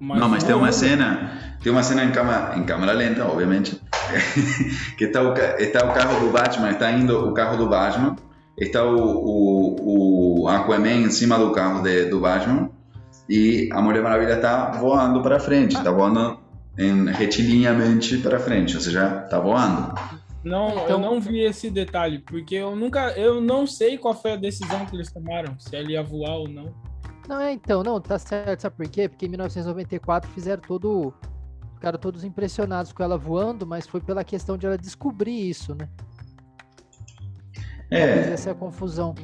[0.00, 1.32] Não, mas tem uma voando- cena,
[1.62, 3.80] tem uma cena em câmera, em câmera lenta, obviamente,
[4.96, 8.16] que está o, está o carro do Batman, está indo o carro do Batman,
[8.58, 12.70] está o, o, o Aquaman em cima do carro de- do Batman
[13.28, 16.38] e a Mulher Maravilha está voando para frente, está voando
[16.78, 19.94] em, retilínеamente para frente, ou seja, está voando.
[20.44, 24.32] Não, eu Então- não vi esse detalhe, porque eu nunca, eu não sei qual foi
[24.34, 26.72] a decisão que eles tomaram, se ela ia voar ou não.
[27.28, 29.08] Não, é então, não, tá certo, sabe por quê?
[29.08, 31.12] Porque em 1994 fizeram todo.
[31.76, 35.88] Ficaram todos impressionados com ela voando, mas foi pela questão de ela descobrir isso, né?
[37.88, 39.14] Talvez É, essa é a confusão.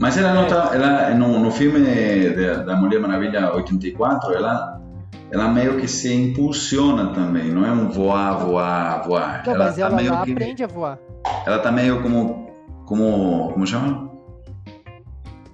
[0.00, 4.82] mas ela não tá, ela no, no filme de- da Mulher Maravilha 84, ela
[5.30, 9.42] ela meio que se impulsiona também, não é um voar, voar, voar.
[9.46, 10.98] Não, mas tá ela meio que- aprende a voar.
[11.46, 12.50] Ela tá meio como.
[12.86, 13.50] como.
[13.52, 14.10] como chama?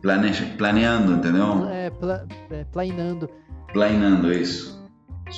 [0.02, 1.68] Plane, planeando, entendeu?
[1.68, 3.28] É, pla, é, planeando.
[3.72, 4.81] Planeando isso.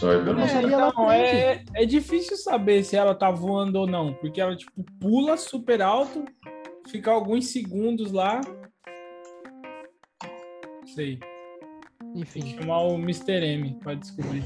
[0.01, 4.13] Pelo Mas É, ela então, é, é difícil saber se ela tá voando ou não,
[4.15, 6.25] porque ela, tipo, pula super alto,
[6.89, 8.41] fica alguns segundos lá.
[10.95, 11.19] Sei.
[12.13, 12.41] Tem Enfim.
[12.43, 13.33] que chamar o Mr.
[13.45, 14.45] M pra descobrir.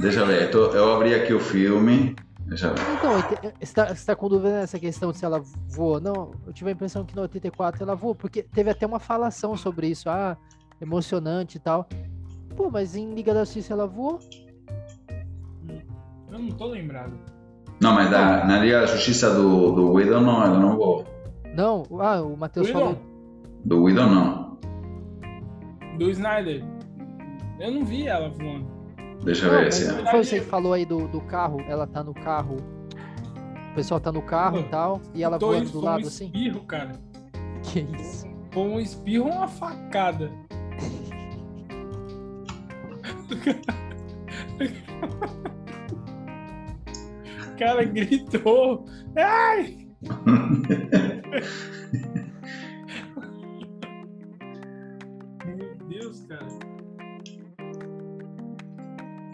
[0.00, 2.14] Deixa eu ver, eu, tô- eu abri aqui o filme.
[2.46, 2.82] Deixa eu ver.
[2.98, 3.12] Então,
[3.60, 6.00] você tá, você tá com dúvida nessa questão de se ela voa?
[6.00, 9.56] Não, eu tive a impressão que no 84 ela voou, porque teve até uma falação
[9.56, 10.36] sobre isso, ah,
[10.80, 11.88] emocionante e tal.
[12.56, 14.18] Pô, mas em Liga da Justiça ela voou?
[16.32, 17.12] Eu não tô lembrado.
[17.78, 21.04] Não, mas da, na Liga da Justiça do, do Widow não, ela não voa.
[21.54, 22.96] Não, ah, o Matheus falou.
[23.62, 24.58] Do Widow não.
[25.98, 26.64] Do Snyder.
[27.60, 28.66] Eu não vi ela voando.
[29.22, 29.92] Deixa eu ver mas se.
[29.92, 31.60] não foi você que falou aí do, do carro?
[31.68, 32.56] Ela tá no carro.
[33.70, 36.26] O pessoal tá no carro e tal, e ela voando do foi um lado assim?
[36.26, 36.92] espirro, cara.
[37.62, 38.26] Que isso?
[38.52, 40.30] Foi um espirro ou uma facada?
[47.58, 48.84] Cara gritou.
[49.16, 49.76] Ai!
[55.44, 56.46] Meu Deus, cara.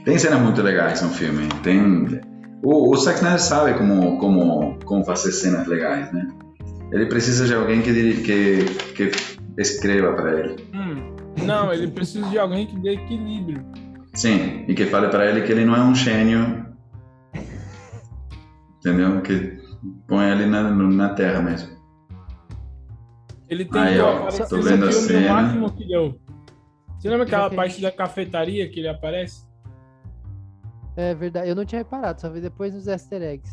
[0.05, 1.49] Tem cenas muito legais no filme.
[1.63, 2.21] Tem.
[2.63, 6.27] O, o Zack Snyder sabe como, como, como fazer cenas legais, né?
[6.93, 8.65] Ele precisa de alguém que, que,
[8.95, 9.11] que
[9.59, 10.57] escreva para ele.
[10.75, 11.15] Hum,
[11.45, 13.65] não, ele precisa de alguém que dê equilíbrio.
[14.15, 16.67] Sim, e que fale para ele que ele não é um gênio.
[18.79, 19.21] Entendeu?
[19.23, 19.59] Que
[20.07, 21.77] põe ele na, na terra mesmo.
[23.49, 25.27] Ele tentou Aí, ó, tô no vendo a cena.
[25.27, 26.21] o máximo que deu.
[26.99, 29.47] Você lembra aquela parte da cafetaria que ele aparece?
[30.97, 31.49] É verdade.
[31.49, 33.51] Eu não tinha reparado, só vi depois nos easter eggs.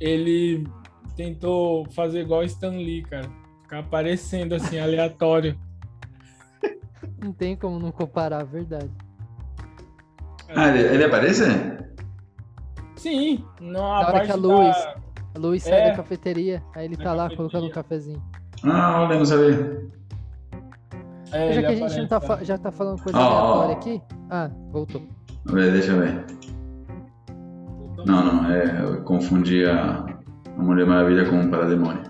[0.00, 0.66] Ele
[1.16, 3.28] tentou fazer igual Stan Lee, cara.
[3.62, 5.58] Ficar aparecendo assim, aleatório.
[7.22, 8.90] Não tem como não comparar, verdade.
[10.48, 11.44] Ah, ele, ele aparece?
[13.02, 14.94] Sim, não, Na a hora parte que a luz- da...
[15.34, 15.90] A Luiz sai É.
[15.90, 17.36] da cafeteria, aí ele Na tá lá cafeteria.
[17.50, 18.22] colocando um cafezinho.
[18.64, 19.82] Ah, olha, não sabia.
[21.32, 23.78] É, já que a gente não tá, fa- já tá falando coisa ó, aleatória ó.
[23.78, 24.02] aqui.
[24.30, 25.00] Ah, voltou.
[25.00, 26.24] Deixa eu ver, deixa eu ver.
[28.06, 30.04] Não, não, é, eu confundi a,
[30.58, 32.02] a Mulher Maravilha com o Parademônio.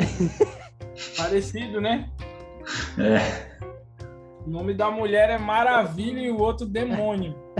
[1.16, 2.08] Parecido, né?
[2.98, 3.18] É,
[4.46, 7.34] O nome da mulher é Maravilha e o outro Demônio.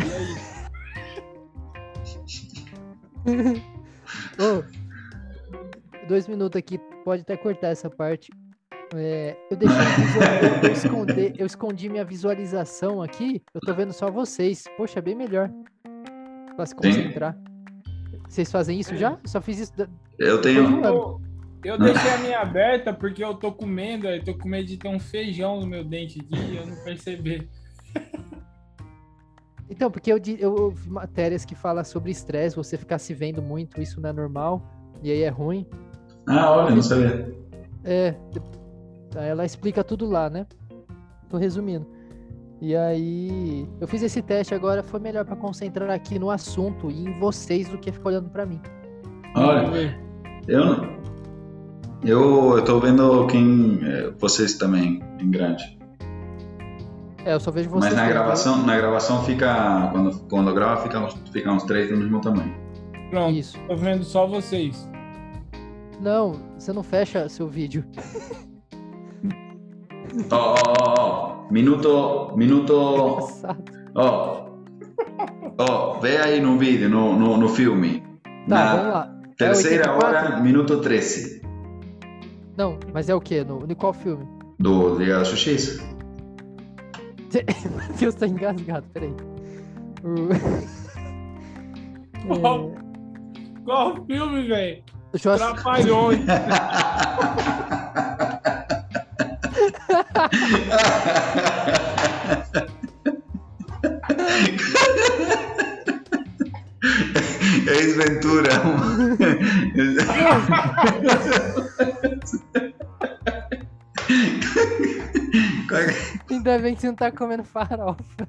[4.38, 4.62] Ô,
[6.08, 8.30] dois minutos aqui, pode até cortar essa parte.
[8.94, 13.40] É, eu deixei visual- eu, escondi, eu escondi minha visualização aqui.
[13.54, 14.64] Eu tô vendo só vocês.
[14.76, 15.50] Poxa, é bem melhor.
[16.56, 17.36] Pra se concentrar.
[18.28, 19.10] Vocês fazem isso já?
[19.12, 19.76] Eu só fiz isso.
[19.76, 19.88] da-
[20.18, 20.84] eu tenho.
[20.84, 21.20] Eu,
[21.64, 24.88] eu deixei a minha aberta porque eu tô comendo, eu tô com medo de ter
[24.88, 27.48] um feijão no meu dente aqui e eu não perceber.
[29.70, 33.80] Então, porque eu, eu ouvi matérias que falam sobre estresse, você ficar se vendo muito,
[33.80, 34.60] isso não é normal.
[35.00, 35.64] E aí é ruim.
[36.26, 37.32] Ah, olha, não sabia.
[37.84, 38.14] É,
[39.14, 40.44] ela explica tudo lá, né?
[41.28, 41.86] Tô resumindo.
[42.60, 47.06] E aí, eu fiz esse teste agora, foi melhor pra concentrar aqui no assunto e
[47.06, 48.60] em vocês do que ficar olhando pra mim.
[49.34, 49.98] Olha,
[50.46, 51.00] eu não.
[52.04, 53.78] Eu, eu tô vendo quem.
[53.82, 55.79] é, vocês também, em grande.
[57.24, 57.92] É, eu só vejo vocês.
[57.94, 59.88] Mas na gravação, na gravação fica.
[59.92, 62.54] Quando, quando grava, fica, uns- fica uns três do mesmo tamanho.
[63.10, 63.58] Pronto, Isso.
[63.68, 64.88] tô vendo só vocês.
[66.00, 67.84] Não, você não fecha seu vídeo.
[70.30, 71.52] Ó, ó, ó, ó.
[71.52, 72.32] Minuto.
[72.36, 72.72] Minuto.
[73.94, 74.46] Ó.
[75.58, 78.02] Ó, vê aí no vídeo, no, no, no filme.
[78.48, 79.12] Tá, Na vamos lá.
[79.36, 80.28] terceira 84?
[80.32, 81.42] hora, minuto 13.
[82.56, 83.42] Não, mas é o quê?
[83.44, 84.24] No, em qual filme?
[84.60, 85.82] Do Liga da Justiça.
[87.32, 89.14] Meu Deus, tá engasgado, peraí.
[90.04, 90.28] O-?
[92.26, 92.80] É,
[93.64, 94.82] Qual filme, velho?
[95.28, 96.20] eu ass- Trapalhões.
[107.66, 108.60] Ex Ventura.
[108.60, 109.12] Qual é
[112.16, 112.40] que-
[116.30, 118.28] Ainda bem que você não tá comendo farofa.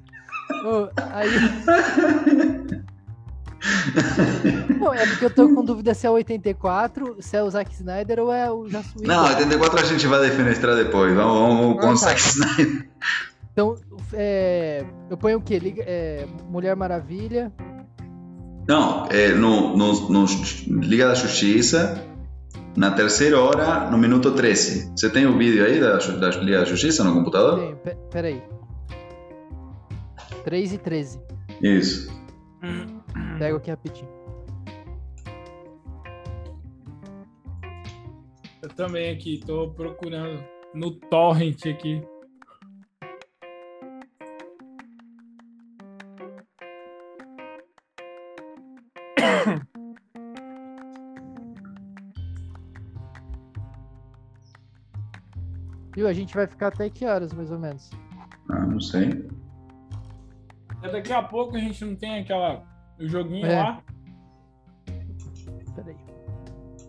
[0.64, 1.28] Ô, aí.
[4.78, 7.72] Não, é porque eu tô com dúvida se é o 84, se é o Zack
[7.72, 9.06] Snyder ou é o Joss Whedon.
[9.12, 11.14] Não, 84 a gente vai defenestrar depois.
[11.14, 11.96] Vamos, vamos com Ah, o tá.
[11.96, 12.88] Zack Snyder.
[13.52, 13.76] Então,
[14.14, 15.58] é, eu ponho o quê?
[15.58, 17.52] Liga- é, Mulher Maravilha.
[18.66, 20.24] Não, é, no, no, no
[20.80, 22.02] Liga da Justiça,
[22.76, 24.92] na terceira hora, no minuto 13.
[24.96, 27.58] Você tem o vídeo aí da, da Liga da Justiça no computador?
[27.58, 28.42] Tenho, pe- peraí.
[30.44, 31.20] 3 e 13.
[31.62, 32.10] Isso.
[33.38, 34.08] Pego aqui rapidinho.
[38.62, 40.42] Eu também aqui, tô procurando
[40.74, 42.00] no torrent aqui.
[56.02, 56.08] Viu?
[56.08, 57.88] A gente vai ficar até que horas, mais ou menos?
[58.50, 59.24] Ah, não sei.
[60.68, 62.64] Até Daqui a pouco a gente não tem aquela
[62.98, 63.62] o joguinho É.
[63.62, 63.80] lá.
[65.76, 65.94] Peraí.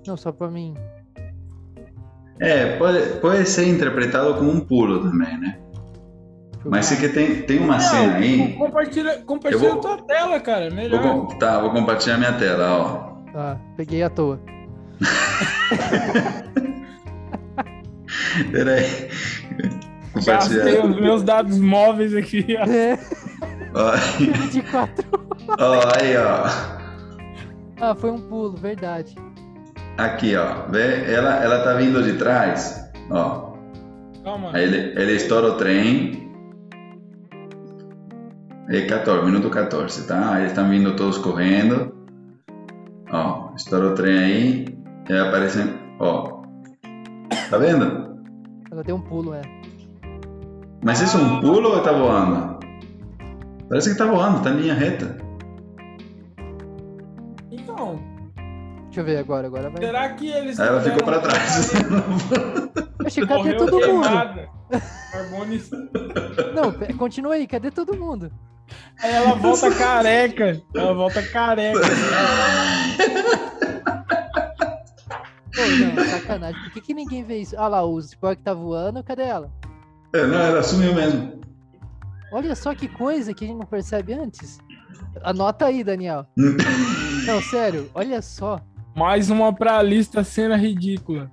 [0.07, 0.73] Não, só pra mim.
[2.39, 5.59] É, pode, pode ser interpretado como um pulo também, né?
[6.65, 8.53] Mas se que tem, tem uma cena aí.
[8.57, 10.69] Compartilha, compartilha vou- tua tela, cara.
[10.69, 11.27] Vou, Melhor.
[11.27, 13.37] com- tá, vou compartilhar minha tela, ó.
[13.37, 14.39] Ah, peguei à toa.
[18.51, 19.09] Pera aí.
[20.25, 20.85] Gastei Compartilhar.
[20.85, 22.45] os meus dados móveis aqui.
[22.59, 22.63] ó.
[22.69, 22.99] É,
[23.75, 25.05] Ó, 24.
[25.59, 26.73] ó, aí, ó.
[27.81, 29.15] Ah, foi um pulo, verdade.
[29.97, 30.69] Aqui, ó.
[30.71, 31.11] Vê?
[31.11, 32.89] Ela, ela tá vindo de trás.
[33.09, 33.53] Ó.
[34.23, 34.51] Calma.
[34.53, 36.31] Aí ele, ele estoura o trem.
[38.69, 40.31] É 14, minuto 14, tá?
[40.33, 41.93] Aí eles estão vindo todos correndo.
[43.11, 44.65] Ó, estoura o trem aí.
[45.09, 45.73] E aí aparecem.
[45.99, 46.41] Ó.
[47.49, 48.02] Tá vendo?
[48.73, 49.41] Ela deu um pulo, é.
[50.83, 52.57] Mas isso é um pulo ou tá voando?
[53.69, 55.15] Parece que tá voando, tá em linha reta.
[57.51, 57.99] Então,
[58.85, 59.79] Deixa eu ver agora, agora vai.
[59.79, 60.59] será que eles.
[60.59, 61.71] Aí ela ficou pra trás.
[63.05, 64.01] Oxe, cadê todo mundo?
[64.01, 64.49] queimada.
[66.55, 68.31] Não, continua aí, cadê todo mundo?
[69.03, 70.59] Aí ela volta careca.
[70.75, 71.79] Ela volta careca.
[75.55, 76.61] Pô, não, sacanagem.
[76.63, 77.55] Por que, que ninguém vê isso?
[77.57, 79.51] Ah lá, o Spock tá voando, cadê ela?
[80.13, 81.41] É, não, ela sumiu mesmo.
[82.31, 84.57] Olha só que coisa que a gente não percebe antes.
[85.23, 86.25] Anota aí, Daniel.
[87.25, 88.59] Não, sério, olha só.
[88.95, 91.31] Mais uma pra lista cena ridícula.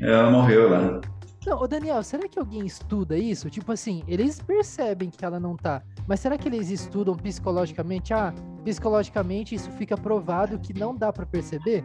[0.00, 1.00] Ela morreu lá.
[1.46, 3.50] Não, ô Daniel, será que alguém estuda isso?
[3.50, 5.82] Tipo assim, eles percebem que ela não tá.
[6.06, 8.14] Mas será que eles estudam psicologicamente?
[8.14, 8.32] Ah,
[8.64, 11.84] psicologicamente isso fica provado que não dá pra perceber?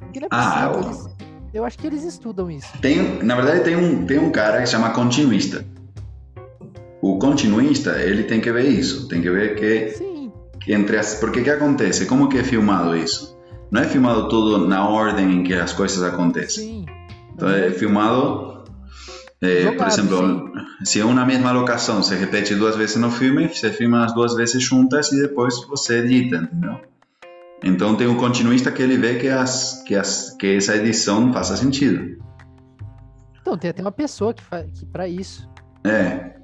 [0.00, 0.90] Porque não é Ah, possível.
[0.90, 1.16] eles-
[1.54, 2.68] eu acho que eles estudam isso.
[2.80, 5.64] Tem, na verdade, tem um, tem um cara que se chama continuista.
[7.00, 9.08] O continuista, ele tem que ver isso.
[9.08, 10.30] Tem que ver que, Sim,
[10.60, 11.14] que entre as...
[11.14, 12.04] Porque que acontece?
[12.06, 13.38] Como que é filmado isso?
[13.70, 16.64] Não é filmado tudo na ordem em que as coisas acontecem.
[16.64, 16.86] sim.
[17.34, 18.47] Então é filmado,
[19.40, 20.52] por Jogado, exemplo,
[20.84, 24.34] se é uma mesma locação se repete duas vezes no filme, você filma as duas
[24.34, 26.80] vezes juntas e depois você edita, entendeu?
[27.62, 31.56] Então tem um continuista que ele vê que, as, que, as, que essa edição faça
[31.56, 32.18] sentido.
[33.40, 35.48] Então, tem até uma pessoa que faz que para isso.
[35.84, 36.34] É,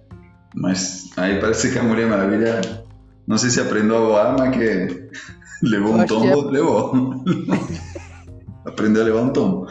[0.55, 2.61] mas aí parece que a Mulher Maravilha,
[3.27, 5.11] não sei se aprendeu a voar, mas que
[5.63, 7.25] levou Eu um tombo, levou.
[8.65, 9.69] Aprendeu a levar um tombo.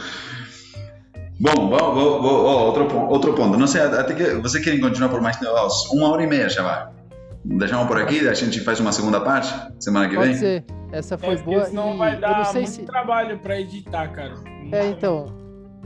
[1.43, 3.57] Bom, vou, vou, vou- ó, outro, outro ponto.
[3.57, 5.37] Não sei, até que vocês querem continuar por mais
[5.91, 6.87] uma hora e meia já vai.
[7.43, 9.53] Deixamos por aqui, a gente faz uma segunda parte
[9.83, 10.37] semana que Pode vem.
[10.37, 10.63] ser.
[10.93, 11.65] Essa foi É, boa.
[11.65, 12.83] senão e vai dar muito se.
[12.83, 14.35] trabalho pra editar, cara.
[14.71, 15.25] É, então.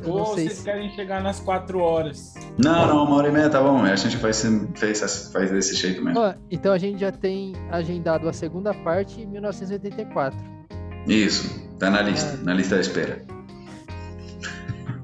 [0.06, 0.64] Ou não sei vocês se.
[0.64, 2.36] querem chegar nas quatro horas.
[2.60, 3.82] Não, não, uma hora e meia tá bom.
[3.82, 6.20] A gente faz, faz, faz desse jeito mesmo.
[6.20, 10.38] Ó, então a gente já tem agendado a segunda parte em 1984.
[11.08, 12.46] Isso, tá na lista, É.
[12.46, 13.37] na lista de espera.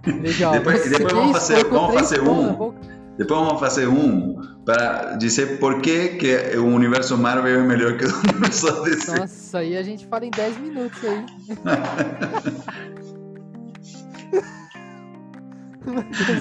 [0.06, 0.54] Legal.
[0.54, 2.54] Depois- depois vamos fazer- vamos fazer um.
[2.54, 2.80] boca.
[3.18, 8.06] Depois vamos fazer um para dizer por que, que o universo Marvel é melhor que
[8.06, 9.18] o universo DC.
[9.20, 11.26] Nossa, aí a gente fala em 10 minutos aí.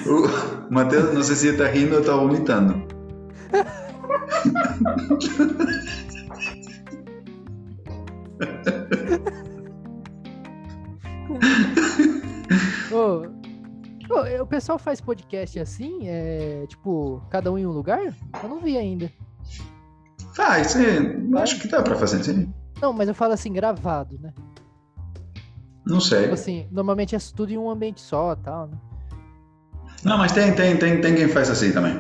[0.07, 2.83] O Matheus, não sei se ele tá rindo ou tá vomitando.
[12.93, 13.27] Ô,
[14.21, 16.01] é, o pessoal faz podcast assim?
[16.05, 18.15] É, tipo, cada um em um lugar?
[18.43, 19.11] Eu não vi ainda.
[20.35, 21.35] Faz, sim.
[21.37, 22.53] Acho que dá pra fazer, sim.
[22.81, 24.33] Não, mas eu falo assim, gravado, né?
[25.85, 26.23] Não sei.
[26.23, 28.79] Tipo assim, normalmente é tudo em um ambiente só tal, né?
[30.05, 31.95] Não, mas tem, tem, tem, tem quem faz assim também.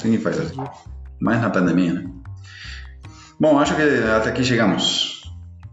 [0.00, 0.56] Tem quem faz assim.
[1.20, 2.10] Mais na pandemia, né?
[3.40, 5.22] Bom, acho que até aqui chegamos.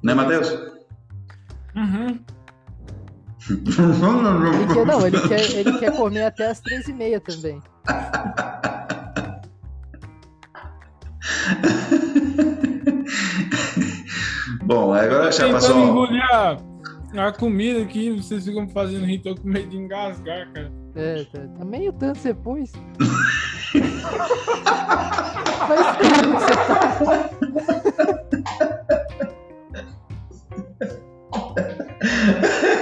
[0.04, 0.50] Né, Matheus?
[1.76, 2.20] Uhum.
[3.50, 3.62] Ele
[4.74, 7.62] quer, não, ele quer, ele quer comer até as três e meia também.
[14.64, 15.80] Bom, agora já passou.
[15.80, 16.58] engolir a,
[17.18, 20.72] a comida aqui, vocês ficam fazendo rir, tô com medo de engasgar, cara.
[20.96, 22.72] É, tá, tá meio tanto depois.
[25.68, 27.30] Faz tempo que você tá.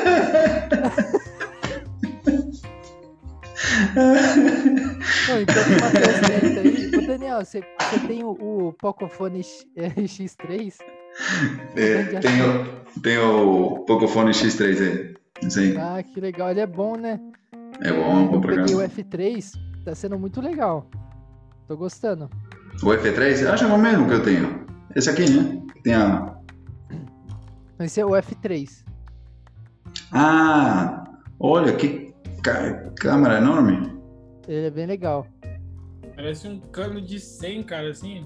[5.28, 5.64] Não, então
[6.62, 6.98] aí.
[6.98, 10.74] Ô, Daniel, você, você tem o, o Pocophone X- é, X3?
[11.76, 12.66] É, tem, o,
[13.02, 15.16] tem o Pocophone X3 aí.
[15.58, 15.78] Aí.
[15.78, 16.50] Ah, que legal.
[16.52, 17.20] Ele é bom, né?
[17.82, 18.88] É bom, bom Eu peguei o programa.
[18.90, 19.52] F3,
[19.86, 20.90] tá sendo muito legal.
[21.68, 22.30] Tô gostando.
[22.82, 23.48] O F3?
[23.48, 24.66] Acho que é o mesmo que eu tenho.
[24.96, 25.62] Esse aqui, né?
[25.84, 26.36] Tem a.
[27.80, 28.84] Esse é o F3.
[30.14, 31.04] Ah!
[31.40, 32.14] Olha que
[32.96, 33.92] câmera enorme.
[34.48, 35.26] Ele é bem legal.
[36.16, 38.26] Parece um cano de 100, cara, assim.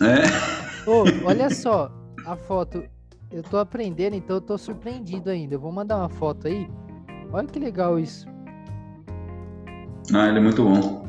[0.00, 0.88] É?
[0.90, 1.92] Ô, olha só
[2.26, 2.82] a foto.
[3.30, 5.54] Eu tô aprendendo, então eu tô surpreendido ainda.
[5.54, 6.68] Eu vou mandar uma foto aí.
[7.32, 8.26] Olha que legal isso.
[10.14, 11.06] Ah, ele é muito bom.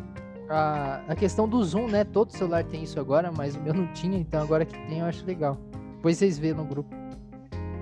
[0.49, 2.03] A, a questão do zoom, né?
[2.03, 5.05] Todo celular tem isso agora, mas o meu não tinha, então agora que tem eu
[5.05, 5.57] acho legal.
[5.95, 6.93] Depois vocês vê no grupo.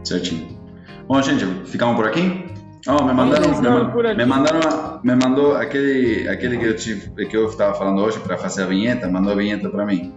[0.04, 0.65] Certinho.
[1.08, 2.46] Bom, gente, ficamos por aqui?
[2.88, 7.26] Ó, me mandaram, me, man- me mandaram, uma- me mandou aquele, aquele que eu tive,
[7.28, 10.14] que eu estava falando hoje para fazer a vinheta, mandou a vinheta para mim.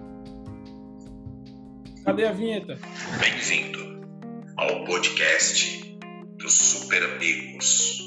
[2.05, 2.79] Cadê a vinheta?
[3.21, 3.79] Bem-vindo
[4.57, 5.99] ao podcast
[6.39, 8.01] dos Super Amigos,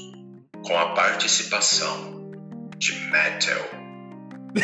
[0.64, 2.30] com a participação
[2.78, 3.62] de Metal,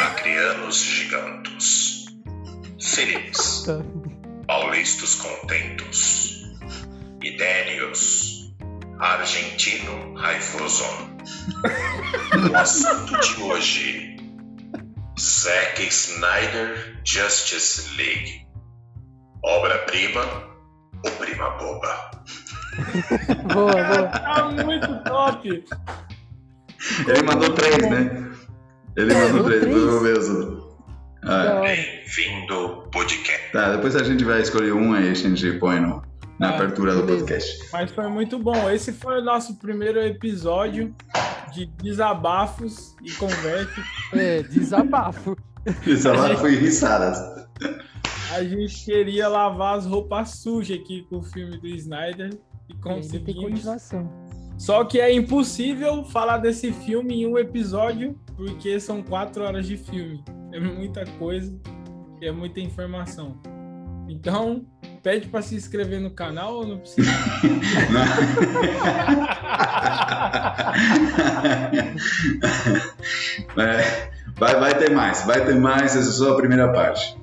[0.01, 2.07] Acrianos Gigantos,
[2.81, 3.65] Philips,
[4.47, 6.38] Paulistos Contentos,
[7.23, 8.55] Idénios,
[9.01, 10.85] argentino raivoso.
[12.51, 14.17] o assunto de hoje:
[15.19, 18.47] Zack Snyder Justice League.
[19.45, 20.21] Obra-prima
[21.05, 22.11] ou prima boba?
[23.53, 24.07] Boa, boa.
[24.07, 25.65] Tá muito top.
[27.09, 28.31] Ele mandou três, né?
[28.97, 30.69] Ele mandou mandou três, os outros.
[31.25, 31.61] Ah, hora.
[31.63, 33.53] Bem-vindo ao podcast.
[33.53, 36.03] tá, depois a gente vai escolher um aí, a gente põe no,
[36.39, 37.69] na Ah, abertura do podcast.
[37.73, 38.71] Mas foi muito bom.
[38.71, 40.95] Esse foi o nosso primeiro episódio
[41.53, 43.83] de desabafos e conversa.
[44.13, 45.37] É, desabafo.
[46.05, 47.19] Lá foi risadas.
[48.33, 52.31] A gente queria lavar as roupas sujas aqui com o filme do Snyder
[52.69, 53.65] e E conseguimos.
[54.59, 59.77] Só que é impossível falar desse filme em um episódio, porque são quatro horas de
[59.77, 60.23] filme.
[60.53, 61.57] É muita coisa
[62.21, 63.41] e é muita informação.
[64.09, 64.65] Então,
[65.03, 67.11] pede para se inscrever no canal ou não precisa?
[73.57, 77.17] É, vai, vai ter mais, vai ter mais, essa é só a primeira parte.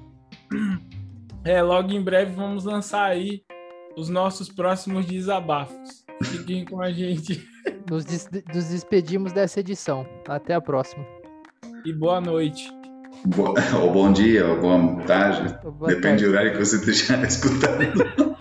[1.43, 3.41] É, logo em breve vamos lançar aí
[3.97, 6.03] os nossos próximos desabafos.
[6.23, 7.45] Fiquem com a gente
[7.89, 10.05] Nos, des- nos despedimos dessa edição.
[10.27, 11.05] Até a próxima.
[11.85, 12.69] e boa noite.
[13.23, 15.55] Bo- Ou bom dia, ou boa tarde.
[15.63, 16.25] Boa Depende tarde.
[16.25, 18.05] do horário que você esteja escutando.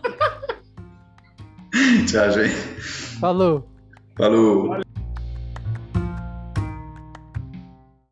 [2.06, 2.55] Tchau, gente.
[3.20, 3.68] Falou.
[4.16, 4.80] Falou.